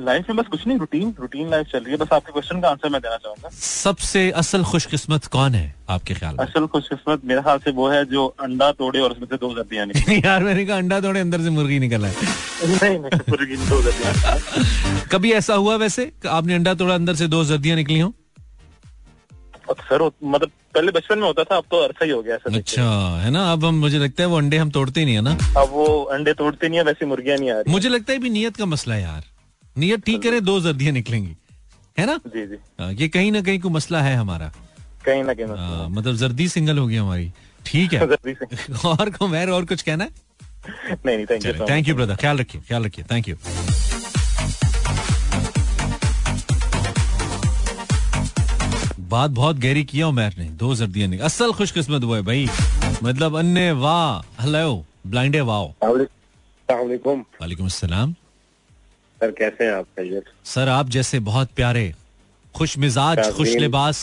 लाइफ 0.02 0.26
में 0.30 0.38
बस 0.38 0.48
कुछ 0.52 0.66
नहीं 0.68 0.78
रूटीन 0.78 1.14
रूटीन 1.20 1.50
लाइफ 1.52 1.68
चल 1.72 1.80
रही 1.80 1.92
है। 1.92 1.98
बस 1.98 2.08
आपके 2.14 2.32
क्वेश्चन 2.32 2.60
का 2.62 2.70
आंसर 2.70 2.90
मैं 2.90 3.02
देना 3.02 3.18
चाहूँगा। 3.18 3.50
सबसे 3.58 4.30
असल 4.42 4.64
खुशकिस्मत 4.64 5.26
कौन 5.36 5.56
है 5.56 5.74
आपके 5.90 6.14
ख्याल 6.14 6.36
में? 6.36 6.46
असल 6.46 6.66
खुशकिस्मत 6.76 7.22
मेरे 7.26 7.42
ख्याल 7.42 7.58
से 7.66 7.72
वो 7.72 7.88
है 7.90 8.04
जो 8.06 8.26
अंडा 8.44 8.72
तोड़े 8.82 9.00
और 9.00 9.12
उसमें 9.12 9.28
से 9.28 9.38
दो 9.38 9.54
जर्दियाँ 9.56 9.86
निकली। 9.86 10.18
यार 10.26 10.44
मैंने 10.44 10.66
कहा 10.66 10.78
अंडा 10.78 11.00
तोड़े 11.02 11.20
अंदर 11.20 11.42
से 11.42 11.50
मुर्गी 11.50 11.80
निकला 11.80 12.08
है 12.08 12.16
नहीं 12.68 13.00
नहीं 13.00 13.20
मुर्गी 13.30 13.56
दो 13.66 13.82
जर्दियाँ 13.82 15.06
कभी 15.12 15.32
ऐसा 15.34 15.54
हुआ 15.56 15.76
वैसे? 15.76 16.12
आपने 16.30 16.54
अंडा 16.54 16.74
तोड़ा 16.74 16.96
अंदर 16.96 17.16
से 17.16 17.28
दो 17.28 17.44
जर्दियाँ 17.46 17.76
निकली 17.78 18.00
हो? 18.00 18.14
अक्सर 19.70 20.10
मतलब 20.24 20.52
पहले 20.76 20.92
बचपन 20.92 21.20
में 21.20 21.26
होता 21.28 21.44
था 21.44 21.56
अब 21.58 21.64
तो 21.72 21.78
अरसा 21.84 22.06
ही 22.06 22.12
हो 22.12 22.22
गया 22.22 22.36
ऐसा 22.36 22.56
अच्छा 22.58 22.84
है 23.22 23.30
ना? 23.32 23.52
अब 23.52 23.66
हम 23.66 23.76
मुझे 23.80 23.98
लगता 24.00 24.24
है 24.24 24.30
वो 24.30 24.38
अंडे 24.38 24.58
हम 24.58 24.70
तोड़ते 24.72 25.06
नहीं 25.06 25.16
है 25.16 25.22
ना। 25.22 25.32
अब 25.62 25.70
वो 25.72 25.86
अंडे 26.16 26.34
तोड़ते 26.34 26.68
नहीं 26.70 26.78
है 26.80 26.84
वैसी 26.86 27.06
मुर्गियाँ 27.06 27.38
नहीं 27.38 27.50
आ 27.52 27.56
रही। 27.56 27.72
मुझे 27.72 27.90
लगता 27.90 28.14
है 28.14 28.20
भी 28.20 28.30
नियत 28.30 28.56
का 28.56 28.66
मसला 28.66 28.96
है 28.96 29.02
यार। 29.02 29.24
नियत 29.78 30.04
ठीक 30.06 30.22
करे 30.24 30.40
दो 30.42 30.60
जर्दियाँ 30.62 30.94
निकलेंगी। 30.94 31.36
है 32.00 32.06
ना? 32.06 32.20
जी 32.28 32.46
जी। 32.48 32.58
हाँ, 32.80 32.92
ये 32.94 33.08
कहीं 33.08 33.32
ना 33.32 33.42
कहीं 33.42 33.60
कोई 33.60 33.72
मसला 33.72 34.02
है 34.02 34.16
हमारा। 34.16 34.52
कहीं 35.06 35.24
ना 35.24 35.34
कहीं 35.34 35.48
हाँ, 35.48 35.90
मतलब 35.90 36.16
जर्दी 36.16 36.48
सिंगल 36.50 36.78
होगी 36.78 36.96
हमारी। 36.96 37.32
ठीक 37.66 37.94
है। 37.94 38.00
और 38.86 39.10
को 39.10 39.28
मैर 39.28 39.50
और 39.50 39.66
कुछ 39.66 39.82
कहना 39.82 40.04
है? 40.04 40.10
नहीं 41.06 41.18
नहीं 41.18 41.68
थैंक 41.70 41.88
यू 41.88 41.96
ब्रदर 41.96 42.16
ख्याल 42.16 42.38
रखिए 42.38 42.62
ख्याल 42.68 42.86
रखिए। 42.86 43.06
थैंक 43.12 43.28
यू 43.30 43.36
बात 49.10 49.32
बहुत 49.32 49.58
गहरी 49.58 49.84
किया 49.84 50.08
उमैर 50.08 50.34
ने 50.38 50.46
दो 50.62 50.74
जर्दियाँ 50.76 51.08
निकल 51.10 51.24
असल 51.26 51.52
खुशकिस्मत 51.54 52.04
हुआ 52.04 52.18
है 52.18 52.24
भाई। 52.24 52.48
मतलब 53.04 53.38
अन्य 53.38 53.72
वाह 53.84 54.42
हेलो 54.44 54.86
ब्लाइंड 55.08 55.36
वाओ 55.36 55.68
वालेकुम। 55.84 57.20
वालेकुम 57.42 57.66
अस्सलाम। 57.66 58.16
सर 59.21 59.32
कैसे 59.32 59.63
हैं 59.65 59.71
आप? 59.73 59.86
खैरियत। 59.95 60.23
सर 60.45 60.69
आप 60.69 60.89
जैसे 60.89 61.19
बहुत 61.30 61.49
प्यारे 61.56 61.93
खुश 62.56 62.77
मिजाज 62.77 63.19
खुश। 63.38 63.56
लिबास 63.56 63.99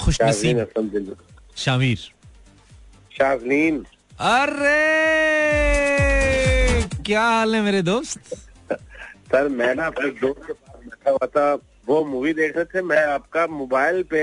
खुश 0.00 0.18
नसीब। 0.22 1.16
शामिर। 1.56 1.98
शाजनीन 3.18 3.84
अरे! 4.20 4.68
क्या 7.06 7.22
हाल 7.22 7.54
है 7.54 7.60
मेरे 7.62 7.82
दोस्त? 7.82 8.20
सर 9.32 9.48
मैं 9.48 9.74
ना 9.74 9.86
अपने 9.86 10.08
दोस्त 10.10 10.46
के 10.46 10.52
पास 10.52 10.76
बैठा 10.84 11.10
हुआ 11.10 11.26
था। 11.26 11.54
वो 11.88 12.04
मूवी 12.04 12.32
देख 12.32 12.56
रहे 12.56 12.64
थे। 12.64 12.82
मैं 12.82 13.02
आपका 13.06 13.46
मोबाइल 13.46 14.02
पे 14.10 14.22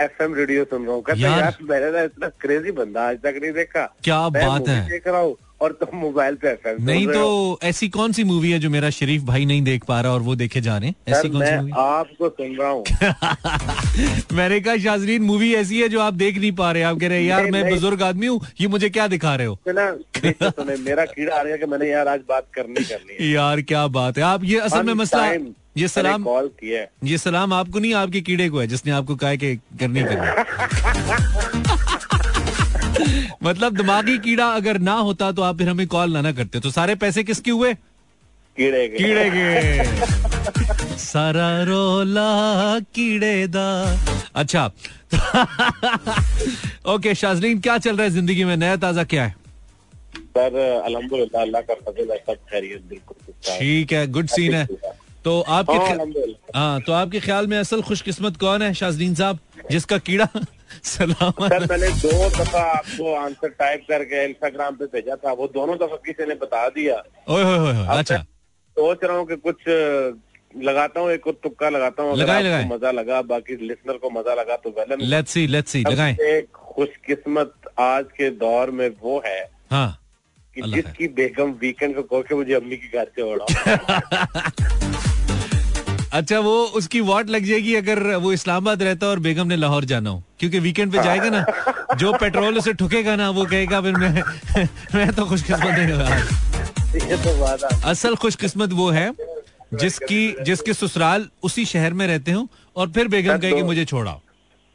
एफएम 0.00 0.34
रेडियो 0.34 0.64
सुन 0.64 0.84
रहा 0.86 0.94
हूँ। 0.94 1.02
कहते 1.02 1.20
यार। 1.20 1.38
यार 1.40 1.56
मैंने 1.62 1.90
ना 1.90 2.02
इतना 2.02 2.28
क्रेजी 2.40 2.70
बंदा 2.78 3.08
आज 3.08 3.16
तक 3.16 3.38
नहीं 3.42 3.52
देखा। 3.52 3.84
क्या 4.04 4.28
बात 4.28 4.68
है। 4.68 4.88
देख 4.90 5.06
रहा 5.06 5.20
हूँ। 5.20 5.36
और 5.60 5.72
तुम 5.72 5.98
मोबाइल 5.98 6.34
पे 6.34 6.48
एफएम 6.48 6.76
नहीं 6.84 7.06
तो 7.06 7.58
ऐसी 7.64 7.88
कौन 7.88 8.12
सी 8.12 8.24
मूवी 8.24 8.50
है 8.50 8.58
जो 8.58 8.70
मेरा 8.70 8.90
शरीफ 8.90 9.22
भाई 9.22 9.44
नहीं 9.44 9.62
देख 9.62 9.84
पा 9.84 10.00
रहा 10.00 10.12
और 10.12 10.20
वो 10.20 10.34
देखे 10.36 10.60
जा 10.60 10.76
रहे 10.78 10.88
हैं? 10.88 10.94
ऐसी 11.08 11.28
कौन 11.28 11.44
सी 11.46 11.54
मूवी 11.56 11.70
आपको 11.76 12.28
सुन 12.28 12.56
रहा 12.56 12.68
हूँ। 12.70 12.84
मैंने 14.36 14.60
कहा 14.60 14.76
शाजरीन 14.76 15.22
मूवी 15.22 15.54
ऐसी 15.54 15.80
है 15.80 15.88
जो 15.88 16.00
आप 16.00 16.14
देख 16.14 16.38
नहीं 16.38 16.52
पा 16.52 16.70
रहे 16.72 16.82
आप 16.82 16.98
कह 17.00 17.08
रहे 17.08 17.20
हैं 17.22 17.28
यार 17.28 17.50
मैं 17.50 17.68
बुज़ुर्ग 17.70 18.02
आदमी 18.02 18.26
हूँ 18.26 18.40
ये 18.60 18.66
मुझे 18.68 18.88
क्या 18.88 19.06
दिखा 19.08 19.34
रहे 19.34 19.46
हो? 19.46 19.58
तो 19.68 19.72
ना 19.72 20.76
मेरा 20.78 21.04
कीड़ा 21.04 21.36
आ 21.36 21.42
गया 21.44 21.56
कि 21.56 21.66
मैंने 21.66 21.90
यार 21.90 22.08
आज 22.08 22.20
बात 22.28 22.46
करनी 22.54 22.84
करनी 22.84 23.16
है। 23.20 23.30
यार 23.32 23.60
क्या 23.62 23.86
बात 23.98 24.18
है। 24.18 24.24
आप 24.24 24.44
ये 24.44 24.58
असल 24.58 24.82
में 24.82 24.94
मसला 24.94 25.26
ये 25.78 25.88
सलाम 25.88 26.22
कॉल 26.24 26.46
किया 26.60 26.84
ये 27.04 27.18
सलाम 27.18 27.52
आपको 27.52 27.78
नहीं 27.78 27.94
आपके 27.94 28.20
कीड़े 28.20 28.48
को 28.48 28.58
है 28.60 28.66
जिसने 28.66 28.92
आपको 28.92 29.16
कहा 29.16 29.34
कि 29.34 29.54
करनी 29.80 30.02
करनी 30.02 30.44
मतलब 33.42 33.76
दिमागी 33.76 34.18
कीड़ा 34.18 34.46
अगर 34.52 34.78
ना 34.80 34.94
होता 35.00 35.30
तो 35.32 35.42
आप 35.42 35.58
फिर 35.58 35.68
हमें 35.68 35.86
कॉल 35.86 36.12
ना 36.12 36.20
ना 36.20 36.32
करते। 36.32 36.60
तो 36.60 36.70
सारे 36.70 36.94
पैसे 36.96 37.24
किसके 37.24 37.50
हुए? 37.50 37.72
कीड़े 38.56 38.86
के। 38.88 38.96
कीड़े 38.98 39.30
के। 39.30 40.96
सारा 40.98 41.62
रोला 41.62 42.78
कीड़े 42.94 43.46
दा। 43.48 43.68
अच्छा। 44.34 44.64
ओके 46.92 47.14
शाजरीन 47.14 47.60
क्या 47.60 47.76
चल 47.78 47.96
रहा 47.96 48.04
है 48.04 48.10
ज़िंदगी 48.10 48.44
में? 48.44 48.56
नया 48.56 48.76
ताज़ा 48.76 49.04
क्या 49.04 49.24
है? 49.24 49.34
सर 50.36 50.56
अल्हम्दुलिल्लाह 50.84 51.42
अल्लाह 51.42 51.62
का 51.62 51.74
फजल 51.74 52.10
है 52.12 52.16
सब 52.18 52.38
खैरियत 52.50 52.82
बिल्कुल 52.88 53.32
ठीक 53.48 53.92
है 53.92 54.06
गुड 54.12 54.26
सीन 54.28 54.54
है। 54.54 54.66
तो 55.26 55.40
आपके 55.40 55.76
हाँ। 55.76 56.04
हाँ 56.54 56.80
तो 56.86 56.92
आपके 56.92 57.20
ख्याल 57.20 57.46
में 57.46 57.56
असल 57.58 57.80
खुशकिस्मत 57.82 58.36
कौन 58.40 58.62
है 58.62 58.72
शाजरीन 58.80 59.14
साहब 59.14 59.38
जिसका 59.70 59.96
कीड़ा 60.08 60.26
सलाम 60.90 61.48
सर 61.48 61.66
मैंने 61.70 61.88
दो 62.02 62.28
दफ़ा 62.36 62.60
आपको 62.62 63.14
आंसर 63.14 63.48
टाइप 63.58 63.84
करके 63.88 64.24
इंस्टाग्राम 64.24 64.74
पे 64.76 64.84
भेजा 64.92 65.16
था 65.24 65.32
वो 65.40 65.46
दोनों 65.54 65.76
दफ़ा 65.78 65.96
किसी 66.06 66.26
ने 66.28 66.34
बता 66.42 66.68
दिया। 66.76 67.02
ओए 67.28 67.42
होए 67.42 67.58
होए 67.58 67.86
अच्छा। 67.98 68.16
सोच 68.16 69.04
रहा 69.04 69.16
हूँ 69.16 69.26
कि 69.26 69.36
कुछ 69.48 69.68
लगाता 70.68 71.00
हूँ 71.00 71.10
एक 71.12 71.26
और 71.26 71.38
तुक्का 71.42 71.68
लगाता 71.70 72.02
हूँ 72.02 72.12
अगर 72.12 72.26
लगाए। 72.40 72.64
मज़ा 72.68 72.90
लगा 73.00 73.20
बाकी 73.34 73.56
लिसनर 73.66 73.96
को 74.04 74.10
मज़ा 74.10 74.34
लगा 74.34 74.56
तो 74.64 74.70
well 74.78 74.96
let's 75.10 75.32
see 75.32 75.46
let's 75.46 75.72
see 75.72 75.82
लगाएँ। 75.90 76.16
एक 76.30 76.50
खुशकिस्मत 76.72 77.52
आज 77.80 78.04
के 78.16 78.30
दौर 78.46 78.70
में 78.70 78.88
वो 79.02 79.22
है 79.26 79.40
हाँ। 79.70 79.88
कि 80.56 80.70
जिसकी 80.72 81.08
बेगम 81.16 81.50
वीकेंड 81.60 81.94
को 81.96 82.02
कहो 82.02 82.22
कि 82.28 82.34
मुझे 82.34 82.54
अम्मी 82.54 82.76
की 82.76 82.98
घर 82.98 83.10
से 83.16 83.22
उड़ाओ 83.32 84.86
अच्छा 86.16 86.38
वो 86.38 86.64
उसकी 86.64 87.00
वॉट 87.00 87.30
लग 87.30 87.44
जाएगी 87.44 87.74
अगर 87.74 88.14
वो 88.14 88.32
इस्लामाबाद 88.32 88.82
रहता 88.82 89.06
और 89.06 89.18
बेगम 89.18 89.46
ने 89.46 89.56
लाहौर 89.56 89.84
जाना 89.84 90.10
हो 90.10 90.22
क्योंकि 90.40 90.58
वीकेंड 90.58 90.92
पे 90.92 91.02
जाएगा 91.02 91.28
ना 91.28 91.44
जो 91.94 92.12
पेट्रोल 92.12 92.58
उसे 92.58 92.72
ठुकेगा 92.72 93.16
ना 93.16 93.30
वो 93.30 93.44
कहेगा 93.44 93.80
फिर 93.80 93.92
मैं 93.92 94.22
मैं 94.94 95.12
तो 95.12 95.24
खुशकिस्मत 95.24 95.78
नहीं 95.78 95.92
हुआ 95.92 97.16
तो 97.16 97.88
असल 97.88 98.14
खुशकिस्मत 98.14 98.72
वो 98.72 98.90
है 98.90 99.12
जिसकी 99.74 100.36
जिसके 100.42 100.72
ससुराल 100.72 101.28
उसी 101.42 101.64
शहर 101.64 101.92
में 101.92 102.06
रहते 102.06 102.32
हो 102.32 102.48
और 102.76 102.90
फिर 102.90 103.08
बेगम 103.08 103.38
कहेगी 103.38 103.62
मुझे 103.62 103.84
छोड़ा। 103.84 104.12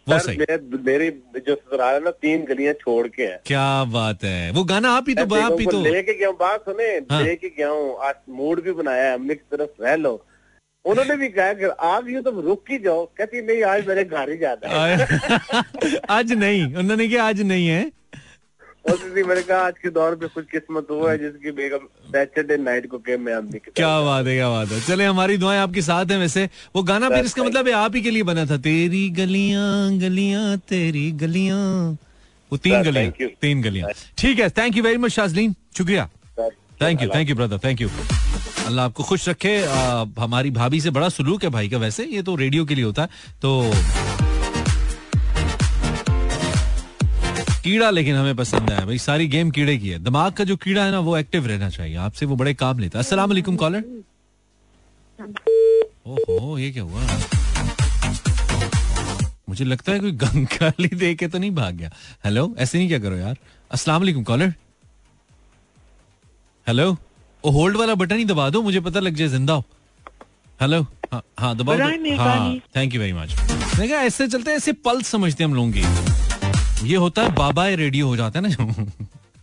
वो 0.10 0.20
सही। 0.20 0.38
मेरी 0.86 1.10
जो 1.40 1.56
ससुराल 1.56 1.94
है 1.94 2.04
ना 2.04 2.12
तीन 2.12 2.46
गलियाँ 2.46 2.74
छोड़ 2.74 3.08
के 3.08 3.24
है। 3.24 3.42
क्या 3.46 3.84
बात 3.84 4.24
है। 4.24 4.52
वो 4.52 4.64
गाना 4.64 4.92
आप 4.92 5.06
ही 5.10 5.16
तो 5.16 5.36
आप 5.36 5.58
ही 5.60 5.66
तो। 5.66 5.82
लेके 5.82 6.14
गया 6.14 6.32
बात 6.32 6.62
सुने 6.62 6.86
हाँ। 6.86 7.24
लेके 7.24 7.50
गया 7.50 7.70
हूँ 7.70 7.98
आज 8.02 8.16
मूड 8.30 8.64
भी 8.64 8.72
बनाया 8.72 9.04
है 9.04 9.14
अम्मी 9.14 9.36
की 9.36 9.58
तरफ़ 9.58 9.84
रह 9.84 9.96
लो। 9.96 10.26
उन्होंने 10.86 11.16
भी 11.18 11.28
कहा 11.30 11.54
कि 11.54 11.66
आप 11.88 12.08
यूँ 12.10 12.22
तो 12.24 12.32
रुक 12.42 12.70
ही 12.72 12.78
जाओ। 12.80 13.06
कहती 13.18 13.42
नहीं 13.42 13.64
आज 13.64 13.88
मेरे 13.88 14.04
घर 14.04 14.30
ही 14.30 14.38
जाना 14.38 14.84
है। 14.84 16.00
आज 16.10 16.32
नहीं। 16.34 16.64
उन्होंने 16.76 17.08
कहा 17.08 17.28
आज 17.28 17.42
नहीं 17.42 17.68
है। 17.68 17.92
मैंने 18.90 19.42
कहा 19.42 19.58
आज 19.62 19.74
के 19.78 19.90
दौर 19.90 20.16
पे 20.16 20.28
कुछ 20.28 20.46
किस्मत 20.52 20.88
हुआ 20.92 21.12
है 21.12 21.18
जिसकी 21.18 21.52
बेगम 21.52 21.86
सैटरडे 22.12 22.58
नाइट 22.58 22.88
को 22.90 22.98
के 22.98 23.18
मैं 23.18 23.36
क्या 23.52 24.00
बात 24.02 24.28
है 24.28 24.36
क्या 24.36 24.50
बात 24.50 24.72
है। 24.72 24.80
चले 24.82 25.06
हमारी 25.06 25.38
दुआएँ 25.38 25.60
आपके 25.60 25.82
साथ 25.82 26.12
हैं 26.12 26.18
वैसे। 26.20 26.46
वो 26.76 26.84
गाना 26.84 27.10
फिर 27.10 27.26
इसका 27.26 27.44
मतलब 27.44 27.68
है 27.68 27.74
आप 27.74 27.96
ही 27.96 28.02
के 28.02 28.12
लिए 28.12 28.24
बना 28.24 28.46
था। 28.46 28.58
तेरी 28.60 29.10
गलियाँ 29.20 29.98
गलियाँ 30.00 30.58
तेरी 30.70 31.12
गलियाँ। 31.22 31.60
वो 32.52 32.58
तीन 32.58 32.82
गलियाँ 32.84 33.30
तीन 33.42 33.62
गलियाँ। 33.62 33.90
ठीक 34.18 34.40
है 34.40 34.50
thank 34.50 34.78
you 34.78 34.84
very 34.84 34.98
much 34.98 35.12
Shazleen. 35.12 35.56
शुक्रिया। 35.78 36.10
Thank 36.82 37.02
you 37.02 37.10
thank 37.16 37.30
you 37.30 37.36
brother 37.36 37.60
thank 37.64 37.82
you 37.82 37.90
Allah 38.66 38.86
आपको 38.86 39.04
खुश 39.04 39.28
रखे। 39.30 39.58
हमारी 40.20 40.52
भाभी 40.52 40.82
से 40.82 40.90
बड़ा 40.92 41.10
सुलूक 41.10 41.44
है 41.44 41.50
भाई 41.50 41.70
का 41.70 41.78
वैसे, 41.78 42.06
ये 42.06 42.22
तो 42.22 42.36
रेडियो 42.36 42.66
के 42.66 42.76
लिए 42.76 42.84
होता 42.84 43.02
है 43.02 43.10
तो 43.42 43.72
कीड़ा 47.64 47.90
लेकिन 47.90 48.16
हमें 48.16 48.36
पसंद 48.36 48.70
है 48.72 48.86
भाई, 48.86 48.98
सारी 48.98 49.28
गेम 49.28 49.50
कीड़े 49.52 49.78
की 49.78 49.90
है। 49.90 49.98
दिमाग 50.04 50.32
का 50.34 50.44
जो 50.44 50.56
कीड़ा 50.58 50.84
है 50.84 50.92
ना, 50.92 51.00
वो 51.00 51.18
एक्टिव 51.18 51.48
रहना 51.48 51.70
चाहिए, 51.70 51.96
आपसे 51.98 52.26
वो 52.26 52.36
बड़े 52.36 52.54
काम 52.54 52.80
लेता 52.80 53.00
है। 53.00 53.18
वालेकुम, 53.18 53.56
कॉलर। 53.56 53.84
ओहो, 56.08 56.58
ये 56.58 56.72
क्या 56.72 56.84
हुआ? 56.84 57.02
मुझे 59.50 59.66
लगता 59.66 59.92
है 59.92 60.00
कोई 60.00 60.12
गंगाली 60.12 60.88
दे 60.96 61.14
के 61.16 61.28
तो 61.28 61.38
नहीं 61.38 61.52
भाग 61.52 61.76
गया। 61.76 61.92
हेलो, 62.26 62.54
ऐसे 62.58 62.78
नहीं 62.78 62.88
क्या 62.88 63.00
करो 63.00 63.16
यार? 63.16 63.38
अस्सलाम 63.72 64.24
कॉलर। 64.24 64.54
हेलो 66.68 66.86
ओ 67.44 67.52
होल्ड 67.52 67.78
वाला 67.78 67.94
बटन 67.96 68.18
ही 68.18 68.26
दबा 68.26 68.50
दो 68.50 68.62
मुझे 68.62 68.80
पता 68.80 69.00
लग 69.00 69.16
जाए 69.16 69.28
ज़िंदा 69.28 69.54
हो। 69.54 69.64
हेलो 70.62 70.82
हाँ 71.14 71.22
हाँ 71.40 71.56
दबाओ 71.58 71.78
हाँ 72.18 72.56
थैंक 72.76 72.94
यू 72.94 73.00
वेरी 73.02 73.14
मच 73.14 73.34
कहा 73.40 74.02
ऐसे 74.02 74.28
चलते 74.28 74.52
ऐसे 74.52 74.74
पल्स 74.88 75.08
समझते 75.08 75.44
हम 75.44 75.54
लोगों 75.56 75.72
की। 75.76 76.88
ये 76.90 76.96
होता 76.96 77.22
है 77.24 77.34
बाबा 77.36 77.68
रेडियो 77.84 78.08
हो 78.08 78.16
जाता 78.18 78.40
है 78.40 78.48
ना 78.48 78.86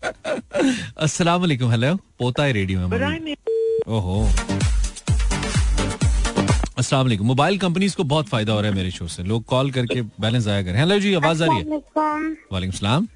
अस्सलाम 1.06 1.40
वालेकुम 1.40 1.70
हेलो 1.70 1.94
पोता 2.18 2.44
है 2.44 2.52
रेडियो 2.52 2.80
है 2.80 3.34
ओहो। 3.88 4.22
अस्सलाम 6.78 7.02
वालेकुम। 7.04 7.26
मोबाइल 7.26 7.58
कंपनीज़ 7.58 7.96
को 7.96 8.04
बहुत 8.04 8.28
फ़ायदा 8.28 8.52
हो 8.52 8.60
रहा 8.60 8.70
है 8.70 8.76
मेरे 8.76 8.90
शो 8.90 9.06
से। 9.08 9.22
लोग 9.22 9.44
कॉल 9.44 9.70
करके 9.72 10.02
बैलेंस 10.20 10.46
आया 10.48 10.62
करें। 10.62 10.78
हेलो 10.78 10.98
जी 11.00 11.14
आवाज़ 11.14 11.42
आ 11.42 11.46
रही 11.46 11.58
है। 11.58 11.64
वालेकुम 12.52 12.76
सलाम। 12.78 13.06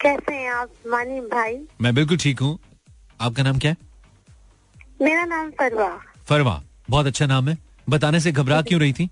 कैसे 0.00 0.34
हैं 0.34 0.50
आप? 0.52 0.68
मानी 0.86 1.20
भाई। 1.20 1.58
मैं 1.80 1.94
बिल्कुल 1.94 2.16
ठीक 2.16 2.40
हूँ। 2.40 2.58
आपका 3.20 3.42
नाम 3.42 3.58
क्या 3.58 3.70
है? 3.70 3.76
मेरा 5.02 5.24
नाम 5.24 5.50
फरवा। 5.50 5.88
फरवा। 6.28 6.62
बहुत 6.90 7.06
अच्छा 7.06 7.26
नाम 7.26 7.48
है। 7.48 7.58
बताने 7.90 8.20
से 8.20 8.32
घबरा 8.32 8.60
क्यों 8.62 8.80
रही 8.80 8.92
थी? 8.92 9.08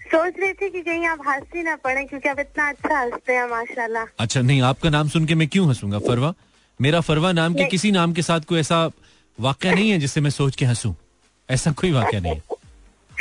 सोच 0.00 0.34
रही 0.38 0.52
थी 0.52 0.70
कि 0.70 0.80
कहीं 0.82 1.06
आप 1.06 1.18
हँसी 1.28 1.62
ना 1.62 1.76
पड़े 1.76 2.04
क्योंकि 2.04 2.28
आप 2.28 2.40
इतना 2.40 2.68
अच्छा 2.68 2.98
हँसते 3.00 3.32
हैं 3.32 3.46
माशाल्लाह। 3.50 4.04
अच्छा 4.18 4.40
नहीं 4.40 4.62
आपका 4.62 4.90
नाम 4.90 5.08
सुन 5.08 5.26
के 5.26 5.34
मैं 5.34 5.48
क्यों 5.48 5.66
हंसूँगा 5.68 5.98
फरवा? 5.98 6.34
मेरा 6.80 7.00
फरवा 7.00 7.32
नाम 7.32 7.54
के 7.54 7.64
किसी 7.64 7.90
नाम 7.92 8.12
के 8.12 8.22
साथ 8.22 8.40
कोई 8.40 8.60
ऐसा 8.60 8.90
वाक्य 9.40 9.74
नहीं 9.74 9.90
है 9.90 9.98
जिससे 9.98 10.20
मैं 10.20 10.30
सोच 10.30 10.56
के 10.56 10.64
हंसू? 10.64 10.94
ऐसा 11.50 11.72
कोई 11.72 11.92
वाक्य 11.92 12.20
नहीं 12.20 12.32
है। 12.32 12.42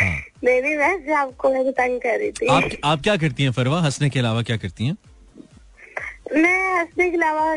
हाँ। 0.01 0.20
नहीं 0.43 0.62
नहीं 0.62 0.76
वैसे 0.78 1.14
आपको 1.14 1.53
मैं 1.53 1.72
तंग 1.72 1.99
कर 1.99 2.20
रही 2.20 2.32
थी। 2.32 2.47
आप 2.47 2.70
आप 2.84 3.01
क्या 3.01 3.16
करती 3.18 3.43
हैं 3.43 3.51
फरवा? 3.51 3.82
हंसने 3.82 4.09
के 4.09 4.20
अलावा 4.20 4.41
क्या 4.41 4.57
करती 4.57 4.86
हैं? 4.86 4.97
मैं 6.36 6.80
हंसने 6.80 7.09
के 7.09 7.18
अलावा 7.18 7.55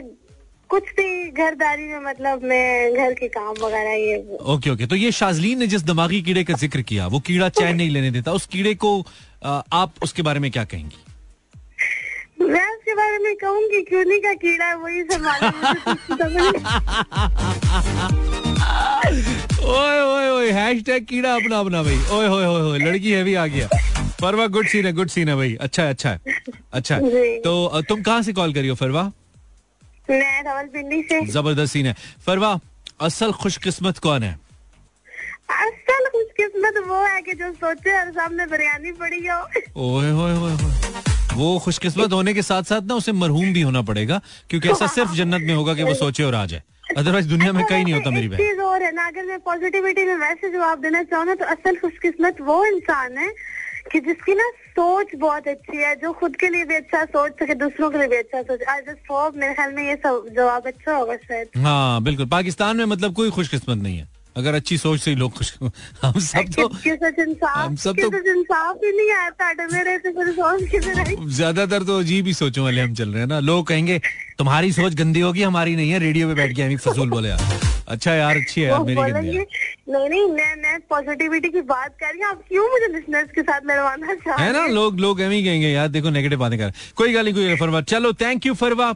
कुछ 0.75 0.89
भी 0.91 1.31
घरदारी 1.31 1.87
में 1.87 1.99
मतलब 2.05 2.45
मैं 2.51 2.95
घर 2.95 3.13
के 3.15 3.27
काम 3.31 3.55
वगैरह 3.63 3.93
ये 3.95 4.17
ओके 4.55 4.71
ओके। 4.71 4.87
तो 4.87 4.97
ये 4.97 5.11
शाजलीन 5.13 5.59
ने 5.59 5.67
जिस 5.67 5.83
दिमागी 5.83 6.21
कीड़े 6.23 6.43
का 6.45 6.55
ज़िक्र 6.55 6.83
किया 6.83 7.07
वो 7.07 7.21
कीड़ा 7.27 7.49
चैन 7.49 7.77
नहीं 7.77 7.91
लेने 7.91 8.11
देता। 8.11 8.33
उस 8.33 8.47
कीड़े 8.53 8.75
को 8.75 8.91
आ, 9.45 9.63
आप 9.73 9.95
उसके 10.03 10.23
बारे 10.23 10.41
में 10.41 10.51
क्या 10.51 10.65
कहेंगी? 10.65 10.97
मैं 12.41 12.67
उसके 12.73 12.95
बारे 12.95 13.19
में 13.19 13.35
कहूँगी 13.37 13.83
क्यों 13.83 14.05
नहीं 14.05 14.21
का 14.21 14.33
कीड़ा 14.35 14.67
है 14.67 14.77
वही 14.77 15.03
संभाले 15.05 15.51
कुछ 15.85 15.99
समझ 16.21 16.43
ओए 19.65 20.01
ओए 20.03 20.29
ओए 20.31 20.51
हैशटैग 20.53 21.05
कीड़ा 21.07 21.35
अपना 21.35 21.59
अपना 21.59 21.83
भाई। 21.83 21.99
ओए 22.19 22.27
होए 22.29 22.45
होए 22.45 22.79
लड़की 22.79 23.11
है 23.11 23.25
भी 23.25 23.35
आ 23.35 23.47
गया। 23.47 23.69
फरवा 24.21 24.47
गुड 24.57 24.67
सीन 24.69 24.87
है 24.87 24.93
गुड 24.93 25.09
सीन 25.09 25.29
है 25.29 25.37
भाई। 25.37 25.55
अच्छा 25.61 25.83
है 25.83 25.91
अच्छा 25.91 26.11
है 26.11 26.19
अच्छा 26.73 26.95
है। 26.97 27.39
तो 27.41 27.83
तुम 27.89 28.03
कहाँ 28.03 28.23
से 28.23 28.33
कॉल 28.33 28.55
करियो 28.55 28.75
फरवा? 28.75 29.11
मैं 30.11 30.43
रावलपिंडी 30.45 31.03
से। 31.03 31.21
ज़बरदस्त 31.33 31.73
सीन 31.73 31.87
है। 31.87 31.95
फरवा 32.27 32.59
असल 33.03 33.33
खुशकिस्मत 33.43 33.99
कौन 33.99 34.23
है? 34.23 34.33
असल 35.51 36.09
खुशकिस्मत 36.13 36.83
वो 36.89 37.03
है 37.05 37.21
कि 37.23 37.33
जो 37.41 37.51
सोचे 37.53 37.99
और 38.01 38.11
सामने 38.13 38.47
बिरयानी 38.47 38.93
पड़ी 39.01 39.27
हो। 39.27 39.41
ओए 39.87 40.11
होए 40.11 40.35
होए 40.37 40.53
वो 41.37 41.59
खुशकिस्मत 41.65 42.13
होने 42.13 42.35
के 42.35 42.43
साथ 42.43 42.63
साथ 42.63 42.83
ना 42.89 42.95
उसे 42.95 43.13
मरहूम 43.13 43.53
भी 43.53 43.61
होना 43.63 43.83
पड़ेगा 43.83 44.21
क्योंकि 44.51 44.69
ऐसा 44.71 44.87
सिर्फ़ 44.95 45.13
जन्नत 45.21 45.43
में 45.47 45.55
होगा 45.55 45.75
कि 45.75 45.83
वो 45.83 45.95
सोचे 45.95 46.23
और 46.25 46.35
आ 46.35 46.45
जाए 46.47 46.63
अदरवाइज़ 46.97 47.29
दुनिया 47.29 47.53
में 47.53 47.65
कहीं 47.67 47.85
नहीं 47.85 47.95
होता 47.95 48.11
मेरी 48.11 48.29
बहन। 48.29 48.39
चीज़ 48.39 48.61
और 48.61 48.83
है 48.83 48.93
ना 48.95 49.07
अगर 49.07 49.25
मैं 49.27 49.39
पॉजिटिविटी 49.41 50.05
में 50.05 50.15
वैसे 50.17 50.51
जवाब 50.53 50.81
देना 50.81 51.03
चाहूँ 51.03 51.27
ना 51.27 51.35
तो 51.35 51.45
असल 51.55 51.77
खुशकिस्मत 51.77 52.41
वो 52.41 52.65
इंसान 52.67 53.19
है 53.19 53.29
कि 53.93 54.01
जिसकी 54.01 54.35
ना 54.35 54.49
सोच 54.71 55.15
बहुत 55.17 55.49
अच्छी 55.49 55.77
है, 55.77 55.95
जो 55.97 56.13
खुद 56.13 56.37
के 56.37 56.49
लिए 56.49 56.65
भी 56.65 56.75
अच्छा 56.75 57.05
सोच 57.05 57.33
सके, 57.33 57.55
दूसरों 57.55 57.91
के 57.91 57.99
लिए 57.99 58.09
भी 58.09 58.17
अच्छा 58.17 58.43
सोच। 58.43 58.63
आज 58.63 59.37
मेरे 59.37 59.55
ख्याल 59.55 59.73
में 59.73 59.83
ये 59.89 59.97
जवाब 60.07 60.67
अच्छा 60.67 60.97
होगा 60.97 61.17
शायद। 61.17 61.49
हाँ 61.57 62.03
बिल्कुल। 62.03 62.27
पाकिस्तान 62.27 62.77
में 62.77 62.85
मतलब 62.85 63.15
कोई 63.15 63.31
खुशकिस्मत 63.31 63.83
नहीं 63.83 63.99
है। 63.99 64.14
अगर 64.37 64.55
अच्छी 64.55 64.77
सोच 64.79 65.01
से 65.01 65.11
ही 65.11 65.17
लोग 65.17 65.33
खुश 65.33 65.53
हम 66.03 66.19
सब 66.21 66.53
तो 66.57 66.69
इंसाफ 66.83 67.57
हम 67.57 67.77
सब 67.83 67.97
तो- 68.01 68.15
इंसाफ 68.37 68.81
ही 68.85 68.91
नहीं 68.97 69.11
आता 69.17 69.53
मेरे 69.73 69.97
से 69.99 70.11
फिर 70.13 70.33
सोच 70.33 70.63
किधर 70.71 70.99
आई 71.01 71.17
ज़्यादातर 71.37 71.83
तो 71.91 71.99
अजीब 71.99 72.27
ही 72.27 72.35
सोचों 72.35 72.65
वाले 72.65 72.81
हम 72.81 72.95
चल 72.95 73.09
रहे 73.09 73.21
हैं 73.21 73.29
ना। 73.29 73.39
लोग 73.41 73.67
कहेंगे 73.67 74.01
तुम्हारी 74.39 74.73
सोच 74.73 74.95
गंदी 74.95 75.21
होगी 75.21 75.43
हमारी 75.43 75.77
नहीं 75.77 75.91
है। 75.91 75.99
रेडियो 75.99 76.29
पे 76.29 76.35
बैठ 76.35 76.57
के 76.57 76.63
हम 76.63 76.77
फजूल 76.87 77.11
बोले 77.11 77.29
यार। 77.29 77.61
अच्छा 77.89 78.15
यार 78.15 78.37
अच्छी 78.37 78.61
है 78.61 78.69
यार 78.69 78.81
मेरी 78.85 79.13
गंदी 79.13 79.39
नहीं 79.39 80.09
नहीं 80.09 80.27
मैं 80.29 80.55
मैं 80.63 80.79
पॉजिटिविटी 80.91 81.49
की 81.49 81.61
बात 81.71 81.95
कर 82.01 82.13
रही 82.13 82.21
हूँ 82.23 82.29
आप 82.31 82.43
क्यों 82.49 82.69
मुझे 82.71 82.93
लिसनर्स 82.95 83.31
के 83.35 83.43
साथ 83.43 83.61
लड़वाना 83.71 84.15
चाह 84.15 84.43
है 84.45 84.53
ना? 84.53 84.67
लोग 84.67 85.01
लोग 85.01 85.21
एम 85.21 85.31
ही 85.31 85.43
कहेंगे 85.45 85.69
यार 85.69 85.89
देखो 85.89 86.11
नेगेटिव 86.11 86.39
बातें 86.39 86.59
कर 86.59 86.73
कोई 86.97 87.13
गाली 87.13 87.33
कोई 87.33 87.57
फरवा। 87.57 87.81
चलो 87.95 88.13
थैंक 88.23 88.47
यू 88.47 88.55
फरवा। 88.65 88.95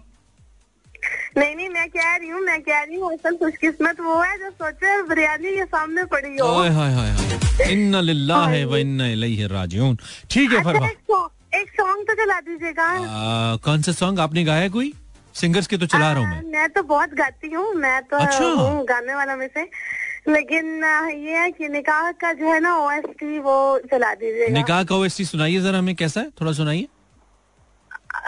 नहीं 1.38 1.54
नहीं 1.56 1.68
मैं 1.68 1.88
कह 1.88 2.14
रही 2.16 2.28
हूँ 2.28 2.40
मैं 2.40 2.60
कह 2.62 2.82
रही 2.82 2.96
हूँ 2.96 3.12
असल 3.12 3.36
खुशकिस्मत 3.36 4.00
वो 4.00 4.20
है 4.20 4.36
जो 4.38 4.50
सोचे 4.50 5.02
बिरयानी 5.08 5.56
के 5.56 5.64
सामने 5.64 6.04
पड़ी 6.12 6.36
हो। 6.36 6.46
हाय 6.48 6.70
हाय 6.70 6.92
हाय। 6.92 7.72
इन्ना 7.72 8.00
लिल्लाहि 8.00 8.64
व 8.64 8.76
इन्ना 8.76 9.06
इलैहि 9.08 9.46
राजिऊन। 9.52 9.98
ठीक 10.30 10.52
है 10.52 10.58
अच्छा 10.58 10.72
फरवा। 10.72 10.88
एक 11.54 11.68
सॉन्ग 11.70 12.06
तो 12.08 12.14
चला 12.14 12.40
दीजिएगा। 12.40 12.88
कौन 13.64 13.82
सा 13.82 13.92
सॉन्ग? 13.92 14.20
आपने 14.20 14.44
गाया 14.44 14.68
कोई? 14.68 14.92
सिंगर्स 15.34 15.66
के 15.66 15.76
तो 15.76 15.86
चला 15.86 16.12
रहा 16.12 16.20
हूँ 16.20 16.28
मैं। 16.28 16.42
मैं 16.52 16.68
तो 16.70 16.82
बहुत 16.82 17.14
गाती 17.14 17.50
हूँ 17.52 17.72
मैं 17.74 18.00
तो 18.02 18.16
अच्छा। 18.16 18.44
हूँ 18.44 18.84
गाने 18.86 19.14
वाला 19.14 19.36
में 19.36 19.46
से। 19.46 19.62
लेकिन 20.28 20.84
ये 20.84 21.38
है 21.38 21.50
कि 21.50 21.68
निकाह 21.68 22.10
का 22.20 22.32
जो 22.32 22.52
है 22.52 22.60
ना 22.60 22.76
ओएसटी 22.78 23.38
वो 23.38 23.56
चला 23.90 24.12
दीजिएगा। 24.14 24.52
निकाह 24.54 24.82
का 24.84 24.96
ओएसटी 24.96 25.24
सुनाइए 25.24 25.60
जरा 25.60 25.78
हमें 25.78 25.94
कैसा 25.96 26.20
है? 26.20 26.30
थोड़ा 26.40 26.52
सुनाइए। 26.52 26.86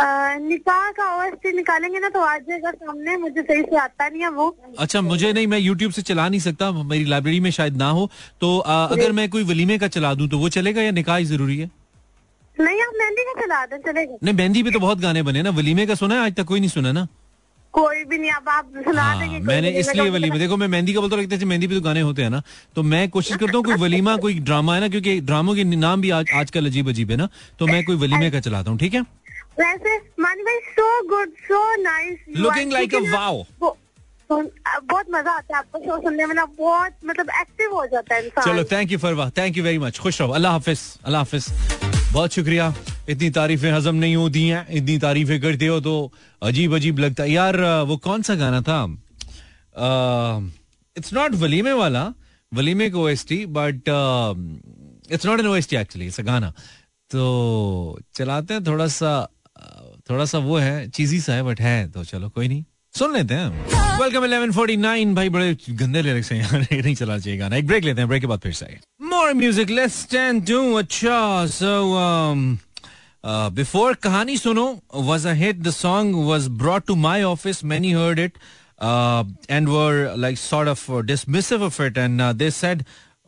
निकाह 0.03 0.90
का 0.92 1.05
ओएसटी 1.16 1.53
निकालेंगे 1.53 1.98
ना 1.98 2.09
तो 2.09 2.20
आ 2.20 2.36
जाएगा 2.38 2.70
सामने 2.70 3.16
मुझे 3.16 3.42
सही 3.42 3.62
से 3.62 3.76
आता 3.76 4.09
नहीं 4.09 4.22
है 4.22 4.30
वो। 4.30 4.57
अच्छा 4.78 5.01
मुझे 5.01 5.32
नहीं 5.32 5.46
मैं 5.46 5.59
यूट्यूब 5.59 5.92
से 5.92 6.03
चला 6.03 6.28
नहीं 6.28 6.40
सकता 6.40 6.70
मेरी 6.72 7.05
लाइब्रेरी 7.05 7.40
में 7.40 7.51
शायद 7.51 7.76
ना 7.76 7.88
हो। 7.90 8.11
तो 8.40 8.59
आ, 8.59 8.84
अगर 8.86 9.12
मैं 9.12 9.28
कोई 9.30 9.44
वलीमे 9.44 9.78
का 9.78 9.88
चला 9.88 10.14
दूँ 10.14 10.28
तो 10.28 10.38
वो 10.38 10.48
चलेगा 10.48 10.82
या 10.82 10.90
निकाह 10.90 11.20
ज़रूरी 11.32 11.59
है? 11.59 11.70
नहीं 12.57 12.82
आप 12.82 12.92
मेहंदी 12.98 13.22
का 13.24 13.40
चला 13.40 13.64
दें 13.66 13.78
चलेगा। 13.82 14.16
नहीं 14.22 14.34
मेहंदी 14.34 14.62
पे 14.62 14.70
तो 14.70 14.80
बहुत 14.80 15.01
गाने 15.01 15.22
बने 15.22 15.42
ना। 15.42 15.51
वलीमे 15.59 15.86
का 15.86 15.94
सुना 15.94 16.14
है 16.14 16.20
आज 16.20 16.34
तक 16.36 16.44
कोई 16.44 16.61
नहीं 16.61 16.70
सुना 16.70 16.92
ना? 16.92 17.07
कोई 17.74 18.05
भी 18.05 18.18
नहीं 18.18 18.30
अब 18.32 18.48
आप 18.48 18.72
सुना 18.84 19.03
हाँ, 19.03 19.18
देंगे 19.18 19.38
मैंने 19.46 19.70
इसलिए 19.80 20.11
वलीमे 20.11 20.38
देखो 20.38 20.57
मैं 20.57 20.68
मेहंदी 20.68 20.94
का 20.94 21.01
बोलता 21.01 21.16
लगता 21.16 21.36
है 21.36 21.44
मेहंदी 21.44 21.66
पे 21.66 21.74
तो 21.74 21.80
गाने 21.80 22.01
होते 22.01 22.22
हैं 22.22 22.30
ना। 22.30 22.42
तो 22.76 22.82
मैं 22.82 23.09
कोशिश 23.11 23.36
करता 23.36 23.57
हूँ 23.57 23.64
कोई 23.64 23.74
वलीमा 23.82 24.16
कोई 24.16 24.38
ड्रामा 24.40 24.74
है 24.74 24.80
ना 24.80 24.88
क्योंकि 24.88 25.20
ड्रामों 25.20 25.55
के 25.55 25.64
नाम 25.64 26.01
भी 26.01 26.11
आज 26.11 26.30
आजकल 26.36 26.66
अजीब 26.66 26.88
अजीब 26.88 27.11
है 27.11 27.16
ना। 27.16 27.28
तो 27.59 27.66
मैं 27.66 27.84
कोई 27.84 27.96
वलीमे 27.96 28.30
का 28.30 28.40
चलाता 28.40 28.70
हूँ 28.70 28.78
ठीक 28.78 28.94
है? 28.94 29.05
वैसे 29.59 29.96
मानी 30.20 30.42
भाई 30.44 30.59
so 30.72 30.88
good 31.09 31.30
so 31.46 31.61
nice 31.82 32.18
Looking 32.36 32.70
like 32.72 32.92
a 32.94 33.01
wow. 33.14 33.46
बहुत 34.30 35.07
मज़ा 35.11 35.32
आता 35.32 35.55
है 35.55 35.59
आपको 35.59 35.78
शो 35.84 35.96
सुनने 36.03 36.26
में 36.26 36.34
ना 36.34 36.44
बहुत 36.59 36.92
मतलब 37.07 37.30
एक्टिव 37.40 37.72
हो 37.74 37.86
जाता 37.92 38.14
है 38.14 38.24
इंसान। 38.24 38.44
चलो 38.44 38.64
thank 38.72 38.92
you 38.92 38.98
Farwa 38.98 39.28
thank 39.38 39.57
you 39.57 39.64
very 39.64 39.78
much 39.78 39.98
खुश 39.98 40.20
रहो। 40.20 40.32
अल्लाह 40.32 40.53
हाफिज 40.53 40.80
अल्लाह 41.05 41.20
हाफिज। 41.20 41.46
बहुत 42.12 42.32
शुक्रिया। 42.32 42.74
इतनी 43.09 43.30
तारीफें 43.30 43.70
हजम 43.72 43.94
नहीं 43.94 44.16
होती 44.16 44.46
हैं 44.48 44.66
इतनी 44.70 44.98
तारीफें 44.98 45.40
करते 45.40 45.66
हो 45.66 45.80
तो 45.80 45.94
अजीब 46.42 46.74
अजीब 46.76 46.98
लगता 46.98 47.22
है। 47.22 47.30
यार 47.30 47.61
वो 47.86 47.96
कौन 48.07 48.22
सा 48.22 48.34
गाना 48.34 48.61
था? 48.68 48.78
इट्स 50.96 51.12
नॉट 51.14 51.34
वलीमे 51.42 51.72
वाला 51.72 52.05
वलीमे 52.53 52.90
को 52.90 53.03
OST 53.03 53.44
but 53.59 53.88
it's 55.12 55.26
not 55.26 55.40
an 55.40 55.46
OST 55.46 55.76
actually 55.76 56.07
it's 56.07 56.20
a 56.20 56.22
gaana. 56.22 56.53
तो 57.11 57.98
चलाते 58.14 58.55
हैं 58.55 58.64
थोड़ा 58.66 58.86
सा 58.86 59.12
थोड़ा 60.11 60.24
सा 60.24 60.38
वो 60.38 60.58
है 60.58 60.88
चीजी 60.88 61.20
सा 61.20 61.32
है 61.32 61.42
बट 61.42 61.61
है 61.61 61.88
तो 61.88 62.04
चलो 62.04 62.28
कोई 62.28 62.48
नहीं। 62.48 62.64
सुन 62.94 63.12
लेते 63.12 63.34
हैं 63.34 63.48
वेलकम 64.00 64.26
1149 64.26 65.14
भाई 65.14 65.28
बड़े 65.28 65.56
गंदे 65.70 66.02
लिरिक्स 66.02 66.32
हैं 66.32 66.40
यार 66.40 66.66
ये 66.72 66.82
नहीं 66.82 66.94
चला 66.94 67.18
चाहिए 67.18 67.38
गाना 67.38 67.56
एक 67.56 67.66
ब्रेक 67.66 67.84
लेते 67.84 68.00
हैं 68.00 68.08
ब्रेक 68.08 68.20
के 68.20 68.26
बाद 68.26 68.38
फिर 68.38 68.52
से 68.52 68.78
more 69.02 69.34
music 69.34 69.70
let's 69.70 70.00
stand 70.00 70.46
to 70.46 70.74
अच्छा 70.74 71.46
so 71.46 71.74
before 73.26 73.94
Kahani 73.94 74.36
Suno 74.36 74.80
was 74.94 75.26
a 75.26 75.32
hit 75.32 75.62
the 75.62 75.70
song 75.70 76.16
was 76.28 76.48
brought 76.48 76.86
to 76.86 76.94
my 76.94 77.22
office 77.22 77.64
many 77.64 77.92
heard 77.92 78.18
it 78.18 78.38
and 79.50 79.68
were 79.68 80.14
like 80.16 80.38
sort 80.38 80.68
of 80.68 80.90
dismissive 80.90 81.62
of 81.62 81.80
it 81.86 81.98
and 81.98 82.20
uh, 82.20 82.32
they 82.32 82.50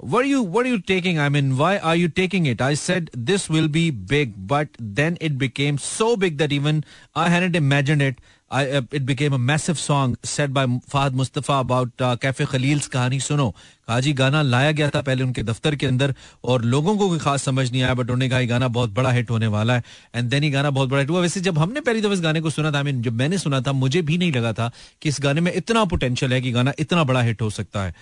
Were 0.02 0.24
you 0.24 0.42
what 0.42 0.66
are 0.66 0.68
you 0.68 0.80
taking? 0.80 1.20
I 1.20 1.28
mean, 1.28 1.56
why 1.56 1.78
are 1.78 1.94
you 1.94 2.08
taking 2.08 2.44
it? 2.46 2.60
I 2.60 2.74
said 2.74 3.08
this 3.14 3.48
will 3.48 3.68
be 3.68 3.90
big, 3.92 4.34
but 4.48 4.68
then 4.80 5.16
it 5.20 5.38
became 5.38 5.78
so 5.78 6.16
big 6.16 6.38
that 6.38 6.50
even 6.50 6.84
I 7.14 7.28
hadn't 7.28 7.54
imagined 7.54 8.02
it. 8.02 8.18
I, 8.50 8.68
uh, 8.68 8.82
it 8.90 9.06
became 9.06 9.32
a 9.32 9.38
massive 9.38 9.78
song 9.78 10.16
said 10.24 10.52
by 10.52 10.66
Fahad 10.66 11.14
Mustafa 11.14 11.52
about 11.52 11.90
uh, 12.00 12.16
Cafe 12.16 12.46
Khalil's 12.46 12.88
Kahani 12.88 13.20
Suno. 13.28 13.54
कहा 13.92 14.00
जी 14.00 14.12
गाना 14.14 14.40
लाया 14.42 14.70
गया 14.72 14.88
था 14.90 15.00
पहले 15.02 15.22
उनके 15.22 15.42
दफ्तर 15.44 15.74
के 15.76 15.86
अंदर 15.86 16.14
और 16.44 16.62
लोगों 16.64 16.96
को 16.96 17.08
कोई 17.08 17.18
खास 17.18 17.42
समझ 17.44 17.70
नहीं 17.70 17.82
आया 17.82 17.94
बट 17.94 18.10
उन्होंने 18.10 18.28
कहा 18.28 18.40
गाना 18.48 18.68
बहुत 18.72 18.90
बड़ा 18.90 19.10
हिट 19.12 19.30
होने 19.30 19.46
वाला 19.46 19.74
है. 19.74 19.82
एंड 20.14 20.30
देन 20.30 20.42
ही 20.42 20.50
गाना 20.50 20.70
बहुत 20.70 20.88
बड़ा 20.88 21.00
हिट 21.00 21.10
हुआ। 21.10 21.20
वैसे 21.20 21.40
जब 21.40 21.58
हमने 21.58 21.80
पहली 21.82 22.00
दफ़ा 22.00 22.12
इस 22.12 22.20
गाने 22.22 22.40
को 22.40 22.50
सुना 22.50 22.70
था 22.72 22.82
मीन 22.82 23.02
जब 23.02 23.12
मैंने 23.14 23.38
सुना 23.38 23.60
था, 23.60 23.72
मुझे 23.74 24.02
भी 24.02 24.18
नहीं 24.18 24.32
लगा 24.32 24.52
था 24.52 24.70
कि 25.02 25.08
इस 25.08 25.18
गाने 25.22 25.40
में 25.40 25.52
इतना 25.54 25.84
पोटेंशियल 25.84 26.32
है 26.32 26.40
कि 26.40 26.52
गाना 26.52 26.72
इतना 26.78 27.04
बड़ा 27.04 27.22
हिट 27.22 27.42
हो 27.42 27.50
सकता 27.50 27.82
है। 27.82 27.94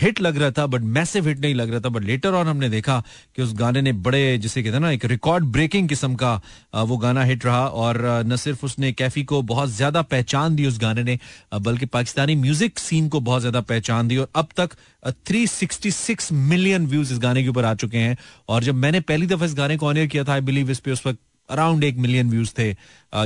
हिट 0.00 0.20
लग 0.20 0.36
रहा 0.38 0.50
था 0.52 0.66
बट 0.66 0.80
मैसिव 0.96 1.28
हिट 1.28 1.40
नहीं 1.40 1.54
लग 1.54 1.70
रहा 1.70 1.80
था। 1.80 1.88
बट 1.88 2.04
लेटर 2.04 2.34
ऑन 2.34 2.46
हमने 2.48 2.68
देखा 2.68 3.02
कि 3.36 3.42
उस 3.42 3.54
गाने 3.54 3.82
ने 3.82 3.92
बड़े, 3.92 4.38
जिसे 4.38 4.62
कहते 4.62 4.74
हैं 4.74 4.80
ना, 4.80 4.90
एक 4.90 5.04
रिकॉर्ड 5.06 5.44
ब्रेकिंग 5.52 5.88
किस्म 5.88 6.14
का 6.14 6.34
वो 6.84 6.96
गाना 6.98 7.22
हिट 7.24 7.46
रहा। 7.46 7.66
और 7.66 8.00
न 8.26 8.36
सिर्फ़ 8.36 8.64
उसने 8.66 8.92
कैफी 8.94 9.24
को 9.24 9.42
बहुत 9.44 9.70
ज़्यादा 9.72 10.02
पहचान 10.04 10.56
दी 10.56 10.66
उस 10.66 10.78
गाने 10.80 11.02
ने 11.02 11.18
बल्कि 11.60 11.86
पाकिस्तानी 11.88 12.36
म्यूज़िक 12.36 12.78
सीन 12.78 13.08
को 13.08 13.20
बहुत 13.22 13.40
ज़्यादा 13.40 13.60
पहचान 13.62 14.08
दी। 14.08 14.16
और 14.16 14.28
अब 14.36 14.48
तक 14.56 14.76
366 15.32 16.30
मिलियन 16.32 16.86
व्यूज़ 16.86 17.12
इस 17.12 17.18
गाने 17.18 17.42
के 17.42 17.48
ऊपर 17.48 17.64
आ 17.64 17.74
चुके 17.74 17.98
हैं। 17.98 18.16
और 18.48 18.64
जब 18.64 18.74
मैंने 18.76 19.00
पहली 19.02 19.26
दफ़ा 19.26 19.46
इस 19.46 19.54
गाने 19.56 19.76
को 19.76 19.86
ऑनर 19.88 20.06
किया 20.06 20.24
था 20.24 20.32
आई 20.32 20.40
बिलीव 20.42 20.70
इस 20.70 20.80
पे 20.80 20.90
उस 20.92 21.06
वक्त 21.06 21.18
अराउंड 21.48 21.84
एक 21.84 21.96
मिलियन 21.98 22.28
व्यूज़ 22.30 22.50
थे 22.58 22.72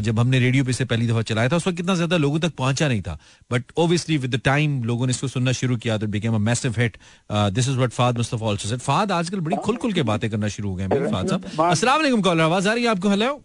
जब 0.03 0.19
हमने 0.19 0.39
रेडियो 0.41 0.65
पे 0.65 0.73
से 0.73 0.85
पहली 0.85 1.07
दफ़ा 1.07 1.23
चलाया 1.23 1.49
था। 1.49 1.57
उस 1.57 1.67
वक्त 1.67 1.77
कितना 1.77 1.95
ज़्यादा 1.95 2.17
लोगों 2.17 2.39
तक 2.41 2.55
पहुँचा 2.59 2.89
नहीं 2.89 3.03
था। 3.03 3.19
But 3.51 3.73
obviously 3.79 4.17
with 4.19 4.35
the 4.35 4.41
time 4.45 4.83
लोगों 4.85 5.07
ने 5.07 5.11
इसको 5.11 5.29
सुनना 5.29 5.53
शुरू 5.53 5.77
किया 5.77 5.99
तो 5.99 6.07
became 6.07 6.35
a 6.35 6.39
massive 6.41 6.75
hit 6.79 6.97
this 7.31 7.69
is 7.69 7.77
what 7.77 7.91
Fahad 7.93 8.19
Mustafa 8.19 8.49
also 8.49 8.69
said 8.69 8.81
Fahad 8.81 9.13
आजकल 9.13 9.41
बड़ी 9.41 9.57
खुल 9.65 9.77
खुल 9.77 9.93
के 9.93 10.03
बातें 10.05 10.29
करना 10.31 10.49
शुरू 10.49 10.69
हो 10.69 10.75
गए 10.77 10.87
मेरे 10.87 11.11
फाद 11.13 11.29
साहब। 11.29 11.45
अस्सलाम 11.63 11.97
वालेकुम 11.97 12.21
कॉलर 12.23 12.43
आवाज़ 12.43 12.69
आ 12.69 12.73
रही 12.73 12.85
है 12.85 12.91
आपको? 12.91 13.09
हेलो 13.11 13.41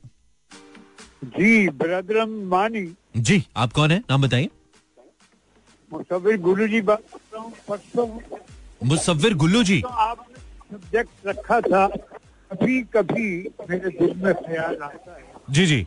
जी 1.23 1.69
ब्रदर 1.69 2.25
मानी। 2.25 2.87
जी 3.17 3.43
आप 3.55 3.73
कौन 3.73 3.91
है? 3.91 3.99
नाम 4.09 4.21
बताइए। 4.21 4.49
मुसविर 5.93 6.37
गुरु 6.41 6.67
जी 6.67 6.81
बात 6.89 7.01
कर 7.13 7.19
रहा 7.33 7.41
हूँ 7.43 7.53
परसों 7.67 8.07
मुसविर 8.89 9.33
गुल्लू 9.43 9.63
जी? 9.63 9.81
तो 9.81 9.87
आपने 9.87 10.75
सब्जेक्ट 10.75 11.27
रखा 11.27 11.59
था 11.61 11.87
कभी 12.51 12.81
कभी 12.95 13.27
मेरे 13.69 13.89
दिल 13.99 14.13
में 14.23 14.33
ख्याल 14.35 14.75
आता 14.83 15.15
है 15.15 15.23
जी 15.49 15.65
जी। 15.65 15.81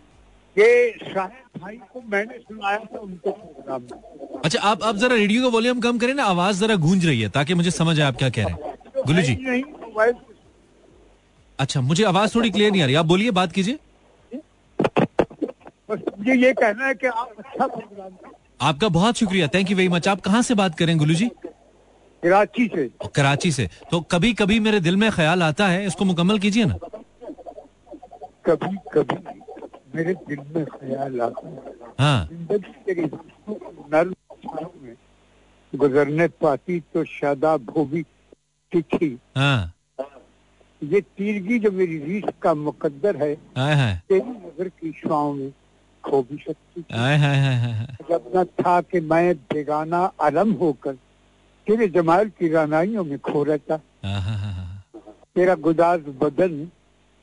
कि 0.56 0.66
शाहिद 1.12 1.60
भाई 1.60 1.76
को 1.92 2.02
मैंने 2.12 2.38
सुनाया 2.38 2.78
था 2.78 2.98
उनको 2.98 3.30
प्रोग्राम 3.30 3.82
में 3.82 4.40
अच्छा 4.44 4.60
आप 4.70 4.82
आप 4.82 4.96
जरा 4.96 5.16
रेडियो 5.16 5.42
का 5.42 5.48
वॉल्यूम 5.54 5.80
कम 5.80 5.98
करें 5.98 6.14
ना 6.14 6.24
आवाज़ 6.34 6.60
जरा 6.60 6.74
गूंज 6.84 7.06
रही 7.06 7.20
है 7.20 7.28
ताकि 7.38 7.54
मुझे 7.54 7.70
समझ 7.70 7.98
आए 8.00 8.06
आप 8.06 8.16
क्या 8.18 8.28
कह 8.36 8.44
रहे 8.46 8.52
हैं। 8.52 9.02
गुल्लू 9.06 9.22
जी। 9.22 9.34
नहीं 9.40 9.62
मोबाइल 9.64 10.14
अच्छा 11.58 11.80
मुझे 11.80 12.04
आवाज़ 12.04 12.34
थोड़ी 12.34 12.50
क्लियर 12.50 12.70
नहीं 12.72 12.82
आ 12.82 12.86
रही 12.86 12.94
आप 12.94 13.06
बोलिए 13.06 13.30
बात 13.40 13.52
कीजिए। 13.52 13.78
बस 15.88 16.00
मुझे 16.18 16.34
ये 16.34 16.52
कहना 16.52 16.86
है 16.86 16.94
कि 16.94 17.06
आप 17.06 17.34
अच्छा 17.38 17.66
प्रोग्राम 17.66 18.12
आपका 18.60 18.88
बहुत 18.90 19.16
शुक्रिया। 19.16 19.46
थैंक 19.54 19.70
यू 19.70 19.76
वेरी 19.76 19.88
मच 19.88 20.08
आप 20.08 20.20
कहाँ 20.20 20.42
से 20.42 20.54
बात 20.54 20.78
करें 20.78 20.96
गुलू 20.98 21.14
जी 21.14 21.30
कराची 22.22 22.66
से। 22.74 22.88
कराची 23.16 23.50
से। 23.52 23.68
तो 23.90 24.00
कभी 24.10 24.32
कभी 24.34 24.58
मेरे 24.60 24.80
दिल 24.80 24.96
में 24.96 25.10
ख्याल 25.12 25.42
आता 25.42 25.66
है 25.68 25.86
इसको 25.86 26.04
मुकम्मल 26.04 26.38
कीजिए 26.38 26.64
ना। 26.64 26.78
कभी 28.46 28.76
कभी 28.92 29.16
मेरे 29.94 30.14
दिल 30.28 30.38
में 30.56 30.64
ख्याल 30.66 31.20
आता 31.20 31.48
है। 31.48 31.74
हाँ। 31.98 32.28
गुजरने 35.72 36.26
पाती 36.40 36.78
तो 36.94 37.04
शादाब 37.04 37.70
हो 37.76 37.84
भी 37.84 38.02
तिथि। 38.72 39.16
हाँ। 39.36 39.72
ये 40.82 41.00
तीरगी 41.00 41.58
जो 41.58 41.70
मेरी 41.70 41.98
रीस 41.98 42.24
का 42.42 42.54
मुकद्दर 42.54 43.16
है। 43.16 43.34
तेरी 43.34 44.20
नज़र 44.20 44.68
की 44.70 44.90
छाँव 44.92 45.32
में 45.32 45.50
खो 46.04 46.22
भी 46.22 46.36
सकती 46.36 46.82
थी। 46.82 46.94
जब 48.08 48.30
न 48.36 48.44
था 48.44 48.80
कि 48.80 49.00
मैं 49.00 49.34
बेगाना 49.52 50.04
अलम 50.20 50.52
होकर 50.52 50.92
तेरे 51.66 51.88
जमाल 51.88 52.28
की 52.28 52.48
रानाइयों 52.48 53.04
में 53.04 53.18
खो 53.18 53.42
रहता 53.42 53.80
हाँ, 54.04 54.20
हाँ, 54.20 54.38
हाँ। 54.38 55.02
तेरा 55.34 55.54
गुदाज 55.54 56.00
बदन 56.22 56.64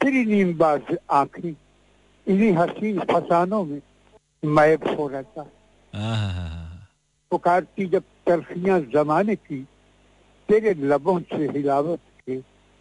तेरी 0.01 0.25
नीमबाज 0.25 0.97
आँखें 1.11 1.49
इन्हीं 2.27 2.51
हसीन 2.53 2.99
फसानों 3.11 3.63
में 3.65 3.81
मैब 4.45 4.87
हो 4.87 5.07
रहता। 5.07 5.45
पुकारती 7.31 7.85
जब 7.85 8.03
तरफियाँ 8.27 8.79
जमाने 8.93 9.35
की 9.35 9.67
तेरे 10.49 10.73
लबों 10.73 11.19
से 11.19 11.47
हिलावत 11.47 11.99
के 12.25 12.39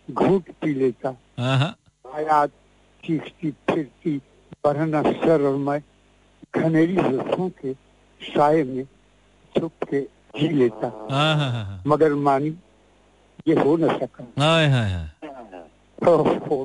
घूट 0.09 0.51
पी 0.63 0.75
लेता। 0.75 1.15
हयात 2.05 2.51
चीखती 3.05 3.51
फिरती 3.51 4.21
बरना 4.65 5.03
सर 5.03 5.43
और 5.49 5.57
मैं 5.67 5.81
घनेरी 6.55 6.95
जुल्फों 6.97 7.49
के 7.61 7.73
साय 8.21 8.63
में 8.65 8.85
छुप 9.55 9.85
के 9.91 10.01
जी 10.35 10.49
लेता 10.49 10.87
हाँ, 11.11 11.37
हाँ, 11.37 11.51
हाँ, 11.53 11.65
हाँ। 11.65 11.83
मगर 11.87 12.15
मानी 12.27 12.55
ये 13.49 13.55
हो 13.61 13.77
न 13.77 13.99
सका 13.99 14.27
हाय, 14.39 14.69
हाय, 14.69 15.09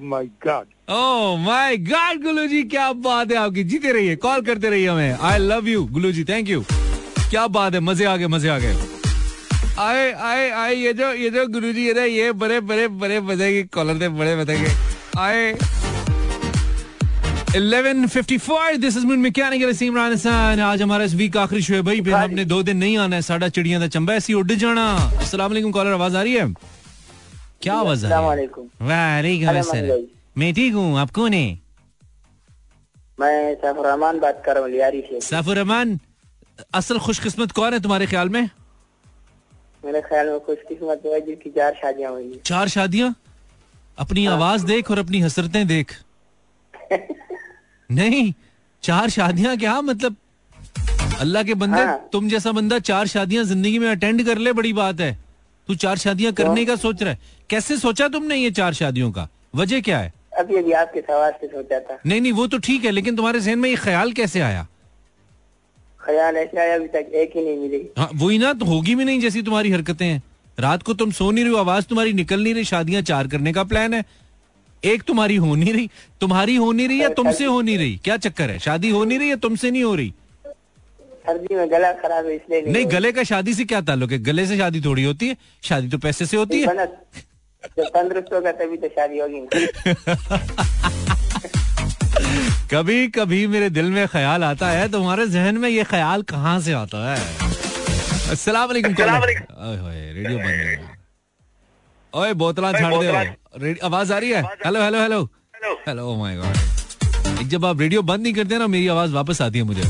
my 0.04 0.26
god 0.46 0.66
oh 0.92 1.38
my 1.46 1.78
god 1.78 2.22
Gulu 2.24 2.48
ji 2.48 2.64
क्या 2.64 2.92
बात 3.06 3.32
है 3.32 3.38
आपकी 3.38 3.64
जीते 3.64 3.92
रहिए 3.92 4.16
कॉल 4.26 4.42
करते 4.46 4.70
रहिए 4.70 4.88
हमें 4.88 5.18
I 5.30 5.40
love 5.40 5.68
you 5.68 5.86
Gulu 5.94 6.12
ji 6.12 6.24
thank 6.24 6.50
you 6.50 6.64
क्या 7.30 7.48
बात 7.50 7.74
है 7.74 7.80
मज़े 7.82 8.06
आ 8.06 8.16
गए 8.18 8.28
मज़े 8.28 8.50
आ 8.50 8.58
गए 8.60 8.76
आए 9.80 10.12
आए 10.24 10.50
आए 10.50 10.76
ये 10.76 10.94
जो 10.94 11.12
ये 11.14 11.30
जो 11.30 11.48
गुरु 11.54 11.72
जी 11.74 11.88
है 11.88 11.94
ना 11.94 12.04
ये 12.04 12.32
बड़े 12.44 12.60
बड़े 12.62 12.88
बड़े 13.00 13.20
मज़े 13.22 13.52
के 13.54 13.64
कॉलर 13.76 14.02
थे 14.02 14.10
बड़े 14.20 14.36
मज़े 14.36 14.58
के 14.60 15.20
आए 15.20 15.52
1154 17.56 18.78
this 18.78 18.97
is 18.97 19.06
Moon 19.06 19.20
Mechanical 19.20 19.86
Imran 19.86 20.14
Hassan 20.14 20.60
आज 20.62 20.82
हमारा 20.82 21.03
इस 21.03 21.14
वीक 21.16 21.38
आखिरी 21.38 21.62
शो 21.62 21.74
है 21.74 21.82
भाई। 21.82 22.01
फिर 22.01 22.14
हमने 22.14 22.45
दो 22.45 22.62
दिन 22.64 22.78
नहीं 22.78 22.97
आना 22.97 23.16
है। 23.16 23.22
साढ़ा 23.22 23.47
चिड़िया 23.49 23.80
का 23.80 23.88
चंबा 23.88 24.14
ऐसी 24.14 24.34
उड़ 24.34 24.51
जाना। 24.51 24.86
अस्सलाम 25.20 25.51
वालेकुम। 25.51 25.72
कॉलर 25.72 25.93
आवाज़ 25.93 26.18
आ 26.18 26.22
रही 26.22 26.34
है? 26.34 26.47
क्या 27.62 27.74
आवाज़ 27.74 28.06
आ 28.06 28.10
रही 28.10 28.18
है? 28.18 28.26
वालेकुम। 28.28 29.58
अस्सलाम। 29.60 30.03
मैं 30.38 30.53
ठीक 30.53 30.74
हूँ। 30.74 30.99
आप 30.99 31.12
कौन 31.12 31.34
है? 31.34 31.60
मैं 33.20 33.56
सफ़र 33.56 33.86
रहमान 33.88 34.20
बात 34.20 34.43
कर 34.45 34.53
रहा 34.53 34.64
हूँ। 34.64 34.72
लियारी 34.72 35.01
से। 35.01 35.22
सफ़र 35.22 35.56
रहमान 35.56 35.99
असल 36.74 36.99
खुशकिस्मत 36.99 37.51
कौन 37.51 37.74
है 37.74 37.80
तुम्हारे 37.80 38.06
ख्याल 38.06 38.30
में? 38.30 38.49
मेरे 39.86 40.01
ख्याल 40.01 40.30
में 40.30 40.39
खुशकिस्मत 40.39 41.01
है 41.06 41.22
जिसकी 41.22 41.49
चार 41.49 41.74
शादियाँ 41.74 42.12
हुई 42.12 42.39
चार 42.45 42.68
शादियाँ? 42.68 43.16
अपनी 43.99 44.26
आवाज़ 44.26 44.66
देख 44.66 44.91
और 44.91 44.99
अपनी 44.99 45.20
हसरतें 45.22 45.68
देख। 45.68 46.01
नहीं 47.90 48.34
चार 48.84 49.10
शादियाँ 49.10 49.56
क्या? 49.58 49.80
मतलब 49.82 50.16
अल्लाह 51.22 51.44
के 51.44 51.54
बंदे 51.56 51.82
हाँ। 51.82 52.10
तुम 52.14 52.28
जैसा 52.30 52.52
बंदा 52.52 52.80
चार 52.82 53.08
शादियाँ 53.08 53.44
ज़िंदगी 53.44 53.80
में 53.80 53.88
अटेंड 53.90 54.26
कर 54.26 54.38
ले 54.38 54.54
बड़ी 54.54 54.74
बात 54.74 55.00
है। 55.00 55.18
तू 55.68 55.76
चार 55.76 55.98
शादियाँ 55.98 56.34
करने 56.34 56.66
का 56.66 56.76
सोच 56.76 57.02
रहा 57.04 57.12
है। 57.12 57.20
कैसे 57.50 57.78
सोचा 57.78 58.08
तुमने 58.08 58.36
ये 58.36 58.52
चार 58.52 58.74
शादियों 58.74 59.12
का? 59.12 59.28
वजह 59.56 59.82
क्या 59.82 60.00
है? 60.00 60.14
अभी 60.40 60.56
अभी 60.56 60.72
आपके 60.74 61.02
सवाल 61.02 61.32
से 61.42 61.48
सोचा 61.48 61.80
था। 61.80 61.98
नहीं 62.06 62.22
नहीं 62.22 62.32
वो 62.34 62.48
तो 62.48 62.58
ठीक 62.60 62.86
है 62.86 62.92
लेकिन 62.92 63.16
तुम्हारे 63.16 63.40
जहन 63.40 63.60
में 63.60 63.70
ये 63.70 63.76
ख्याल 63.76 64.12
कैसे 64.14 64.40
आया? 64.42 64.68
ख्याल 66.00 66.36
ऐसे 66.38 66.60
आया 66.60 66.76
अभी 66.76 66.88
तक 66.88 67.12
एक 67.16 67.32
ही 67.36 67.46
नहीं 67.46 67.58
मिली। 67.60 67.82
हाँ 67.98 68.10
वही 68.14 68.38
ना 68.38 68.54
तो 68.54 68.66
होगी 68.66 68.96
भी 68.96 69.06
नहीं 69.06 69.20
जैसी 69.20 69.42
तुम्हारी 69.42 69.72
हरकतें। 69.72 70.06
हैं 70.06 70.22
रात 70.58 70.84
को 70.84 70.94
तुम 70.94 71.12
सो 71.12 71.32
नहीं 71.32 71.44
रही 71.44 71.54
हो 71.54 71.60
आवाज़ 71.60 71.86
तुम्हारी 71.86 72.14
निकल 72.14 72.44
नहीं 72.44 72.54
रही 72.54 72.64
शादियाँ 72.66 73.02
चार 73.02 73.28
करने 73.28 73.54
का 73.54 73.64
प्लान 73.64 73.94
है। 73.94 74.04
एक 74.86 75.04
तुम्हारी 75.04 75.36
हो 75.36 75.56
नहीं 75.56 75.74
रही 75.74 75.90
तुम्हारी 76.22 76.56
हो 76.56 76.72
नहीं 76.72 76.88
रही 76.88 77.02
या 77.02 77.10
तुमसे 77.20 77.46
हो 77.46 77.62
नहीं 77.62 77.78
रही? 77.78 78.00
क्या 78.04 78.18
चक्कर 78.18 78.50
है? 78.50 78.60
शादी 78.60 78.90
हो 78.90 79.04
नहीं 79.06 79.20
रही 79.20 79.30
या 79.30 79.36
तुमसे 79.46 79.72
नहीं 79.72 79.84
हो 79.84 79.96
रही? 79.96 80.14
सर्दी 81.28 81.56
में 81.56 81.72
गला 81.72 81.92
खराब 82.02 82.26
है 82.26 82.36
इसलिए 82.36 82.62
नहीं 82.62 82.86
गले 82.92 83.12
का 83.12 83.24
शादी 83.24 83.54
से 83.54 83.66
क्या 83.66 83.82
ताल्लुक 83.82 84.12
है? 84.12 84.18
गले 84.24 84.46
से 84.48 84.58
शादी 84.58 84.82
थोड़ी 84.82 85.04
होती 85.04 85.28
है 85.28 85.38
शादी 85.64 85.90
तो 85.90 85.98
पैसे 85.98 86.26
से 86.26 86.38
होती 86.38 86.62
है। 86.62 86.68
जब 87.78 87.84
तंदुरुस्त 87.94 88.34
होगा 88.34 88.52
तभी 88.52 88.78
तो 88.78 88.88
शादी 88.88 89.20
होगी। 89.20 89.42
कभी 92.72 93.08
कभी 93.16 93.46
मेरे 93.48 93.70
दिल 93.70 93.86
में 93.92 94.08
ख्याल 94.08 94.44
आता 94.44 94.70
है 94.70 94.92
तुम्हारे 94.92 95.28
जहन 95.28 95.58
में 95.58 95.70
ये 95.70 95.84
ख्याल 95.84 96.22
कहाँ 96.32 96.60
से 96.62 96.74
आता 96.74 96.98
है? 97.12 97.18
अस्सलाम 98.32 98.68
वालेकुम 98.70 98.94
रेडियो 98.94 100.38
बंद 100.38 100.48
है। 100.48 100.95
ओए 102.16 102.34
बोतला 102.39 102.72
छाड़ 102.74 102.93
दे। 102.95 103.74
आवाज़ 103.84 104.13
आ 104.13 104.18
रही 104.18 104.30
है? 104.32 104.41
Hello 104.66 104.82
hello 104.82 104.99
hello 105.01 105.22
hello 105.88 106.16
my 106.16 106.36
god 106.38 107.47
जब 107.49 107.66
आप 107.66 107.80
रेडियो 107.82 108.01
बंद 108.01 108.22
नहीं 108.24 108.34
करते 108.34 108.57
ना 108.57 108.68
मेरी 108.68 108.88
आवाज़ 108.88 109.11
वापस 109.13 109.41
आती 109.41 109.57
है 109.57 109.63
मुझे। 109.63 109.84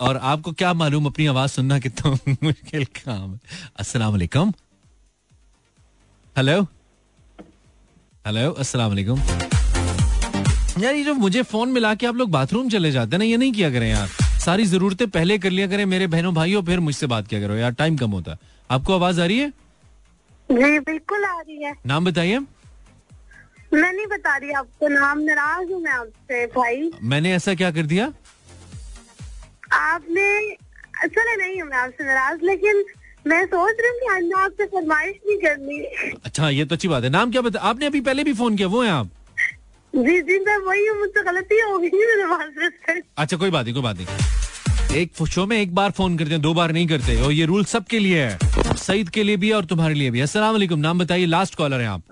और 0.00 0.16
आपको 0.30 0.52
क्या 0.52 0.72
मालूम 0.74 1.06
अपनी 1.06 1.26
आवाज़ 1.26 1.50
सुनना 1.50 1.78
कितना 1.78 2.10
मुश्किल 2.42 2.84
काम 2.84 3.32
है। 3.32 3.38
अस्सलाम 3.80 4.10
वालेकुम। 4.12 4.52
हेलो 6.36 6.60
हेलो 8.26 8.50
अस्सलाम 8.52 8.88
वालेकुम। 8.88 9.20
यार 10.82 10.94
ये 10.94 11.04
जो 11.04 11.14
मुझे 11.14 11.42
फ़ोन 11.42 11.68
मिला 11.72 11.94
के 11.94 12.06
आप 12.06 12.16
लोग 12.16 12.30
बाथरूम 12.30 12.68
चले 12.70 12.90
जाते 12.92 13.10
हैं 13.10 13.18
ना 13.18 13.24
ये 13.24 13.36
नहीं 13.36 13.52
किया 13.52 13.70
करें 13.70 13.88
यार। 13.90 14.08
सारी 14.44 14.66
जरूरतें 14.66 15.08
पहले 15.10 15.38
कर 15.38 15.50
लिया 15.50 15.66
करें 15.66 15.84
मेरे 15.86 16.06
बहनों 16.06 16.34
भाइयों 16.34 16.62
फिर 16.62 16.80
मुझसे 16.80 17.06
बात 17.06 17.28
किया 17.28 17.40
करो। 17.40 17.54
यार 17.56 17.72
टाइम 17.74 17.96
कम 17.96 18.10
होता 18.10 18.32
है। 18.32 18.38
आपको 18.70 18.94
आवाज़ 18.94 19.20
आ 19.20 19.24
रही 19.24 19.38
है? 19.38 19.52
जी 20.48 20.78
बिल्कुल 20.78 21.24
आ 21.24 21.38
रही 21.40 21.62
है। 21.62 21.72
नाम 21.86 22.04
बताइए। 22.04 22.38
मैं 23.72 23.92
नहीं 23.92 24.06
बता 24.06 24.36
रही 24.36 24.50
आपको 24.58 24.88
नाम 24.88 25.18
नाराज़ 25.20 25.72
हूँ 25.72 25.80
मैं 25.82 25.92
आपसे 25.92 26.46
भाई। 26.56 26.90
मैंने 27.02 27.32
ऐसा 27.34 27.54
क्या 27.54 27.70
कर 27.70 27.86
दिया? 27.86 28.12
आपने 29.72 30.54
चले 31.06 31.36
नहीं 31.36 31.60
हूँ 31.60 31.68
मैं 31.70 31.78
आपसे 31.78 32.04
नाराज़ 32.04 32.44
लेकिन 32.44 32.84
मैं 33.26 33.44
सोच 33.46 33.76
रही 33.80 33.88
हूँ 33.90 33.98
कि 34.00 34.06
आज 34.14 34.42
आपसे 34.42 34.66
फरमाइश 34.66 35.16
नहीं 35.26 35.38
करनी। 35.38 35.78
अच्छा 36.24 36.48
ये 36.48 36.64
तो 36.64 36.74
अच्छी 36.74 36.88
बात 36.88 37.04
है। 37.04 37.10
नाम 37.10 37.30
क्या 37.30 37.42
बता 37.42 37.60
आपने 37.70 37.86
अभी 37.86 38.00
पहले 38.00 38.24
भी 38.24 38.32
फ़ोन 38.34 38.56
किया 38.56 38.68
वो 38.68 38.82
है 38.82 38.90
आप? 38.90 39.10
जी 39.94 40.20
जी 40.22 40.38
मैं 40.44 40.56
वही 40.66 40.86
हूँ 40.86 40.98
मुझसे 40.98 41.22
गलती 41.24 41.60
हो 41.60 41.78
गई 41.78 41.90
मेरे 41.90 43.00
अच्छा 43.18 43.36
कोई 43.36 43.50
बात 43.50 43.64
नहीं 43.64 43.74
कोई 43.74 43.82
बात 43.82 43.96
नहीं। 43.96 44.96
एक 45.00 45.24
शो 45.28 45.46
में 45.46 45.56
एक 45.58 45.74
बार 45.74 45.90
फ़ोन 45.90 46.16
करते 46.18 46.30
हैं 46.30 46.40
दो 46.42 46.54
बार 46.54 46.72
नहीं 46.72 46.86
करते 46.88 47.20
और 47.22 47.32
ये 47.32 47.44
रूल 47.46 47.64
सबके 47.64 47.98
लिए 47.98 48.22
है। 48.24 48.65
सईद 48.76 49.08
के 49.10 49.22
लिए 49.22 49.36
भी 49.36 49.48
है 49.48 49.54
और 49.54 49.64
तुम्हारे 49.64 49.94
लिए 49.94 50.10
भी 50.10 50.20
अस्सलाम 50.20 50.52
वालेकुम। 50.52 50.78
नाम 50.80 50.98
बताइए 50.98 51.26
लास्ट 51.26 51.54
कॉलर 51.54 51.80
है 51.80 51.86
आप। 51.86 52.02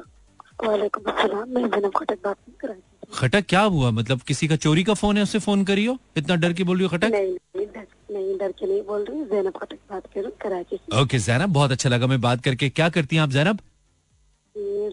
खटक 3.15 3.45
क्या 3.49 3.61
हुआ? 3.63 3.91
मतलब 3.91 4.21
किसी 4.21 4.49
का 4.49 4.57
चोरी 4.57 4.83
का 4.85 4.95
फ़ोन 4.95 5.17
है 5.17 5.23
उससे 5.23 5.39
फ़ोन 5.39 5.65
करी 5.65 5.85
हो 5.87 5.97
इतना 6.17 6.37
डर 6.37 6.53
के 6.53 6.65
बोल 6.65 6.79
रही 6.79 6.85
हो 6.85 6.97
खटक? 6.97 7.11
नहीं 7.11 7.33
नहीं 7.57 7.67
डर 7.67 7.87
नहीं 8.11 8.37
डर 8.39 8.53
के 8.53 8.67
नहीं 8.67 8.83
बोल 8.83 9.05
रही 9.11 9.25
जैनब 9.25 9.57
खटक 9.57 9.79
बात 9.91 10.07
कर 10.15 10.31
कराची 10.43 10.79
ओके 11.03 11.19
जैनब 11.19 11.53
बहुत 11.53 11.73
अच्छा 11.73 11.89
लगा 11.89 12.07
मैं 12.07 12.21
बात 12.21 12.43
करके। 12.45 12.69
क्या 12.71 12.89
करती 12.89 13.17
हैं 13.17 13.23
आप 13.23 13.31
जैनब? 13.31 13.61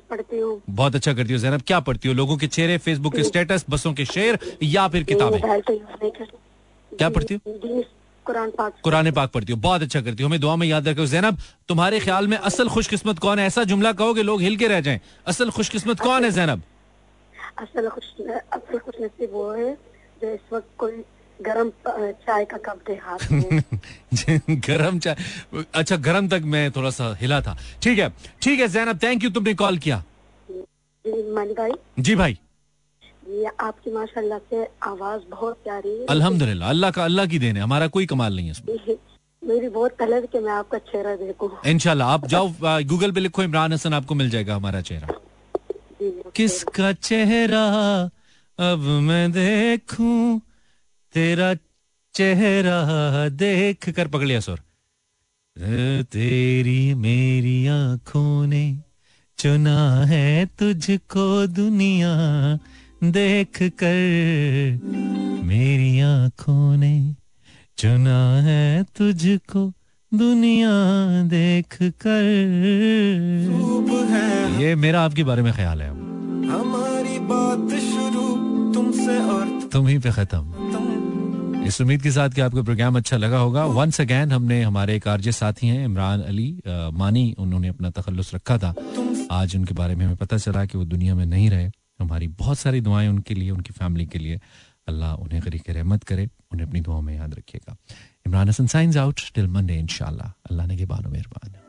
पढ़ती 0.09 0.37
हूँ। 0.37 0.61
बहुत 0.69 0.95
अच्छा 0.95 1.13
करती 1.13 1.33
हो 1.33 1.39
जैनब। 1.39 1.61
क्या 1.67 1.79
पढ़ती 1.79 2.07
हो? 2.07 2.13
लोगों 2.13 2.37
के 2.37 2.47
चेहरे 2.47 2.77
फेसबुक 2.85 3.15
के 3.15 3.23
स्टेटस 3.23 3.65
बसों 3.69 3.93
के 3.93 4.05
शेयर 4.05 4.39
या 4.63 4.87
फिर 4.87 5.03
किताबें? 5.11 5.39
तो 5.61 5.77
क्या 6.91 7.09
पढ़ती 7.09 7.33
हो? 7.33 7.83
कुरान 8.25 8.49
पाक 8.57 8.73
कुरान 8.83 9.11
पाक 9.11 9.31
पढ़ती 9.31 9.53
हो। 9.53 9.59
बहुत 9.59 9.81
अच्छा 9.81 10.01
करती 10.01 10.23
हो। 10.23 10.29
हमें 10.29 10.39
दुआ 10.39 10.55
में 10.55 10.67
याद 10.67 10.87
रखो। 10.87 11.05
जैनब 11.05 11.37
तुम्हारे 11.67 11.99
ख्याल 11.99 12.27
में 12.27 12.37
असल 12.37 12.69
खुशकिस्मत 12.69 13.19
कौन 13.19 13.39
है? 13.39 13.45
ऐसा 13.47 13.63
जुमला 13.63 13.91
कहोगे 13.93 14.23
लोग 14.23 14.41
हिल 14.41 14.57
के 14.57 14.67
रह 14.67 14.81
जाएँ। 14.81 14.99
असल 15.27 15.49
खुशकिस्मत 15.51 15.99
कौन 15.99 16.25
है 16.25 16.31
जैनब? 16.31 16.61
असल 17.61 17.89
खुश 17.89 18.05
असल 18.27 18.77
खुश 18.77 18.95
नसीब 19.01 19.29
वो 19.33 19.51
है 19.51 19.73
जो 20.21 20.33
इस 20.33 20.53
वक्त 20.53 20.67
कोई 20.77 21.03
गरम 21.39 21.69
चाय 21.87 22.45
का 22.45 22.57
कप 22.65 22.79
दे 22.87 22.93
हाथ 23.03 23.31
में। 23.31 23.61
गरम 24.67 24.99
चाय। 24.99 25.15
अच्छा 25.75 25.95
गरम 25.97 26.27
तक 26.29 26.41
मैं 26.45 26.71
थोड़ा 26.71 26.89
सा 26.89 27.13
हिला 27.21 27.41
था। 27.41 27.57
ठीक 27.83 27.99
है। 27.99 28.09
ठीक 28.41 28.59
है 28.59 28.67
जैनब 28.67 28.99
थैंक 29.03 29.23
यू 29.23 29.29
तुमने 29.29 29.53
कॉल 29.53 29.77
किया। 29.77 30.03
जी 31.05 31.53
भाई। 31.53 31.71
जी 31.99 32.15
भाई। 32.15 32.37
ये 33.31 33.45
आपकी 33.59 33.91
माशाल्लाह 33.91 34.39
से 34.39 34.67
आवाज़ 34.83 35.21
बहुत 35.31 35.55
प्यारी 35.55 35.89
है। 35.89 36.05
अल्हम्दुलिल्लाह 36.05 36.69
अल्लाह 36.69 36.91
का 36.91 37.05
अल्लाह 37.05 37.25
की 37.25 37.39
देन 37.39 37.57
है 37.57 37.63
हमारा 37.63 37.87
कोई 37.87 38.05
कमाल 38.05 38.35
नहीं 38.35 38.45
है 38.45 38.51
इसमें। 38.51 38.75
मेरी- 39.47 39.71
बहुत 39.71 39.91
तलब 39.99 40.25
कि 40.25 40.39
मैं 40.39 40.51
आपका 40.51 40.77
चेहरा 40.77 41.15
देखूँ। 41.15 41.51
इनशाला 41.67 42.05
आप 42.05 42.27
जाओ 42.27 42.51
गूगल 42.63 43.11
पे 43.11 43.19
लिखो 43.19 43.43
इमरान 43.43 43.73
हसन 43.73 43.93
आपको 43.93 44.15
मिल 44.15 44.29
जाएगा 44.29 44.55
हमारा 44.55 44.81
चेहरा। 44.81 45.07
जी, 45.07 46.09
जी, 46.09 46.21
किसका 46.35 46.93
चेहरा 46.93 47.65
अब 48.59 48.79
मैं 48.79 49.31
देखूँ? 49.31 50.41
तेरा 51.13 51.53
चेहरा 52.13 53.29
देख 53.29 53.89
कर 53.89 54.07
पकड़ 54.07 54.25
लिया 54.25 54.39
सुर। 54.39 54.59
तेरी 56.03 56.93
मेरी 56.93 57.67
आँखों 57.67 58.47
ने 58.47 58.77
चुना 59.37 60.05
है 60.05 60.45
तुझको 60.45 61.47
दुनिया 61.47 62.11
देख 63.03 63.57
कर 63.61 64.79
मेरी 65.43 65.99
आँखों 65.99 66.77
ने 66.77 67.15
चुना 67.77 68.41
है 68.41 68.83
तुझको 68.83 69.71
दुनिया 70.11 70.69
देख 71.23 71.77
कर। 71.81 72.27
ये 74.61 74.75
मेरा 74.75 75.01
आपके 75.01 75.23
बारे 75.23 75.41
में 75.41 75.53
ख्याल 75.53 75.81
है। 75.81 75.89
हमारी 75.89 77.19
बात 77.19 77.79
शुरू 77.81 78.27
तुमसे 78.73 79.17
और 79.19 79.69
तुम 79.73 79.87
ही 79.87 79.97
पे 79.99 80.11
खत्म। 80.11 81.63
इस 81.67 81.81
उम्मीद 81.81 82.01
के 82.01 82.11
साथ 82.11 82.29
कि 82.29 82.41
आपको 82.41 82.63
प्रोग्राम 82.63 82.97
अच्छा 82.97 83.17
लगा 83.17 83.37
होगा। 83.37 83.65
वंस 83.65 84.01
अगैन 84.01 84.31
हमने 84.31 84.61
हमारे 84.63 84.95
एक 84.95 85.07
आरजे 85.07 85.31
साथी 85.31 85.67
हैं 85.67 85.85
इमरान 85.85 86.21
अली 86.21 86.49
अ, 86.67 86.89
मानी 86.93 87.35
उन्होंने 87.39 87.67
अपना 87.67 87.89
तखल्लुस 87.89 88.35
रखा 88.35 88.57
था। 88.57 88.73
आज 89.31 89.55
उनके 89.55 89.73
बारे 89.73 89.95
में 89.95 90.05
हमें 90.05 90.17
पता 90.17 90.37
चला 90.37 90.65
कि 90.65 90.77
वो 90.77 90.83
दुनिया 90.85 91.15
में 91.15 91.25
नहीं 91.25 91.49
रहे। 91.49 91.69
हमारी 92.01 92.27
बहुत 92.27 92.59
सारी 92.59 92.81
दुआएँ 92.81 93.07
उनके 93.07 93.33
लिए, 93.33 93.49
उनकी 93.51 93.73
फैमिली 93.73 94.05
के 94.05 94.19
लिए। 94.19 94.39
अल्लाह 94.87 95.13
उन्हें 95.15 95.41
गरीक 95.45 95.69
रहमत 95.69 96.03
करे, 96.03 96.29
उन्हें 96.51 96.67
अपनी 96.67 96.81
दुआओं 96.81 97.01
में 97.01 97.15
याद 97.15 97.33
रखिएगा 97.33 97.75
Imran 98.27 98.49
Hassan 98.49 98.67
science 98.67 98.97
out, 98.97 99.21
till 99.35 99.47
Monday 99.47 99.75
इंशाल्लाह। 99.75 100.27
अल्लाह 100.51 100.67
ने 100.67 100.77
के 100.77 100.85
बानो 100.85 101.09
मेहरबान। 101.09 101.61